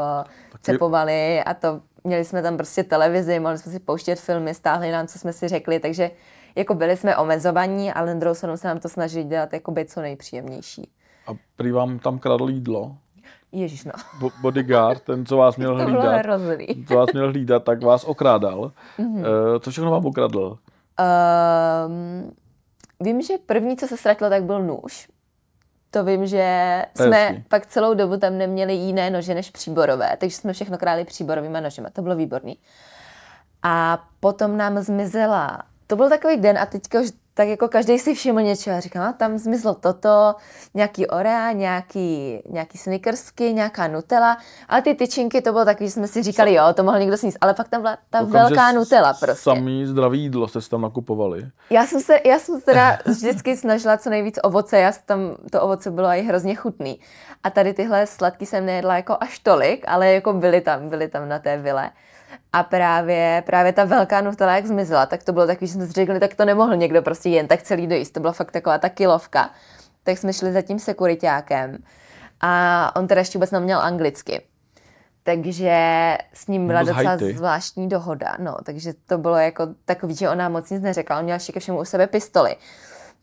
Taky... 0.52 0.62
cepovali 0.62 1.44
a 1.44 1.54
to 1.54 1.82
měli 2.04 2.26
jsme 2.26 2.42
tam 2.42 2.58
prostě 2.58 2.84
televizi, 2.84 3.40
mohli 3.40 3.58
jsme 3.58 3.72
si 3.72 3.80
pouštět 3.80 4.20
filmy, 4.20 4.54
stáhli 4.54 4.92
nám, 4.92 5.08
co 5.08 5.20
jsme 5.20 5.34
si 5.34 5.48
řekli, 5.48 5.80
takže 5.80 6.12
jako 6.60 6.76
byli 6.76 6.98
jsme 6.98 7.18
omezovaní, 7.18 7.92
ale 7.92 8.14
na 8.14 8.20
druhou 8.20 8.36
stranu 8.36 8.58
se 8.58 8.68
nám 8.68 8.80
to 8.80 8.90
snažili 8.90 9.24
dělat 9.24 9.54
jako 9.54 9.72
být 9.72 9.92
co 9.92 10.02
nejpříjemnější. 10.02 10.92
A 11.28 11.32
prý 11.56 11.72
vám 11.72 12.00
tam 12.00 12.20
kradl 12.20 12.50
jídlo? 12.50 12.98
Ježíš, 13.52 13.86
no. 13.86 13.92
Bo- 14.20 14.30
bodyguard, 14.42 15.02
ten, 15.02 15.26
co 15.26 15.38
vás 15.38 15.58
měl 15.58 15.78
to 15.78 15.84
hlídat, 15.84 16.26
co 16.88 16.96
vás 16.96 17.14
měl 17.14 17.28
hlídat, 17.28 17.64
tak 17.64 17.84
vás 17.84 18.04
okrádal. 18.04 18.72
Mm-hmm. 19.00 19.20
Uh, 19.20 19.60
co 19.60 19.72
všechno 19.72 19.92
vám 19.92 20.06
okradl? 20.06 20.58
Um, 21.88 22.32
vím, 23.00 23.22
že 23.22 23.34
první, 23.46 23.78
co 23.78 23.88
se 23.88 23.98
ztratilo, 23.98 24.30
tak 24.30 24.44
byl 24.44 24.62
nůž. 24.62 25.10
To 25.92 26.04
vím, 26.04 26.26
že 26.26 26.86
jsme 26.96 27.44
pak 27.48 27.66
celou 27.66 27.94
dobu 27.94 28.18
tam 28.18 28.38
neměli 28.38 28.74
jiné 28.74 29.10
nože 29.10 29.34
než 29.34 29.50
příborové, 29.50 30.18
takže 30.18 30.36
jsme 30.36 30.54
všechno 30.54 30.78
králi 30.78 31.06
příborovými 31.06 31.62
nožema. 31.62 31.90
To 31.90 32.02
bylo 32.02 32.16
výborný. 32.16 32.58
A 33.64 34.04
potom 34.20 34.58
nám 34.58 34.80
zmizela. 34.80 35.64
To 35.90 35.96
byl 35.96 36.10
takový 36.10 36.38
den 36.38 36.58
a 36.58 36.66
teďka 36.66 37.00
už 37.02 37.10
tak 37.34 37.48
jako 37.48 37.68
každý 37.68 38.00
si 38.00 38.16
všiml 38.16 38.40
a 38.40 38.80
říkám, 38.80 39.04
a 39.04 39.14
tam 39.14 39.38
zmizlo 39.38 39.74
toto, 39.74 40.36
nějaký 40.74 41.08
Oreo, 41.08 41.54
nějaký, 41.54 42.40
nějaký 42.50 42.78
snickersky, 42.78 43.54
nějaká 43.54 43.88
Nutella, 43.88 44.38
ale 44.70 44.82
ty 44.82 44.94
tyčinky, 44.96 45.42
to 45.42 45.52
bylo 45.52 45.66
takový, 45.66 45.88
že 45.88 45.94
jsme 45.94 46.08
si 46.08 46.24
říkali, 46.24 46.54
jo, 46.54 46.64
to 46.74 46.84
mohl 46.84 47.00
někdo 47.00 47.18
sníst, 47.18 47.38
ale 47.42 47.54
pak 47.54 47.70
tam 47.70 47.82
byla 47.82 47.98
ta 48.10 48.20
Doufám, 48.20 48.32
velká 48.32 48.72
Nutella 48.72 49.14
prostě. 49.14 49.44
Samý 49.44 49.86
zdravý 49.86 50.22
jídlo 50.22 50.48
jste 50.48 50.60
tam 50.70 50.82
nakupovali. 50.82 51.50
Já 51.70 51.86
jsem 51.86 52.02
se, 52.02 52.20
já 52.26 52.40
jsem 52.40 52.60
se 52.60 52.66
teda 52.66 52.98
vždycky 53.06 53.58
snažila 53.58 53.98
co 53.98 54.10
nejvíc 54.10 54.40
ovoce, 54.44 54.80
já 54.80 54.92
tam, 55.06 55.36
to 55.52 55.62
ovoce 55.62 55.92
bylo 55.92 56.08
i 56.08 56.22
hrozně 56.22 56.56
chutný. 56.56 57.00
A 57.44 57.50
tady 57.50 57.74
tyhle 57.74 58.08
sladky 58.08 58.46
jsem 58.46 58.66
nejedla 58.66 58.96
jako 58.96 59.18
až 59.20 59.40
tolik, 59.40 59.86
ale 59.88 60.14
jako 60.14 60.34
byly 60.34 60.62
tam, 60.62 60.90
byly 60.90 61.08
tam 61.08 61.30
na 61.30 61.40
té 61.40 61.58
vile. 61.58 61.92
A 62.54 62.64
právě, 62.64 63.44
právě 63.46 63.74
ta 63.74 63.84
velká 63.84 64.22
Nutella, 64.22 64.56
jak 64.56 64.66
zmizela, 64.66 65.06
tak 65.06 65.24
to 65.24 65.34
bylo 65.34 65.48
takový, 65.48 65.68
že 65.68 65.74
jsme 65.74 65.88
si 65.88 65.92
řekli, 65.92 66.20
tak 66.20 66.36
to 66.36 66.46
nemohl 66.46 66.76
někdo 66.76 67.02
prostě 67.02 67.30
jen 67.30 67.48
tak 67.48 67.62
celý 67.62 67.88
dojíst. 67.88 68.14
To 68.14 68.20
byla 68.20 68.34
fakt 68.34 68.52
taková 68.52 68.78
ta 68.78 68.90
kilovka. 68.90 69.50
Tak 70.04 70.18
jsme 70.18 70.34
šli 70.34 70.54
za 70.54 70.62
tím 70.62 70.80
sekuritákem 70.80 71.78
a 72.42 72.92
on 72.96 73.08
teda 73.08 73.22
ještě 73.22 73.38
vůbec 73.38 73.52
neměl 73.52 73.80
anglicky. 73.80 74.42
Takže 75.24 75.78
s 76.34 76.48
ním 76.48 76.68
byla 76.68 76.84
docela 76.84 77.18
zvláštní 77.18 77.90
dohoda. 77.90 78.36
No, 78.40 78.58
takže 78.64 78.94
to 79.08 79.18
bylo 79.18 79.38
jako 79.38 79.68
takový, 79.86 80.16
že 80.16 80.30
on 80.30 80.38
nám 80.38 80.52
moc 80.52 80.70
nic 80.70 80.82
neřekla. 80.82 81.18
On 81.18 81.24
měl 81.24 81.36
ještě 81.36 81.54
ke 81.54 81.60
všemu 81.60 81.80
u 81.80 81.86
sebe 81.86 82.08
pistoli. 82.08 82.56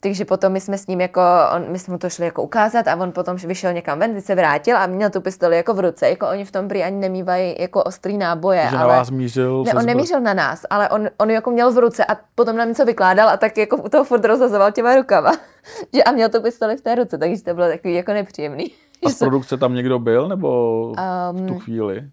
Takže 0.06 0.24
potom 0.24 0.52
my 0.52 0.60
jsme 0.60 0.78
s 0.78 0.86
ním 0.86 1.00
jako, 1.00 1.20
on, 1.56 1.64
my 1.68 1.78
jsme 1.78 1.92
mu 1.92 1.98
to 1.98 2.10
šli 2.10 2.24
jako 2.24 2.42
ukázat 2.42 2.88
a 2.88 2.96
on 2.96 3.12
potom 3.12 3.36
vyšel 3.36 3.72
někam 3.72 3.98
ven, 3.98 4.20
se 4.20 4.34
vrátil 4.34 4.76
a 4.76 4.86
měl 4.86 5.10
tu 5.10 5.20
pistoli 5.20 5.56
jako 5.56 5.74
v 5.74 5.80
ruce. 5.80 6.08
Jako 6.08 6.28
oni 6.28 6.44
v 6.44 6.52
tom 6.52 6.68
prý 6.68 6.82
ani 6.82 6.96
nemývají 6.96 7.56
jako 7.58 7.82
ostrý 7.82 8.18
náboje. 8.18 8.60
Takže 8.62 8.76
ale... 8.76 8.92
na 8.92 8.98
vás 8.98 9.10
mířil? 9.10 9.64
Ne, 9.64 9.74
on 9.74 9.86
nemířil 9.86 10.20
na 10.20 10.34
nás, 10.34 10.62
ale 10.70 10.88
on, 10.88 11.08
on 11.18 11.30
jako 11.30 11.50
měl 11.50 11.72
v 11.72 11.78
ruce 11.78 12.04
a 12.04 12.16
potom 12.34 12.56
nám 12.56 12.68
něco 12.68 12.84
vykládal 12.84 13.28
a 13.28 13.36
tak 13.36 13.56
jako 13.56 13.76
u 13.76 13.88
toho 13.88 14.04
furt 14.04 14.24
rozhazoval 14.24 14.72
těma 14.72 14.96
rukama. 14.96 15.32
že 15.94 16.04
a 16.04 16.12
měl 16.12 16.28
tu 16.28 16.42
pistoli 16.42 16.76
v 16.76 16.80
té 16.80 16.94
ruce, 16.94 17.18
takže 17.18 17.42
to 17.42 17.54
bylo 17.54 17.68
takový 17.68 17.94
jako 17.94 18.12
nepříjemný. 18.12 18.72
A 19.06 19.10
z 19.10 19.18
produkce 19.18 19.56
tam 19.56 19.74
někdo 19.74 19.98
byl, 19.98 20.28
nebo 20.28 20.92
v 21.32 21.46
tu 21.46 21.54
um, 21.54 21.60
chvíli? 21.60 22.10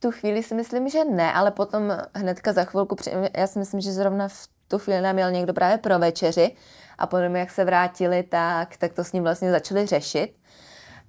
tu 0.00 0.10
chvíli 0.10 0.42
si 0.42 0.54
myslím, 0.54 0.88
že 0.88 1.04
ne, 1.04 1.32
ale 1.32 1.50
potom 1.50 1.82
hnedka 2.14 2.52
za 2.52 2.64
chvilku, 2.64 2.96
já 3.36 3.46
si 3.46 3.58
myslím, 3.58 3.80
že 3.80 3.92
zrovna 3.92 4.28
v 4.28 4.48
tu 4.68 4.78
chvíli 4.78 5.00
nám 5.00 5.14
měl 5.14 5.30
někdo 5.30 5.52
právě 5.52 5.78
pro 5.78 5.98
večeři 5.98 6.56
a 6.98 7.06
potom, 7.06 7.36
jak 7.36 7.50
se 7.50 7.64
vrátili, 7.64 8.22
tak, 8.22 8.76
tak 8.76 8.92
to 8.92 9.04
s 9.04 9.12
ním 9.12 9.22
vlastně 9.22 9.50
začali 9.50 9.86
řešit. 9.86 10.34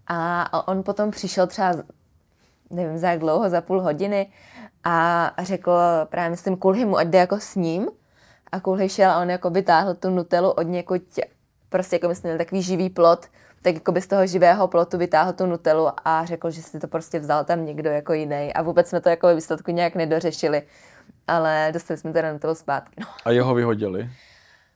A 0.08 0.68
on 0.68 0.84
potom 0.84 1.12
přišel 1.12 1.48
třeba, 1.48 1.74
nevím 2.70 2.98
za 2.98 3.10
jak 3.10 3.20
dlouho, 3.20 3.50
za 3.50 3.62
půl 3.62 3.82
hodiny 3.82 4.32
a 4.84 5.32
řekl 5.44 5.72
právě 6.06 6.30
myslím 6.30 6.58
Kulhymu, 6.58 6.98
ať 6.98 7.08
jde 7.08 7.20
jako 7.20 7.40
s 7.40 7.56
ním. 7.56 7.88
A 8.52 8.60
Kulhy 8.60 8.90
šel 8.90 9.12
a 9.12 9.22
on 9.22 9.30
jako 9.30 9.50
vytáhl 9.50 9.94
tu 9.94 10.10
nutelu 10.10 10.52
od 10.52 10.62
někud, 10.62 11.02
prostě 11.70 11.96
jako 11.96 12.08
myslím, 12.08 12.38
takový 12.38 12.62
živý 12.62 12.90
plot, 12.90 13.26
tak 13.62 13.74
jako 13.74 13.92
by 13.92 14.02
z 14.02 14.08
toho 14.08 14.28
živého 14.28 14.68
plotu 14.68 14.98
vytáhl 14.98 15.34
tu 15.34 15.46
nutelu 15.46 15.88
a 16.06 16.26
řekl, 16.26 16.52
že 16.52 16.62
si 16.62 16.80
to 16.80 16.88
prostě 16.88 17.20
vzal 17.20 17.44
tam 17.44 17.66
někdo 17.66 17.90
jako 17.90 18.14
jiný. 18.14 18.54
A 18.54 18.62
vůbec 18.62 18.90
jsme 18.90 19.02
to 19.02 19.10
jako 19.10 19.36
výsledku 19.36 19.72
nějak 19.72 19.96
nedořešili. 19.96 20.62
Ale 21.28 21.70
dostali 21.74 21.98
jsme 21.98 22.14
teda 22.14 22.34
nutelu 22.34 22.56
zpátky. 22.56 22.96
No. 23.00 23.08
A 23.26 23.32
jeho 23.32 23.54
vyhodili? 23.54 24.10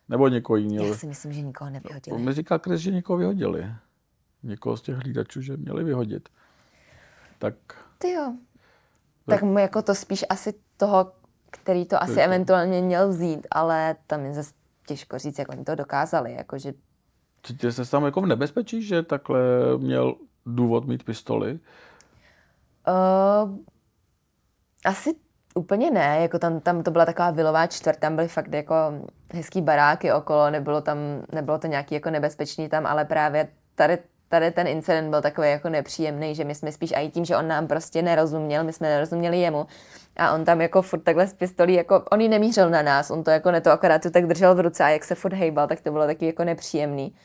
Nebo 0.10 0.28
někoho 0.28 0.58
jiného? 0.58 0.86
Já 0.88 0.94
si 0.94 1.08
myslím, 1.08 1.34
že 1.34 1.42
nikoho 1.42 1.70
nevyhodili. 1.70 2.22
Mi 2.22 2.34
říká 2.34 2.58
Chris, 2.58 2.82
že 2.82 2.92
někoho 2.92 3.18
vyhodili. 3.18 3.72
Někoho 4.44 4.78
z 4.78 4.82
těch 4.82 4.96
hlídačů, 4.96 5.42
že 5.42 5.58
měli 5.58 5.84
vyhodit. 5.84 6.30
Tak... 7.40 7.56
Ty 7.98 8.12
jo. 8.12 8.34
Tak 9.26 9.44
mu 9.44 9.60
jako 9.60 9.82
to 9.82 9.96
spíš 9.96 10.26
asi 10.30 10.54
toho, 10.78 11.12
který 11.52 11.86
to 11.86 12.04
asi 12.04 12.14
to. 12.14 12.22
eventuálně 12.22 12.82
měl 12.82 13.10
vzít, 13.10 13.48
ale 13.52 13.96
tam 14.08 14.26
je 14.26 14.34
zase 14.34 14.54
těžko 14.88 15.20
říct, 15.20 15.40
jak 15.40 15.50
oni 15.50 15.64
to 15.64 15.76
dokázali. 15.76 16.34
Jako, 16.34 16.58
že... 16.58 16.74
Cítíte 17.44 17.72
se 17.72 17.92
tam 17.92 18.06
jako 18.06 18.22
v 18.22 18.26
nebezpečí, 18.26 18.82
že 18.82 19.04
takhle 19.04 19.40
měl 19.78 20.16
důvod 20.46 20.86
mít 20.86 21.04
pistoli? 21.04 21.60
Uh, 22.88 23.58
asi 24.86 25.16
Úplně 25.58 25.92
ne, 25.92 26.18
jako 26.22 26.40
tam, 26.40 26.60
tam 26.60 26.84
to 26.84 26.92
byla 26.92 27.06
taková 27.06 27.32
vilová 27.32 27.68
čtvrt, 27.68 28.00
tam 28.00 28.16
byly 28.16 28.28
fakt 28.28 28.54
jako 28.54 28.76
hezký 29.34 29.62
baráky 29.62 30.12
okolo, 30.12 30.50
nebylo 30.50 30.82
tam, 30.82 30.98
nebylo 31.32 31.58
to 31.60 31.68
nějaký 31.68 31.96
jako 31.96 32.10
nebezpečný 32.10 32.70
tam, 32.70 32.86
ale 32.86 33.06
právě 33.06 33.48
tady, 33.76 33.98
tady 34.30 34.52
ten 34.52 34.68
incident 34.68 35.10
byl 35.10 35.22
takový 35.22 35.50
jako 35.50 35.70
nepříjemný, 35.70 36.36
že 36.36 36.44
my 36.44 36.56
jsme 36.56 36.72
spíš 36.72 36.94
i 36.96 37.10
tím, 37.10 37.26
že 37.26 37.38
on 37.38 37.48
nám 37.48 37.68
prostě 37.68 38.02
nerozuměl, 38.02 38.64
my 38.64 38.74
jsme 38.74 38.90
nerozuměli 38.90 39.40
jemu 39.40 39.68
a 40.18 40.32
on 40.32 40.46
tam 40.46 40.62
jako 40.62 40.82
furt 40.82 41.00
takhle 41.00 41.28
z 41.28 41.34
pistolí, 41.34 41.74
jako 41.74 42.04
on 42.12 42.22
ji 42.22 42.30
nemířil 42.30 42.70
na 42.70 42.82
nás, 42.82 43.12
on 43.12 43.24
to 43.24 43.32
jako 43.32 43.52
ne 43.52 43.62
to 43.62 43.72
akorát 43.72 44.02
tu 44.02 44.10
tak 44.10 44.26
držel 44.26 44.56
v 44.56 44.60
ruce 44.60 44.84
a 44.84 44.90
jak 44.90 45.04
se 45.04 45.16
furt 45.16 45.34
hejbal, 45.34 45.68
tak 45.68 45.82
to 45.82 45.92
bylo 45.92 46.06
taky 46.06 46.26
jako 46.26 46.44
nepříjemný. 46.44 47.16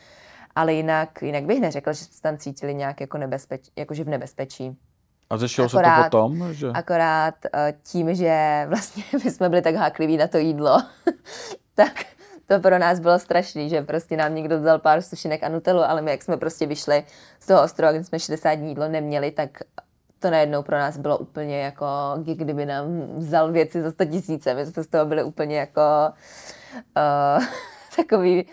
Ale 0.55 0.73
jinak, 0.73 1.23
jinak 1.23 1.45
bych 1.45 1.61
neřekla, 1.61 1.93
že 1.93 2.05
jsme 2.05 2.23
tam 2.23 2.39
cítili 2.39 2.75
nějak 2.75 3.01
jako 3.01 3.19
nebezpeč, 3.19 3.61
jakože 3.77 4.05
v 4.05 4.09
nebezpečí. 4.09 4.79
A 5.31 5.37
řešilo 5.37 5.67
akorát, 5.67 6.05
se 6.05 6.11
to 6.11 6.19
potom? 6.19 6.55
Že... 6.55 6.69
Akorát 6.75 7.35
eh, 7.55 7.75
tím, 7.83 8.15
že 8.15 8.65
vlastně 8.69 9.05
my 9.25 9.31
jsme 9.31 9.49
byli 9.49 9.63
tak 9.63 9.75
hákliví 9.75 10.17
na 10.17 10.27
to 10.27 10.39
jídlo, 10.39 10.83
tak 11.75 11.93
to 12.47 12.61
pro 12.61 12.79
nás 12.79 13.01
bylo 13.01 13.19
strašný, 13.19 13.69
že 13.69 13.83
prostě 13.83 14.17
nám 14.17 14.35
někdo 14.35 14.61
dal 14.61 14.79
pár 14.79 15.03
sušinek 15.03 15.43
a 15.43 15.49
nutelu, 15.49 15.81
ale 15.81 16.03
my 16.03 16.11
jak 16.11 16.23
jsme 16.23 16.37
prostě 16.37 16.67
vyšli 16.67 17.05
z 17.41 17.47
toho 17.47 17.63
ostrova, 17.63 17.93
kde 17.93 18.05
jsme 18.05 18.19
60 18.19 18.55
dní 18.55 18.69
jídlo 18.69 18.89
neměli, 18.89 19.31
tak 19.31 19.51
to 20.19 20.31
najednou 20.31 20.63
pro 20.63 20.79
nás 20.79 20.99
bylo 20.99 21.19
úplně 21.19 21.61
jako, 21.61 21.87
kdyby 22.17 22.67
nám 22.67 22.87
vzal 23.17 23.53
věci 23.53 23.83
za 23.83 23.91
100 23.91 24.05
tisíce. 24.05 24.55
My 24.55 24.67
jsme 24.67 24.83
z 24.83 24.87
toho 24.87 25.07
byli 25.07 25.23
úplně 25.23 25.59
jako 25.59 25.81
uh, 26.97 27.45
takový 27.97 28.47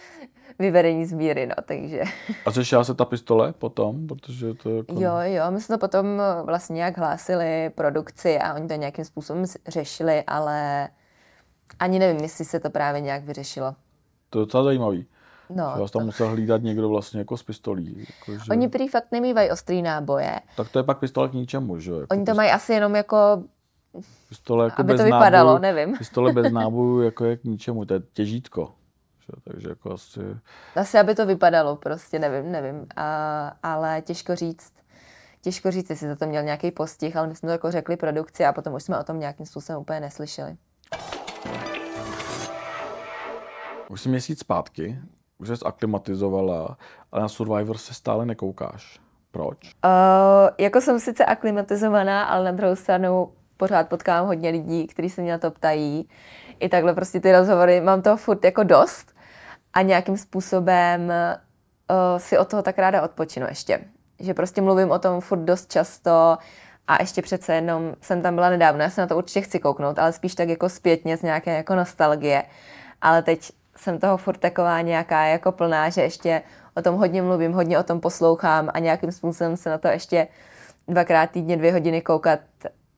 vyvedení 0.59 1.05
z 1.05 1.13
míry, 1.13 1.47
no, 1.47 1.55
takže. 1.65 2.03
A 2.45 2.51
řešila 2.51 2.83
se 2.83 2.93
ta 2.93 3.05
pistole 3.05 3.53
potom, 3.53 4.07
protože 4.07 4.53
to 4.53 4.77
jako... 4.77 4.95
Jo, 4.99 5.13
jo, 5.21 5.43
my 5.49 5.61
jsme 5.61 5.77
to 5.77 5.79
potom 5.79 6.05
vlastně 6.45 6.73
nějak 6.73 6.97
hlásili 6.97 7.69
produkci 7.75 8.39
a 8.39 8.53
oni 8.53 8.67
to 8.67 8.73
nějakým 8.73 9.05
způsobem 9.05 9.43
řešili, 9.67 10.23
ale 10.27 10.89
ani 11.79 11.99
nevím, 11.99 12.21
jestli 12.21 12.45
se 12.45 12.59
to 12.59 12.69
právě 12.69 13.01
nějak 13.01 13.23
vyřešilo. 13.23 13.75
To 14.29 14.39
je 14.39 14.45
docela 14.45 14.63
zajímavý. 14.63 15.05
No, 15.49 15.71
že 15.75 15.81
vás 15.81 15.91
tam 15.91 15.99
to... 15.99 16.05
musel 16.05 16.29
hlídat 16.29 16.61
někdo 16.61 16.89
vlastně 16.89 17.19
jako 17.19 17.37
s 17.37 17.43
pistolí. 17.43 17.99
Jako, 17.99 18.43
že... 18.43 18.51
Oni 18.51 18.67
prý 18.67 18.87
fakt 18.87 19.11
nemývají 19.11 19.51
ostrý 19.51 19.81
náboje. 19.81 20.39
Tak 20.57 20.69
to 20.69 20.79
je 20.79 20.83
pak 20.83 20.99
pistole 20.99 21.29
k 21.29 21.33
ničemu, 21.33 21.79
že? 21.79 21.91
Jako 21.91 22.07
Oni 22.11 22.21
to 22.21 22.25
pistole. 22.25 22.35
mají 22.35 22.51
asi 22.51 22.73
jenom 22.73 22.95
jako 22.95 23.43
Pistole 24.29 24.65
jako 24.65 24.81
aby 24.81 24.93
bez 24.93 25.01
to 25.01 25.05
vypadalo, 25.05 25.53
nábojů, 25.53 25.61
nevím. 25.61 25.97
Pistole 25.97 26.33
bez 26.33 26.51
nábojů 26.51 27.01
jako 27.01 27.25
je 27.25 27.37
k 27.37 27.43
ničemu, 27.43 27.85
to 27.85 27.93
je 27.93 28.01
těžítko. 28.13 28.71
Takže 29.43 29.69
jako 29.69 29.93
asi... 29.93 30.19
Asi, 30.75 30.99
aby 30.99 31.15
to 31.15 31.25
vypadalo, 31.25 31.75
prostě 31.75 32.19
nevím, 32.19 32.51
nevím. 32.51 32.87
A, 32.95 33.51
ale 33.63 34.01
těžko 34.01 34.35
říct, 34.35 34.73
těžko 35.41 35.71
říct, 35.71 35.89
jestli 35.89 36.07
za 36.07 36.15
to 36.15 36.25
měl 36.25 36.43
nějaký 36.43 36.71
postih, 36.71 37.17
ale 37.17 37.27
my 37.27 37.35
jsme 37.35 37.47
to 37.47 37.51
jako 37.51 37.71
řekli 37.71 37.97
produkci 37.97 38.45
a 38.45 38.53
potom 38.53 38.73
už 38.73 38.83
jsme 38.83 38.99
o 38.99 39.03
tom 39.03 39.19
nějakým 39.19 39.45
způsobem 39.45 39.81
úplně 39.81 39.99
neslyšeli. 39.99 40.57
Už 43.89 44.01
jsi 44.01 44.09
měsíc 44.09 44.39
zpátky, 44.39 44.99
už 45.37 45.47
jsi 45.47 45.65
aklimatizovala, 45.65 46.77
ale 47.11 47.21
na 47.21 47.27
Survivor 47.27 47.77
se 47.77 47.93
stále 47.93 48.25
nekoukáš. 48.25 48.99
Proč? 49.31 49.57
Uh, 49.85 50.49
jako 50.57 50.81
jsem 50.81 50.99
sice 50.99 51.25
aklimatizovaná, 51.25 52.23
ale 52.23 52.45
na 52.45 52.51
druhou 52.51 52.75
stranu 52.75 53.31
pořád 53.57 53.89
potkám 53.89 54.25
hodně 54.25 54.49
lidí, 54.49 54.87
kteří 54.87 55.09
se 55.09 55.21
mě 55.21 55.31
na 55.31 55.37
to 55.37 55.51
ptají. 55.51 56.09
I 56.59 56.69
takhle 56.69 56.93
prostě 56.93 57.19
ty 57.19 57.31
rozhovory, 57.31 57.81
mám 57.81 58.01
toho 58.01 58.17
furt 58.17 58.43
jako 58.45 58.63
dost 58.63 59.15
a 59.73 59.81
nějakým 59.81 60.17
způsobem 60.17 61.01
uh, 61.09 62.17
si 62.17 62.37
od 62.37 62.47
toho 62.47 62.63
tak 62.63 62.79
ráda 62.79 63.01
odpočinu 63.01 63.45
ještě. 63.49 63.79
Že 64.19 64.33
prostě 64.33 64.61
mluvím 64.61 64.91
o 64.91 64.99
tom 64.99 65.21
furt 65.21 65.39
dost 65.39 65.71
často 65.71 66.37
a 66.87 67.01
ještě 67.01 67.21
přece 67.21 67.55
jenom 67.55 67.95
jsem 68.01 68.21
tam 68.21 68.35
byla 68.35 68.49
nedávno, 68.49 68.83
já 68.83 68.89
se 68.89 69.01
na 69.01 69.07
to 69.07 69.17
určitě 69.17 69.41
chci 69.41 69.59
kouknout, 69.59 69.99
ale 69.99 70.13
spíš 70.13 70.35
tak 70.35 70.49
jako 70.49 70.69
zpětně 70.69 71.17
z 71.17 71.21
nějaké 71.21 71.57
jako 71.57 71.75
nostalgie. 71.75 72.43
Ale 73.01 73.21
teď 73.23 73.51
jsem 73.77 73.99
toho 73.99 74.17
furt 74.17 74.37
taková 74.37 74.81
nějaká 74.81 75.25
jako 75.25 75.51
plná, 75.51 75.89
že 75.89 76.01
ještě 76.01 76.41
o 76.75 76.81
tom 76.81 76.95
hodně 76.95 77.21
mluvím, 77.21 77.53
hodně 77.53 77.79
o 77.79 77.83
tom 77.83 77.99
poslouchám 77.99 78.69
a 78.73 78.79
nějakým 78.79 79.11
způsobem 79.11 79.57
se 79.57 79.69
na 79.69 79.77
to 79.77 79.87
ještě 79.87 80.27
dvakrát 80.87 81.31
týdně 81.31 81.57
dvě 81.57 81.71
hodiny 81.71 82.01
koukat 82.01 82.39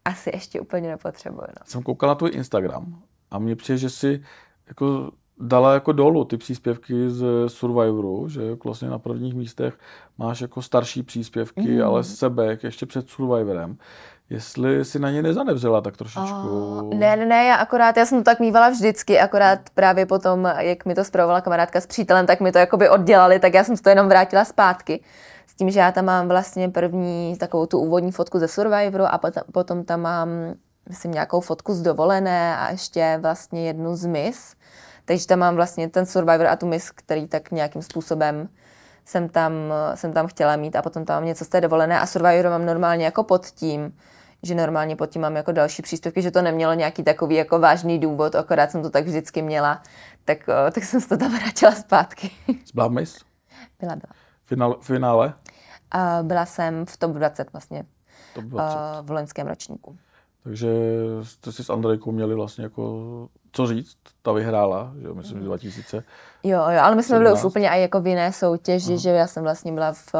asi 0.05 0.29
ještě 0.33 0.59
úplně 0.59 0.89
nepotřebuji. 0.89 1.41
No. 1.41 1.65
Jsem 1.65 1.83
koukal 1.83 2.09
na 2.09 2.15
tvůj 2.15 2.31
Instagram 2.33 3.01
a 3.31 3.39
mně 3.39 3.55
přijde, 3.55 3.77
že 3.77 3.89
si 3.89 4.23
jako 4.67 5.11
dala 5.41 5.73
jako 5.73 5.91
dolů 5.91 6.25
ty 6.25 6.37
příspěvky 6.37 7.09
z 7.09 7.25
Survivoru, 7.47 8.29
že 8.29 8.41
vlastně 8.63 8.89
na 8.89 8.99
prvních 8.99 9.33
místech 9.33 9.73
máš 10.17 10.41
jako 10.41 10.61
starší 10.61 11.03
příspěvky, 11.03 11.77
mm. 11.77 11.83
ale 11.83 12.03
sebe 12.03 12.57
ještě 12.63 12.85
před 12.85 13.09
Survivorem. 13.09 13.77
Jestli 14.29 14.85
si 14.85 14.99
na 14.99 15.11
ně 15.11 15.21
nezanevřela 15.21 15.81
tak 15.81 15.97
trošičku. 15.97 16.49
Oh, 16.49 16.93
ne, 16.93 17.15
ne, 17.15 17.25
ne, 17.25 17.45
já 17.45 17.55
akorát, 17.55 17.97
já 17.97 18.05
jsem 18.05 18.17
to 18.17 18.23
tak 18.23 18.39
mývala 18.39 18.69
vždycky, 18.69 19.19
akorát 19.19 19.59
právě 19.73 20.05
potom, 20.05 20.53
jak 20.57 20.85
mi 20.85 20.95
to 20.95 21.03
zpravovala 21.03 21.41
kamarádka 21.41 21.81
s 21.81 21.87
přítelem, 21.87 22.25
tak 22.25 22.39
mi 22.39 22.51
to 22.51 22.57
jakoby 22.57 22.89
oddělali, 22.89 23.39
tak 23.39 23.53
já 23.53 23.63
jsem 23.63 23.77
to 23.77 23.89
jenom 23.89 24.07
vrátila 24.07 24.45
zpátky. 24.45 25.03
S 25.47 25.55
tím, 25.55 25.69
že 25.69 25.79
já 25.79 25.91
tam 25.91 26.05
mám 26.05 26.27
vlastně 26.27 26.69
první 26.69 27.37
takovou 27.37 27.65
tu 27.65 27.79
úvodní 27.79 28.11
fotku 28.11 28.39
ze 28.39 28.47
Survivoru 28.47 29.03
a 29.03 29.17
potom, 29.17 29.43
potom 29.51 29.83
tam 29.83 30.01
mám, 30.01 30.29
myslím, 30.89 31.11
nějakou 31.11 31.39
fotku 31.39 31.73
z 31.73 31.81
dovolené 31.81 32.57
a 32.57 32.71
ještě 32.71 33.19
vlastně 33.21 33.67
jednu 33.67 33.95
z 33.95 34.05
Miss. 34.05 34.55
Takže 35.11 35.27
tam 35.27 35.39
mám 35.39 35.55
vlastně 35.55 35.89
ten 35.89 36.05
Survivor 36.05 36.47
a 36.47 36.55
tu 36.55 36.67
Miss, 36.67 36.91
který 36.91 37.27
tak 37.27 37.51
nějakým 37.51 37.81
způsobem 37.81 38.49
jsem 39.05 39.29
tam, 39.29 39.53
jsem 39.95 40.13
tam 40.13 40.27
chtěla 40.27 40.55
mít 40.55 40.75
a 40.75 40.81
potom 40.81 41.05
tam 41.05 41.15
mám 41.15 41.25
něco 41.25 41.45
z 41.45 41.47
té 41.47 41.61
dovolené 41.61 41.99
a 41.99 42.05
Survivor 42.05 42.49
mám 42.49 42.65
normálně 42.65 43.05
jako 43.05 43.23
pod 43.23 43.45
tím, 43.45 43.97
že 44.43 44.55
normálně 44.55 44.95
pod 44.95 45.09
tím 45.09 45.21
mám 45.21 45.35
jako 45.35 45.51
další 45.51 45.81
příspěvky, 45.81 46.21
že 46.21 46.31
to 46.31 46.41
nemělo 46.41 46.73
nějaký 46.73 47.03
takový 47.03 47.35
jako 47.35 47.59
vážný 47.59 47.99
důvod, 47.99 48.35
akorát 48.35 48.71
jsem 48.71 48.81
to 48.81 48.89
tak 48.89 49.05
vždycky 49.05 49.41
měla, 49.41 49.81
tak, 50.25 50.37
tak 50.71 50.83
jsem 50.83 51.01
se 51.01 51.09
to 51.09 51.17
tam 51.17 51.31
vrátila 51.37 51.71
zpátky. 51.71 52.31
Byla 52.73 52.87
Miss? 52.87 53.19
Byla, 53.79 53.95
byla. 53.95 54.13
Finál, 54.45 54.77
finále? 54.81 55.33
Uh, 55.95 56.27
byla 56.27 56.45
jsem 56.45 56.85
v 56.85 56.97
top 56.97 57.11
20 57.11 57.53
vlastně. 57.53 57.85
Top 58.33 58.43
20. 58.43 58.75
Uh, 58.75 59.05
v 59.07 59.11
loňském 59.11 59.47
ročníku. 59.47 59.97
Takže 60.43 60.69
jste 61.23 61.51
si 61.51 61.63
s 61.63 61.69
Andrejkou 61.69 62.11
měli 62.11 62.35
vlastně 62.35 62.63
jako 62.63 63.29
co 63.51 63.67
říct, 63.67 63.97
ta 64.21 64.31
vyhrála, 64.31 64.93
že 65.01 65.07
jo, 65.07 65.15
myslím, 65.15 65.39
že 65.39 65.45
2000. 65.45 66.03
Jo, 66.43 66.59
jo, 66.59 66.79
ale 66.81 66.95
my 66.95 67.03
jsme 67.03 67.17
byli 67.17 67.33
už 67.33 67.43
úplně 67.43 67.69
i 67.69 67.81
jako 67.81 68.01
v 68.01 68.07
jiné 68.07 68.33
soutěži, 68.33 68.93
Aha. 68.93 69.01
že 69.01 69.09
já 69.09 69.27
jsem 69.27 69.43
vlastně 69.43 69.71
byla 69.71 69.93
v, 69.93 70.15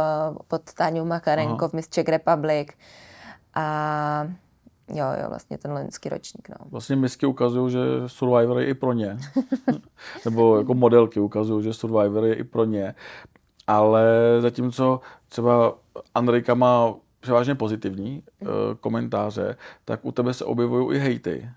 pod 0.47 0.73
Táňou 0.73 1.05
Makarenko 1.05 1.65
Aha. 1.65 1.67
v 1.67 1.73
Miss 1.73 1.89
Czech 1.89 2.07
Republic 2.07 2.67
a 3.55 4.27
jo, 4.87 5.05
jo, 5.23 5.29
vlastně 5.29 5.57
ten 5.57 5.71
loňský 5.71 6.09
ročník, 6.09 6.49
no. 6.49 6.55
Vlastně 6.71 6.95
misky 6.95 7.25
ukazují, 7.25 7.71
že 7.71 7.79
Survivor 8.07 8.59
je 8.59 8.65
i 8.65 8.73
pro 8.73 8.93
ně. 8.93 9.17
Nebo 10.25 10.57
jako 10.57 10.73
modelky 10.73 11.19
ukazují, 11.19 11.63
že 11.63 11.73
Survivor 11.73 12.25
je 12.25 12.35
i 12.35 12.43
pro 12.43 12.65
ně. 12.65 12.95
Ale 13.67 14.03
zatímco 14.39 14.99
třeba 15.29 15.73
Andrejka 16.15 16.53
má 16.53 16.93
převážně 17.19 17.55
pozitivní 17.55 18.23
uh, 18.39 18.47
komentáře, 18.79 19.57
tak 19.85 20.05
u 20.05 20.11
tebe 20.11 20.33
se 20.33 20.45
objevují 20.45 20.97
i 20.97 20.99
hejty. 20.99 21.49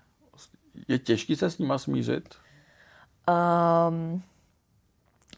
Je 0.87 0.99
těžké 0.99 1.35
se 1.35 1.49
s 1.49 1.57
nima 1.57 1.77
smířit? 1.77 2.35
Um, 3.29 4.23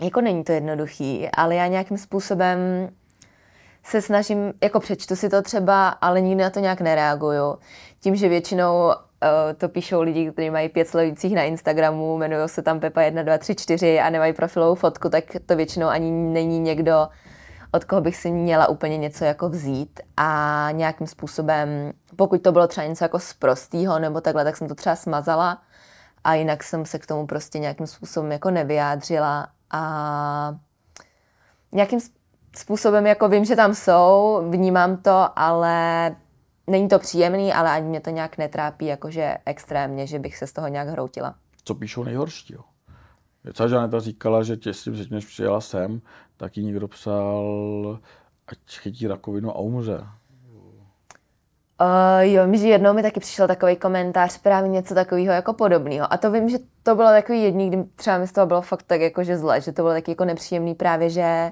jako 0.02 0.22
není 0.22 0.44
to 0.44 0.52
jednoduchý, 0.52 1.28
ale 1.38 1.56
já 1.56 1.68
nějakým 1.68 1.98
způsobem 1.98 2.60
se 3.84 4.02
snažím, 4.02 4.54
jako 4.64 4.80
přečtu 4.80 5.16
si 5.16 5.30
to 5.30 5.42
třeba, 5.42 5.90
ale 5.90 6.22
nikdy 6.22 6.44
na 6.44 6.50
to 6.50 6.60
nějak 6.60 6.82
nereaguju. 6.82 7.58
Tím, 8.00 8.16
že 8.16 8.30
většinou 8.30 8.86
uh, 8.86 8.94
to 9.58 9.70
píšou 9.70 10.02
lidi, 10.02 10.32
kteří 10.32 10.50
mají 10.50 10.70
pět 10.70 10.88
sledujících 10.88 11.36
na 11.36 11.44
Instagramu, 11.44 12.16
jmenují 12.16 12.50
se 12.50 12.62
tam 12.62 12.80
Pepa 12.80 13.02
1, 13.02 13.24
2, 13.24 13.38
3, 13.38 13.56
4 13.56 14.00
a 14.00 14.10
nemají 14.10 14.34
profilovou 14.34 14.76
fotku, 14.76 15.10
tak 15.10 15.24
to 15.46 15.56
většinou 15.56 15.88
ani 15.88 16.12
není 16.12 16.60
někdo, 16.60 17.08
od 17.72 17.84
koho 17.84 18.02
bych 18.02 18.16
si 18.16 18.32
měla 18.32 18.68
úplně 18.68 18.98
něco 18.98 19.26
jako 19.26 19.50
vzít 19.50 20.00
a 20.18 20.70
nějakým 20.72 21.08
způsobem, 21.08 21.70
pokud 22.16 22.42
to 22.42 22.52
bylo 22.52 22.68
třeba 22.68 22.88
něco 22.88 23.04
jako 23.04 23.20
z 23.20 23.34
prostýho 23.34 24.00
nebo 24.00 24.22
takhle, 24.22 24.44
tak 24.44 24.58
jsem 24.58 24.68
to 24.68 24.76
třeba 24.76 24.96
smazala 24.96 25.62
a 26.24 26.34
jinak 26.34 26.64
jsem 26.64 26.86
se 26.86 27.00
k 27.00 27.06
tomu 27.06 27.28
prostě 27.28 27.60
nějakým 27.60 27.88
způsobem 27.88 28.32
jako 28.32 28.52
nevyjádřila 28.52 29.48
a 29.72 30.56
nějakým 31.72 32.00
způsobem 32.56 33.08
jako 33.08 33.30
vím, 33.30 33.46
že 33.46 33.56
tam 33.56 33.76
jsou, 33.76 34.42
vnímám 34.50 34.98
to, 34.98 35.40
ale 35.40 36.16
není 36.68 36.88
to 36.88 37.00
příjemný, 37.00 37.54
ale 37.54 37.72
ani 37.72 37.88
mě 37.88 38.02
to 38.02 38.10
nějak 38.10 38.38
netrápí 38.38 38.86
jakože 38.86 39.38
extrémně, 39.46 40.08
že 40.08 40.20
bych 40.20 40.38
se 40.38 40.48
z 40.48 40.54
toho 40.54 40.68
nějak 40.68 40.88
hroutila. 40.88 41.36
Co 41.64 41.76
píšou 41.76 42.04
nejhorší? 42.04 42.54
Jo? 42.54 42.62
Celá 43.54 43.70
Žaneta 43.70 44.00
říkala, 44.00 44.44
že 44.44 44.58
tě 44.58 44.74
s 44.74 44.84
tím, 44.84 45.06
než 45.12 45.26
přijela 45.26 45.62
sem, 45.62 46.02
tak 46.38 46.58
jí 46.58 46.66
někdo 46.66 46.88
psal, 46.88 48.00
ať 48.48 48.58
chytí 48.78 49.08
rakovinu 49.08 49.52
a 49.52 49.60
umře. 49.60 50.04
Uh, 51.82 52.22
jo, 52.22 52.44
že 52.54 52.68
jednou 52.68 52.94
mi 52.94 53.02
taky 53.02 53.20
přišel 53.20 53.48
takový 53.48 53.76
komentář, 53.76 54.38
právě 54.38 54.70
něco 54.70 54.96
takového 54.96 55.34
jako 55.34 55.54
podobného. 55.54 56.14
A 56.14 56.18
to 56.18 56.32
vím, 56.32 56.50
že 56.50 56.58
to 56.84 56.96
bylo 56.96 57.10
takový 57.10 57.44
jedný, 57.44 57.70
kdy 57.70 57.84
třeba 57.96 58.18
mi 58.18 58.28
z 58.28 58.32
toho 58.32 58.48
bylo 58.48 58.62
fakt 58.62 58.84
tak 58.84 59.02
jako, 59.02 59.24
že 59.24 59.38
zle, 59.38 59.62
že 59.62 59.72
to 59.72 59.82
bylo 59.82 59.94
taky 59.94 60.12
jako 60.12 60.26
nepříjemný 60.26 60.76
právě, 60.76 61.10
že 61.10 61.52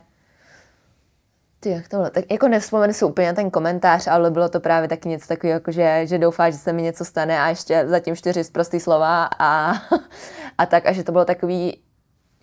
ty, 1.59 1.69
jak 1.69 1.88
to 1.88 1.97
bylo? 1.97 2.09
Tak 2.09 2.31
jako 2.31 2.47
nevzpomenu 2.47 2.93
si 2.93 3.05
úplně 3.05 3.33
ten 3.33 3.51
komentář, 3.51 4.07
ale 4.07 4.31
bylo 4.31 4.49
to 4.49 4.59
právě 4.59 4.89
taky 4.89 5.09
něco 5.09 5.27
takového, 5.27 5.53
jako 5.53 5.71
že, 5.71 6.01
že 6.03 6.17
doufá, 6.17 6.49
že 6.49 6.57
se 6.57 6.73
mi 6.73 6.81
něco 6.81 7.05
stane 7.05 7.39
a 7.39 7.49
ještě 7.49 7.83
zatím 7.88 8.15
čtyři 8.15 8.43
zprostý 8.43 8.79
slova 8.79 9.29
a, 9.39 9.73
a 10.57 10.65
tak. 10.65 10.86
A 10.86 10.91
že 10.91 11.03
to 11.03 11.11
bylo 11.11 11.25
takový, 11.25 11.79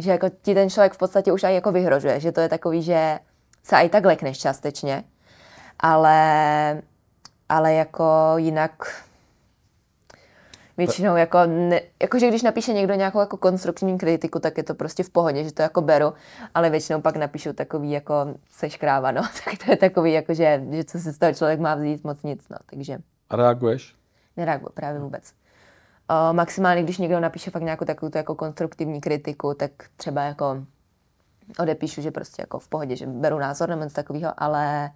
že 0.02 0.10
jako 0.10 0.28
ti 0.42 0.54
ten 0.54 0.70
člověk 0.70 0.92
v 0.92 0.98
podstatě 0.98 1.32
už 1.32 1.44
aj 1.44 1.54
jako 1.54 1.72
vyhrožuje, 1.72 2.20
že 2.20 2.32
to 2.32 2.40
je 2.40 2.48
takový, 2.48 2.82
že 2.82 3.18
se 3.62 3.76
i 3.76 3.88
tak 3.88 4.04
lekneš 4.04 4.38
částečně, 4.38 5.04
ale, 5.80 6.82
ale 7.48 7.72
jako 7.72 8.34
jinak 8.36 9.02
většinou 10.76 11.16
jako, 11.16 11.38
ne, 11.46 11.80
jako, 12.02 12.18
že 12.18 12.28
když 12.28 12.42
napíše 12.42 12.72
někdo 12.72 12.94
nějakou 12.94 13.20
jako 13.20 13.36
konstruktivní 13.36 13.98
kritiku, 13.98 14.38
tak 14.38 14.56
je 14.56 14.62
to 14.62 14.74
prostě 14.74 15.02
v 15.02 15.10
pohodě, 15.10 15.44
že 15.44 15.52
to 15.52 15.62
jako 15.62 15.82
beru, 15.82 16.12
ale 16.54 16.70
většinou 16.70 17.00
pak 17.00 17.16
napíšu 17.16 17.52
takový 17.52 17.90
jako 17.90 18.14
seš 18.50 18.76
kráva, 18.76 19.10
no, 19.10 19.22
tak 19.44 19.64
to 19.64 19.70
je 19.70 19.76
takový 19.76 20.12
jako, 20.12 20.34
že, 20.34 20.62
že 20.70 20.84
co 20.84 20.98
se 20.98 21.12
z 21.12 21.18
toho 21.18 21.34
člověk 21.34 21.60
má 21.60 21.74
vzít, 21.74 22.04
moc 22.04 22.22
nic, 22.22 22.48
no, 22.48 22.56
takže. 22.66 22.98
A 23.30 23.36
reaguješ? 23.36 23.94
Nereaguju 24.36 24.70
právě 24.74 25.00
vůbec. 25.00 25.32
Uh, 26.10 26.36
maximálně, 26.36 26.82
když 26.82 26.98
někdo 26.98 27.20
napíše 27.20 27.50
fakt 27.50 27.62
nějakou 27.62 27.84
takovou 27.84 28.12
jako 28.14 28.34
konstruktivní 28.34 29.00
kritiku, 29.00 29.54
tak 29.54 29.70
třeba 29.96 30.22
jako 30.22 30.64
odepíšu, 31.58 32.02
že 32.02 32.10
prostě 32.10 32.42
jako 32.42 32.58
v 32.58 32.68
pohodě, 32.68 32.96
že 32.96 33.06
beru 33.06 33.38
názor 33.38 33.68
nebo 33.68 33.82
něco 33.82 33.94
takového, 33.94 34.32
ale 34.36 34.90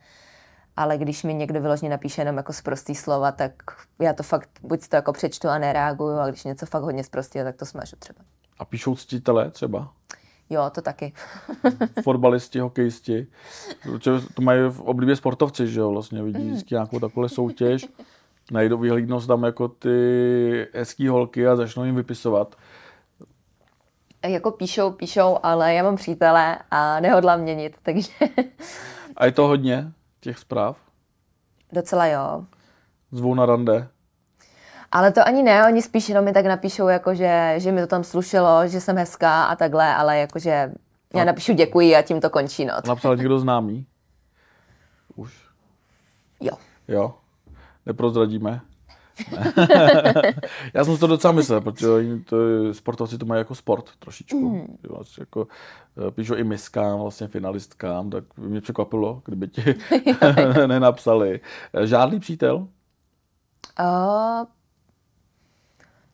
ale 0.76 0.98
když 0.98 1.22
mi 1.22 1.34
někdo 1.34 1.60
vyložně 1.60 1.88
napíše 1.88 2.20
jenom 2.20 2.36
jako 2.36 2.52
zprostý 2.52 2.94
slova, 2.94 3.32
tak 3.32 3.52
já 3.98 4.12
to 4.12 4.22
fakt 4.22 4.50
buď 4.62 4.88
to 4.88 4.96
jako 4.96 5.12
přečtu 5.12 5.48
a 5.48 5.58
nereaguju, 5.58 6.18
a 6.18 6.28
když 6.28 6.44
něco 6.44 6.66
fakt 6.66 6.82
hodně 6.82 7.04
zprostý, 7.04 7.38
tak 7.38 7.56
to 7.56 7.66
smažu 7.66 7.96
třeba. 7.98 8.20
A 8.58 8.64
píšou 8.64 8.96
ctitele 8.96 9.50
třeba? 9.50 9.92
Jo, 10.50 10.70
to 10.74 10.82
taky. 10.82 11.12
Fotbalisti, 12.02 12.58
hokejisti. 12.58 13.26
To 14.34 14.42
mají 14.42 14.60
v 14.70 14.80
oblibě 14.80 15.16
sportovci, 15.16 15.66
že 15.66 15.80
jo, 15.80 15.90
vlastně 15.90 16.22
vidí 16.22 16.42
mm. 16.42 16.50
vždycky 16.50 16.74
nějakou 16.74 17.00
takovou 17.00 17.28
soutěž, 17.28 17.86
najdou, 18.50 18.78
vyhlídnou 18.78 19.20
tam 19.20 19.44
jako 19.44 19.68
ty 19.68 20.68
hezký 20.74 21.08
holky 21.08 21.48
a 21.48 21.56
začnou 21.56 21.84
jim 21.84 21.94
vypisovat. 21.94 22.56
Jako 24.26 24.50
píšou, 24.50 24.90
píšou, 24.90 25.38
ale 25.42 25.74
já 25.74 25.82
mám 25.82 25.96
přítele 25.96 26.58
a 26.70 27.00
nehodlám 27.00 27.40
měnit, 27.40 27.76
takže... 27.82 28.12
a 29.16 29.26
je 29.26 29.32
to 29.32 29.46
hodně? 29.46 29.92
těch 30.20 30.38
zpráv? 30.38 30.76
Docela 31.72 32.06
jo. 32.06 32.44
Zvou 33.12 33.34
na 33.34 33.46
rande? 33.46 33.88
Ale 34.92 35.12
to 35.12 35.26
ani 35.26 35.42
ne, 35.42 35.66
oni 35.66 35.82
spíš 35.82 36.08
jenom 36.08 36.24
mi 36.24 36.32
tak 36.32 36.46
napíšou, 36.46 36.88
jako 36.88 37.14
že, 37.14 37.54
že 37.56 37.72
mi 37.72 37.80
to 37.80 37.86
tam 37.86 38.04
slušelo, 38.04 38.68
že 38.68 38.80
jsem 38.80 38.96
hezká 38.96 39.44
a 39.44 39.56
takhle, 39.56 39.94
ale 39.94 40.18
jakože 40.18 40.72
já 41.14 41.24
napíšu 41.24 41.52
děkuji 41.52 41.96
a 41.96 42.02
tím 42.02 42.20
to 42.20 42.30
končí. 42.30 42.64
No. 42.64 42.74
Napsal 42.86 43.16
někdo 43.16 43.38
známý? 43.38 43.86
Už? 45.16 45.48
Jo. 46.40 46.52
Jo? 46.88 47.14
Neprozradíme? 47.86 48.60
Já 50.74 50.84
jsem 50.84 50.94
si 50.94 51.00
to 51.00 51.06
docela 51.06 51.32
myslel, 51.32 51.60
protože 51.60 51.86
to, 52.24 52.36
sportovci 52.72 53.18
to 53.18 53.26
mají 53.26 53.38
jako 53.38 53.54
sport 53.54 53.90
trošičku. 53.98 54.50
Mm. 54.50 54.76
Vlastně 54.88 55.22
jako, 55.22 55.46
eh, 56.08 56.10
píšou 56.10 56.34
i 56.34 56.44
miskám, 56.44 57.00
vlastně 57.00 57.28
finalistkám, 57.28 58.10
tak 58.10 58.24
by 58.36 58.48
mě 58.48 58.60
překvapilo, 58.60 59.22
kdyby 59.24 59.48
ti 59.48 59.74
nenapsali. 60.66 61.40
Eh, 61.74 61.86
žádný 61.86 62.20
přítel? 62.20 62.68
Uh, 63.80 64.46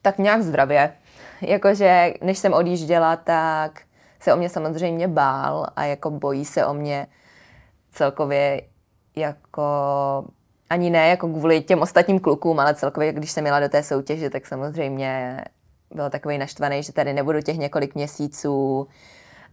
tak 0.02 0.18
nějak 0.18 0.42
zdravě. 0.42 0.92
Jakože 1.40 2.14
než 2.22 2.38
jsem 2.38 2.52
odjížděla, 2.52 3.16
tak 3.16 3.82
se 4.20 4.34
o 4.34 4.36
mě 4.36 4.48
samozřejmě 4.48 5.08
bál 5.08 5.66
a 5.76 5.84
jako 5.84 6.10
bojí 6.10 6.44
se 6.44 6.66
o 6.66 6.74
mě 6.74 7.06
celkově 7.90 8.62
jako 9.16 9.62
ani 10.72 10.90
ne 10.90 11.08
jako 11.08 11.28
kvůli 11.28 11.60
těm 11.60 11.82
ostatním 11.82 12.20
klukům, 12.20 12.60
ale 12.60 12.74
celkově, 12.74 13.12
když 13.12 13.30
jsem 13.30 13.46
jela 13.46 13.60
do 13.60 13.68
té 13.68 13.82
soutěže, 13.82 14.30
tak 14.30 14.46
samozřejmě 14.46 15.40
byl 15.94 16.10
takový 16.10 16.38
naštvaný, 16.38 16.82
že 16.82 16.92
tady 16.92 17.12
nebudu 17.12 17.40
těch 17.40 17.58
několik 17.58 17.94
měsíců 17.94 18.88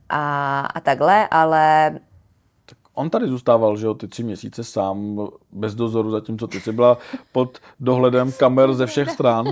a, 0.09 0.59
a 0.59 0.80
takhle, 0.80 1.28
ale 1.32 1.91
On 2.99 3.09
tady 3.09 3.27
zůstával, 3.27 3.77
že 3.77 3.85
jo, 3.85 3.93
ty 3.93 4.07
tři 4.07 4.23
měsíce 4.23 4.63
sám, 4.63 5.27
bez 5.51 5.75
dozoru, 5.75 6.11
zatímco 6.11 6.47
ty 6.47 6.61
jsi 6.61 6.71
byla 6.71 6.97
pod 7.31 7.57
dohledem 7.79 8.31
kamer 8.31 8.73
ze 8.73 8.85
všech 8.85 9.09
stran. 9.09 9.45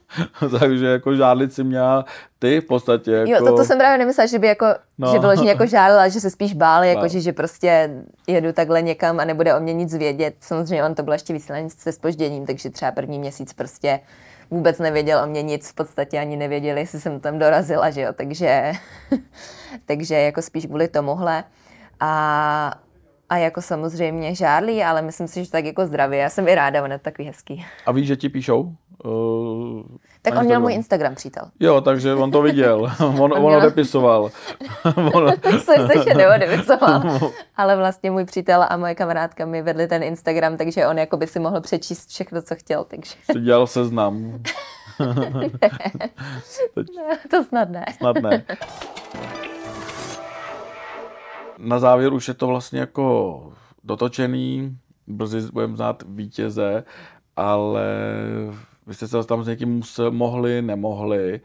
Takže 0.60 0.86
jako 0.86 1.14
žádlit 1.14 1.52
si 1.52 1.64
měla 1.64 2.04
ty 2.38 2.60
v 2.60 2.64
podstatě. 2.64 3.10
Jako... 3.10 3.30
Jo, 3.30 3.38
to, 3.38 3.56
to 3.56 3.64
jsem 3.64 3.78
právě 3.78 3.98
nemyslela, 3.98 4.26
že 4.26 4.38
by 4.38 4.46
jako, 4.46 4.66
no. 4.98 5.12
že 5.12 5.18
vyloženě 5.18 5.48
jako 5.48 5.66
žádala, 5.66 6.08
že 6.08 6.20
se 6.20 6.30
spíš 6.30 6.54
báli, 6.54 6.88
jako, 6.88 7.02
no. 7.02 7.08
že, 7.08 7.20
že 7.20 7.32
prostě 7.32 8.02
jedu 8.26 8.52
takhle 8.52 8.82
někam 8.82 9.20
a 9.20 9.24
nebude 9.24 9.54
o 9.54 9.60
mě 9.60 9.72
nic 9.72 9.94
vědět. 9.94 10.34
Samozřejmě 10.40 10.84
on 10.84 10.94
to 10.94 11.02
bylo 11.02 11.14
ještě 11.14 11.32
vysílání 11.32 11.70
se 11.70 11.92
spožděním, 11.92 12.46
takže 12.46 12.70
třeba 12.70 12.92
první 12.92 13.18
měsíc 13.18 13.52
prostě 13.52 14.00
vůbec 14.50 14.78
nevěděl 14.78 15.20
o 15.24 15.26
mě 15.26 15.42
nic, 15.42 15.70
v 15.70 15.74
podstatě 15.74 16.18
ani 16.18 16.36
nevěděli, 16.36 16.80
jestli 16.80 17.00
jsem 17.00 17.20
tam 17.20 17.38
dorazila, 17.38 17.90
že 17.90 18.00
jo, 18.00 18.12
takže, 18.12 18.72
takže 19.86 20.14
jako 20.14 20.42
spíš 20.42 20.66
kvůli 20.66 20.88
tomuhle. 20.88 21.44
A, 22.00 22.74
a 23.28 23.36
jako 23.36 23.62
samozřejmě 23.62 24.34
žárlí, 24.34 24.82
ale 24.82 25.02
myslím 25.02 25.28
si, 25.28 25.44
že 25.44 25.50
tak 25.50 25.64
jako 25.64 25.86
zdravý. 25.86 26.18
Já 26.18 26.30
jsem 26.30 26.48
i 26.48 26.54
ráda, 26.54 26.84
on 26.84 26.92
je 26.92 26.98
takový 26.98 27.28
hezký. 27.28 27.66
A 27.86 27.92
víš, 27.92 28.06
že 28.06 28.16
ti 28.16 28.28
píšou? 28.28 28.72
Uh, 29.04 29.82
tak 30.22 30.34
on 30.34 30.44
měl 30.44 30.60
můj 30.60 30.72
Instagram 30.74 31.14
přítel. 31.14 31.42
Jo, 31.60 31.80
takže 31.80 32.14
on 32.14 32.30
to 32.30 32.42
viděl. 32.42 32.92
On, 33.00 33.22
on, 33.22 33.32
on 33.32 33.54
odepisoval. 33.54 34.30
on... 35.14 35.32
jsem 35.58 35.86
se 35.86 35.98
ještě 35.98 36.14
neodepisoval. 36.14 37.02
Ale 37.56 37.76
vlastně 37.76 38.10
můj 38.10 38.24
přítel 38.24 38.66
a 38.68 38.76
moje 38.76 38.94
kamarádka 38.94 39.46
mi 39.46 39.62
vedli 39.62 39.86
ten 39.86 40.02
Instagram, 40.02 40.56
takže 40.56 40.86
on 40.86 40.98
jako 40.98 41.16
by 41.16 41.26
si 41.26 41.40
mohl 41.40 41.60
přečíst 41.60 42.08
všechno, 42.08 42.42
co 42.42 42.54
chtěl. 42.54 42.84
Takže... 42.84 43.14
Jsi 43.32 43.40
dělal 43.40 43.66
seznam. 43.66 44.42
ne. 45.40 45.50
Teď... 46.74 46.86
To 47.30 47.44
snad 47.44 47.70
ne. 47.70 47.84
Snad 47.98 48.16
ne 48.16 48.44
na 51.58 51.78
závěr 51.78 52.12
už 52.12 52.28
je 52.28 52.34
to 52.34 52.46
vlastně 52.46 52.80
jako 52.80 53.52
dotočený, 53.84 54.78
brzy 55.06 55.40
budeme 55.52 55.76
znát 55.76 56.02
vítěze, 56.06 56.84
ale 57.36 57.86
vy 58.86 58.94
jste 58.94 59.08
se 59.08 59.24
tam 59.24 59.44
s 59.44 59.46
někým 59.46 59.68
musel, 59.68 60.10
mohli, 60.10 60.62
nemohli. 60.62 61.40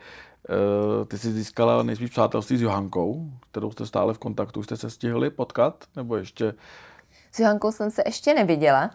Eh, 0.49 1.05
ty 1.05 1.17
jsi 1.17 1.31
získala 1.31 1.83
nejspíš 1.83 2.09
přátelství 2.09 2.57
s 2.57 2.61
Johankou, 2.61 3.29
kterou 3.51 3.71
jste 3.71 3.85
stále 3.85 4.13
v 4.13 4.17
kontaktu. 4.17 4.59
Už 4.59 4.65
jste 4.65 4.77
se 4.77 4.89
stihli 4.89 5.29
potkat? 5.29 5.85
Nebo 5.95 6.15
ještě? 6.15 6.53
S 7.31 7.39
Johankou 7.39 7.71
jsem 7.71 7.91
se 7.91 8.03
ještě 8.05 8.33
neviděla. 8.33 8.91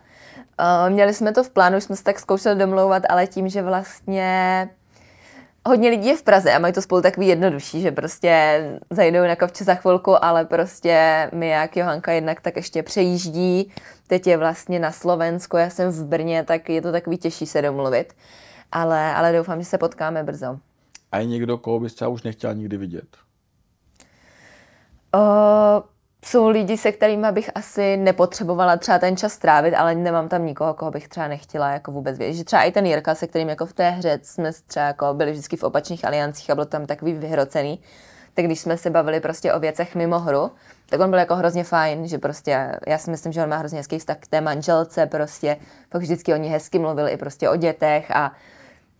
Eh, 0.59 0.91
měli 0.91 1.15
jsme 1.15 1.33
to 1.33 1.45
v 1.45 1.51
plánu, 1.51 1.81
jsme 1.81 1.97
se 1.97 2.05
tak 2.05 2.21
zkoušeli 2.21 2.59
domlouvat, 2.59 3.03
ale 3.09 3.27
tím, 3.27 3.49
že 3.49 3.62
vlastně 3.62 4.69
hodně 5.69 5.91
lidí 5.91 6.09
je 6.09 6.17
v 6.17 6.23
Praze 6.23 6.53
a 6.53 6.59
mají 6.59 6.75
to 6.75 6.83
spolu 6.83 7.03
takový 7.03 7.27
jednodušší, 7.27 7.81
že 7.81 7.93
prostě 7.93 8.62
zajdou 8.91 9.23
na 9.23 9.37
kovče 9.37 9.65
za 9.65 9.75
chvilku, 9.75 10.25
ale 10.25 10.45
prostě 10.45 11.31
my 11.35 11.49
jak 11.49 11.77
Johanka 11.77 12.12
jednak 12.12 12.41
tak 12.41 12.57
ještě 12.57 12.83
přejíždí, 12.83 13.73
teď 14.07 14.27
je 14.27 14.37
vlastně 14.37 14.79
na 14.79 14.93
Slovensku, 14.93 15.57
já 15.57 15.71
jsem 15.71 15.91
v 15.91 16.05
Brně, 16.05 16.45
tak 16.45 16.69
je 16.69 16.83
to 16.83 16.93
takový 16.93 17.19
těžší 17.19 17.47
se 17.47 17.62
domluvit, 17.62 18.15
ale, 18.73 19.15
ale 19.15 19.33
doufám, 19.33 19.59
že 19.59 19.65
se 19.65 19.79
potkáme 19.79 20.23
brzo. 20.23 20.59
A 21.12 21.19
je 21.19 21.25
někdo, 21.27 21.59
koho 21.59 21.81
bys 21.81 21.95
třeba 21.95 22.09
už 22.09 22.23
nechtěla 22.23 22.53
nikdy 22.53 22.77
vidět? 22.77 23.17
Uh, 25.15 25.83
jsou 26.27 26.49
lidi, 26.49 26.77
se 26.77 26.93
kterými 26.93 27.27
bych 27.33 27.51
asi 27.55 27.97
nepotřebovala 27.97 28.77
třeba 28.77 28.99
ten 28.99 29.16
čas 29.16 29.33
strávit, 29.33 29.75
ale 29.75 29.95
nemám 29.95 30.29
tam 30.29 30.47
nikoho, 30.47 30.75
koho 30.75 30.91
bych 30.91 31.09
třeba 31.09 31.29
nechtěla 31.29 31.70
jako 31.70 31.93
vůbec 31.93 32.18
vědět. 32.18 32.37
Že 32.37 32.45
třeba 32.45 32.62
i 32.62 32.72
ten 32.72 32.87
Jirka, 32.87 33.14
se 33.14 33.27
kterým 33.27 33.49
jako 33.49 33.66
v 33.66 33.72
té 33.72 33.91
hře 33.91 34.18
jsme 34.22 34.51
třeba 34.66 34.87
jako 34.87 35.14
byli 35.14 35.33
vždycky 35.33 35.57
v 35.57 35.62
opačných 35.62 36.05
aliancích 36.05 36.51
a 36.51 36.55
bylo 36.55 36.64
tam 36.64 36.87
takový 36.87 37.12
vyhrocený, 37.12 37.81
tak 38.35 38.45
když 38.45 38.61
jsme 38.61 38.77
se 38.77 38.91
bavili 38.91 39.20
prostě 39.20 39.53
o 39.53 39.61
věcech 39.61 39.95
mimo 39.95 40.18
hru, 40.18 40.51
tak 40.89 41.01
on 41.01 41.11
byl 41.11 41.18
jako 41.18 41.37
hrozně 41.37 41.64
fajn, 41.64 42.09
že 42.09 42.18
prostě, 42.18 42.72
já 42.87 42.99
si 42.99 43.11
myslím, 43.11 43.33
že 43.33 43.43
on 43.43 43.49
má 43.49 43.57
hrozně 43.57 43.79
hezký 43.79 43.99
vztah 43.99 44.16
k 44.20 44.27
té 44.27 44.41
manželce, 44.41 45.07
prostě, 45.07 45.57
pak 45.89 46.03
vždycky 46.03 46.35
o 46.35 46.37
ní 46.37 46.49
hezky 46.49 46.79
mluvil 46.79 47.09
i 47.09 47.16
prostě 47.16 47.51
o 47.51 47.57
dětech 47.57 48.11
a 48.11 48.33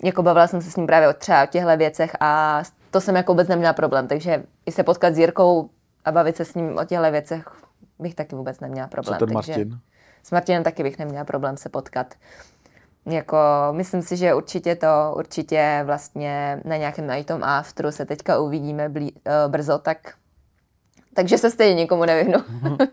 jako 0.03 0.22
bavila 0.22 0.47
jsem 0.47 0.62
se 0.62 0.70
s 0.70 0.77
ním 0.77 0.87
právě 0.87 1.09
o 1.09 1.12
třeba 1.12 1.43
o 1.43 1.47
těchto 1.47 1.77
věcech 1.77 2.16
a 2.20 2.62
to 2.91 3.01
jsem 3.01 3.16
jako 3.16 3.33
vůbec 3.33 3.49
neměla 3.49 3.72
problém, 3.72 4.09
takže 4.09 4.43
i 4.66 4.72
se 4.72 4.83
potkat 4.83 5.14
s 5.14 5.18
Jirkou 5.18 5.70
a 6.05 6.12
bavit 6.12 6.36
se 6.36 6.44
s 6.44 6.55
ním 6.55 6.78
o 6.78 6.84
těchto 6.84 7.11
věcech 7.11 7.48
bych 7.98 8.14
taky 8.14 8.36
vůbec 8.36 8.61
neměla 8.61 8.86
problém. 8.86 9.18
Co 9.18 9.26
ten 9.26 9.34
Martin? 9.34 9.78
s 10.22 10.30
Martinem 10.30 10.62
taky 10.62 10.82
bych 10.82 10.98
neměla 10.98 11.24
problém 11.24 11.57
se 11.57 11.68
potkat. 11.68 12.14
Jako, 13.07 13.36
myslím 13.72 14.02
si, 14.02 14.16
že 14.16 14.34
určitě 14.34 14.76
to, 14.76 15.14
určitě 15.16 15.82
vlastně 15.84 16.61
na 16.64 16.76
nějakém 16.76 17.07
na 17.07 17.22
tom 17.22 17.44
afteru 17.44 17.92
se 17.92 18.05
teďka 18.05 18.38
uvidíme 18.38 18.88
blí, 18.88 19.12
uh, 19.12 19.52
brzo, 19.52 19.78
tak 19.78 20.14
takže 21.14 21.38
se 21.38 21.50
stejně 21.50 21.74
nikomu 21.74 22.05
nevyhnu. 22.05 22.38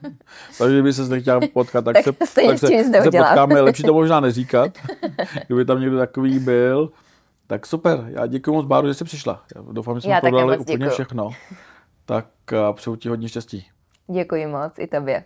Takže 0.58 0.82
by 0.82 0.94
se 0.94 1.04
nechtěla 1.04 1.40
potkat, 1.54 1.86
tak, 1.86 1.94
tak 1.94 2.04
se, 2.04 2.12
tak 2.12 2.60
se, 2.60 2.68
se 2.68 3.12
potkáme. 3.12 3.62
Lepší 3.62 3.84
to 3.84 3.94
možná 3.94 4.20
neříkat, 4.20 4.72
kdyby 5.48 5.66
tam 5.66 5.82
někdo 5.82 5.98
takový 5.98 6.40
byl. 6.40 6.92
Tak 7.48 7.66
super, 7.66 8.06
já 8.08 8.26
děkuji 8.26 8.52
moc 8.54 8.66
Báru, 8.66 8.88
že 8.88 8.94
jsi 8.94 9.04
přišla. 9.04 9.44
Já 9.56 9.62
doufám, 9.72 10.00
že 10.00 10.02
jsme 10.02 10.22
podali 10.22 10.58
úplně 10.58 10.78
děkuju. 10.78 10.90
všechno. 10.90 11.30
Tak 12.06 12.26
přeju 12.74 12.96
ti 12.96 13.10
hodně 13.10 13.30
štěstí. 13.30 13.68
Děkuji 14.14 14.48
moc, 14.48 14.74
i 14.80 14.88
tobě. 14.88 15.24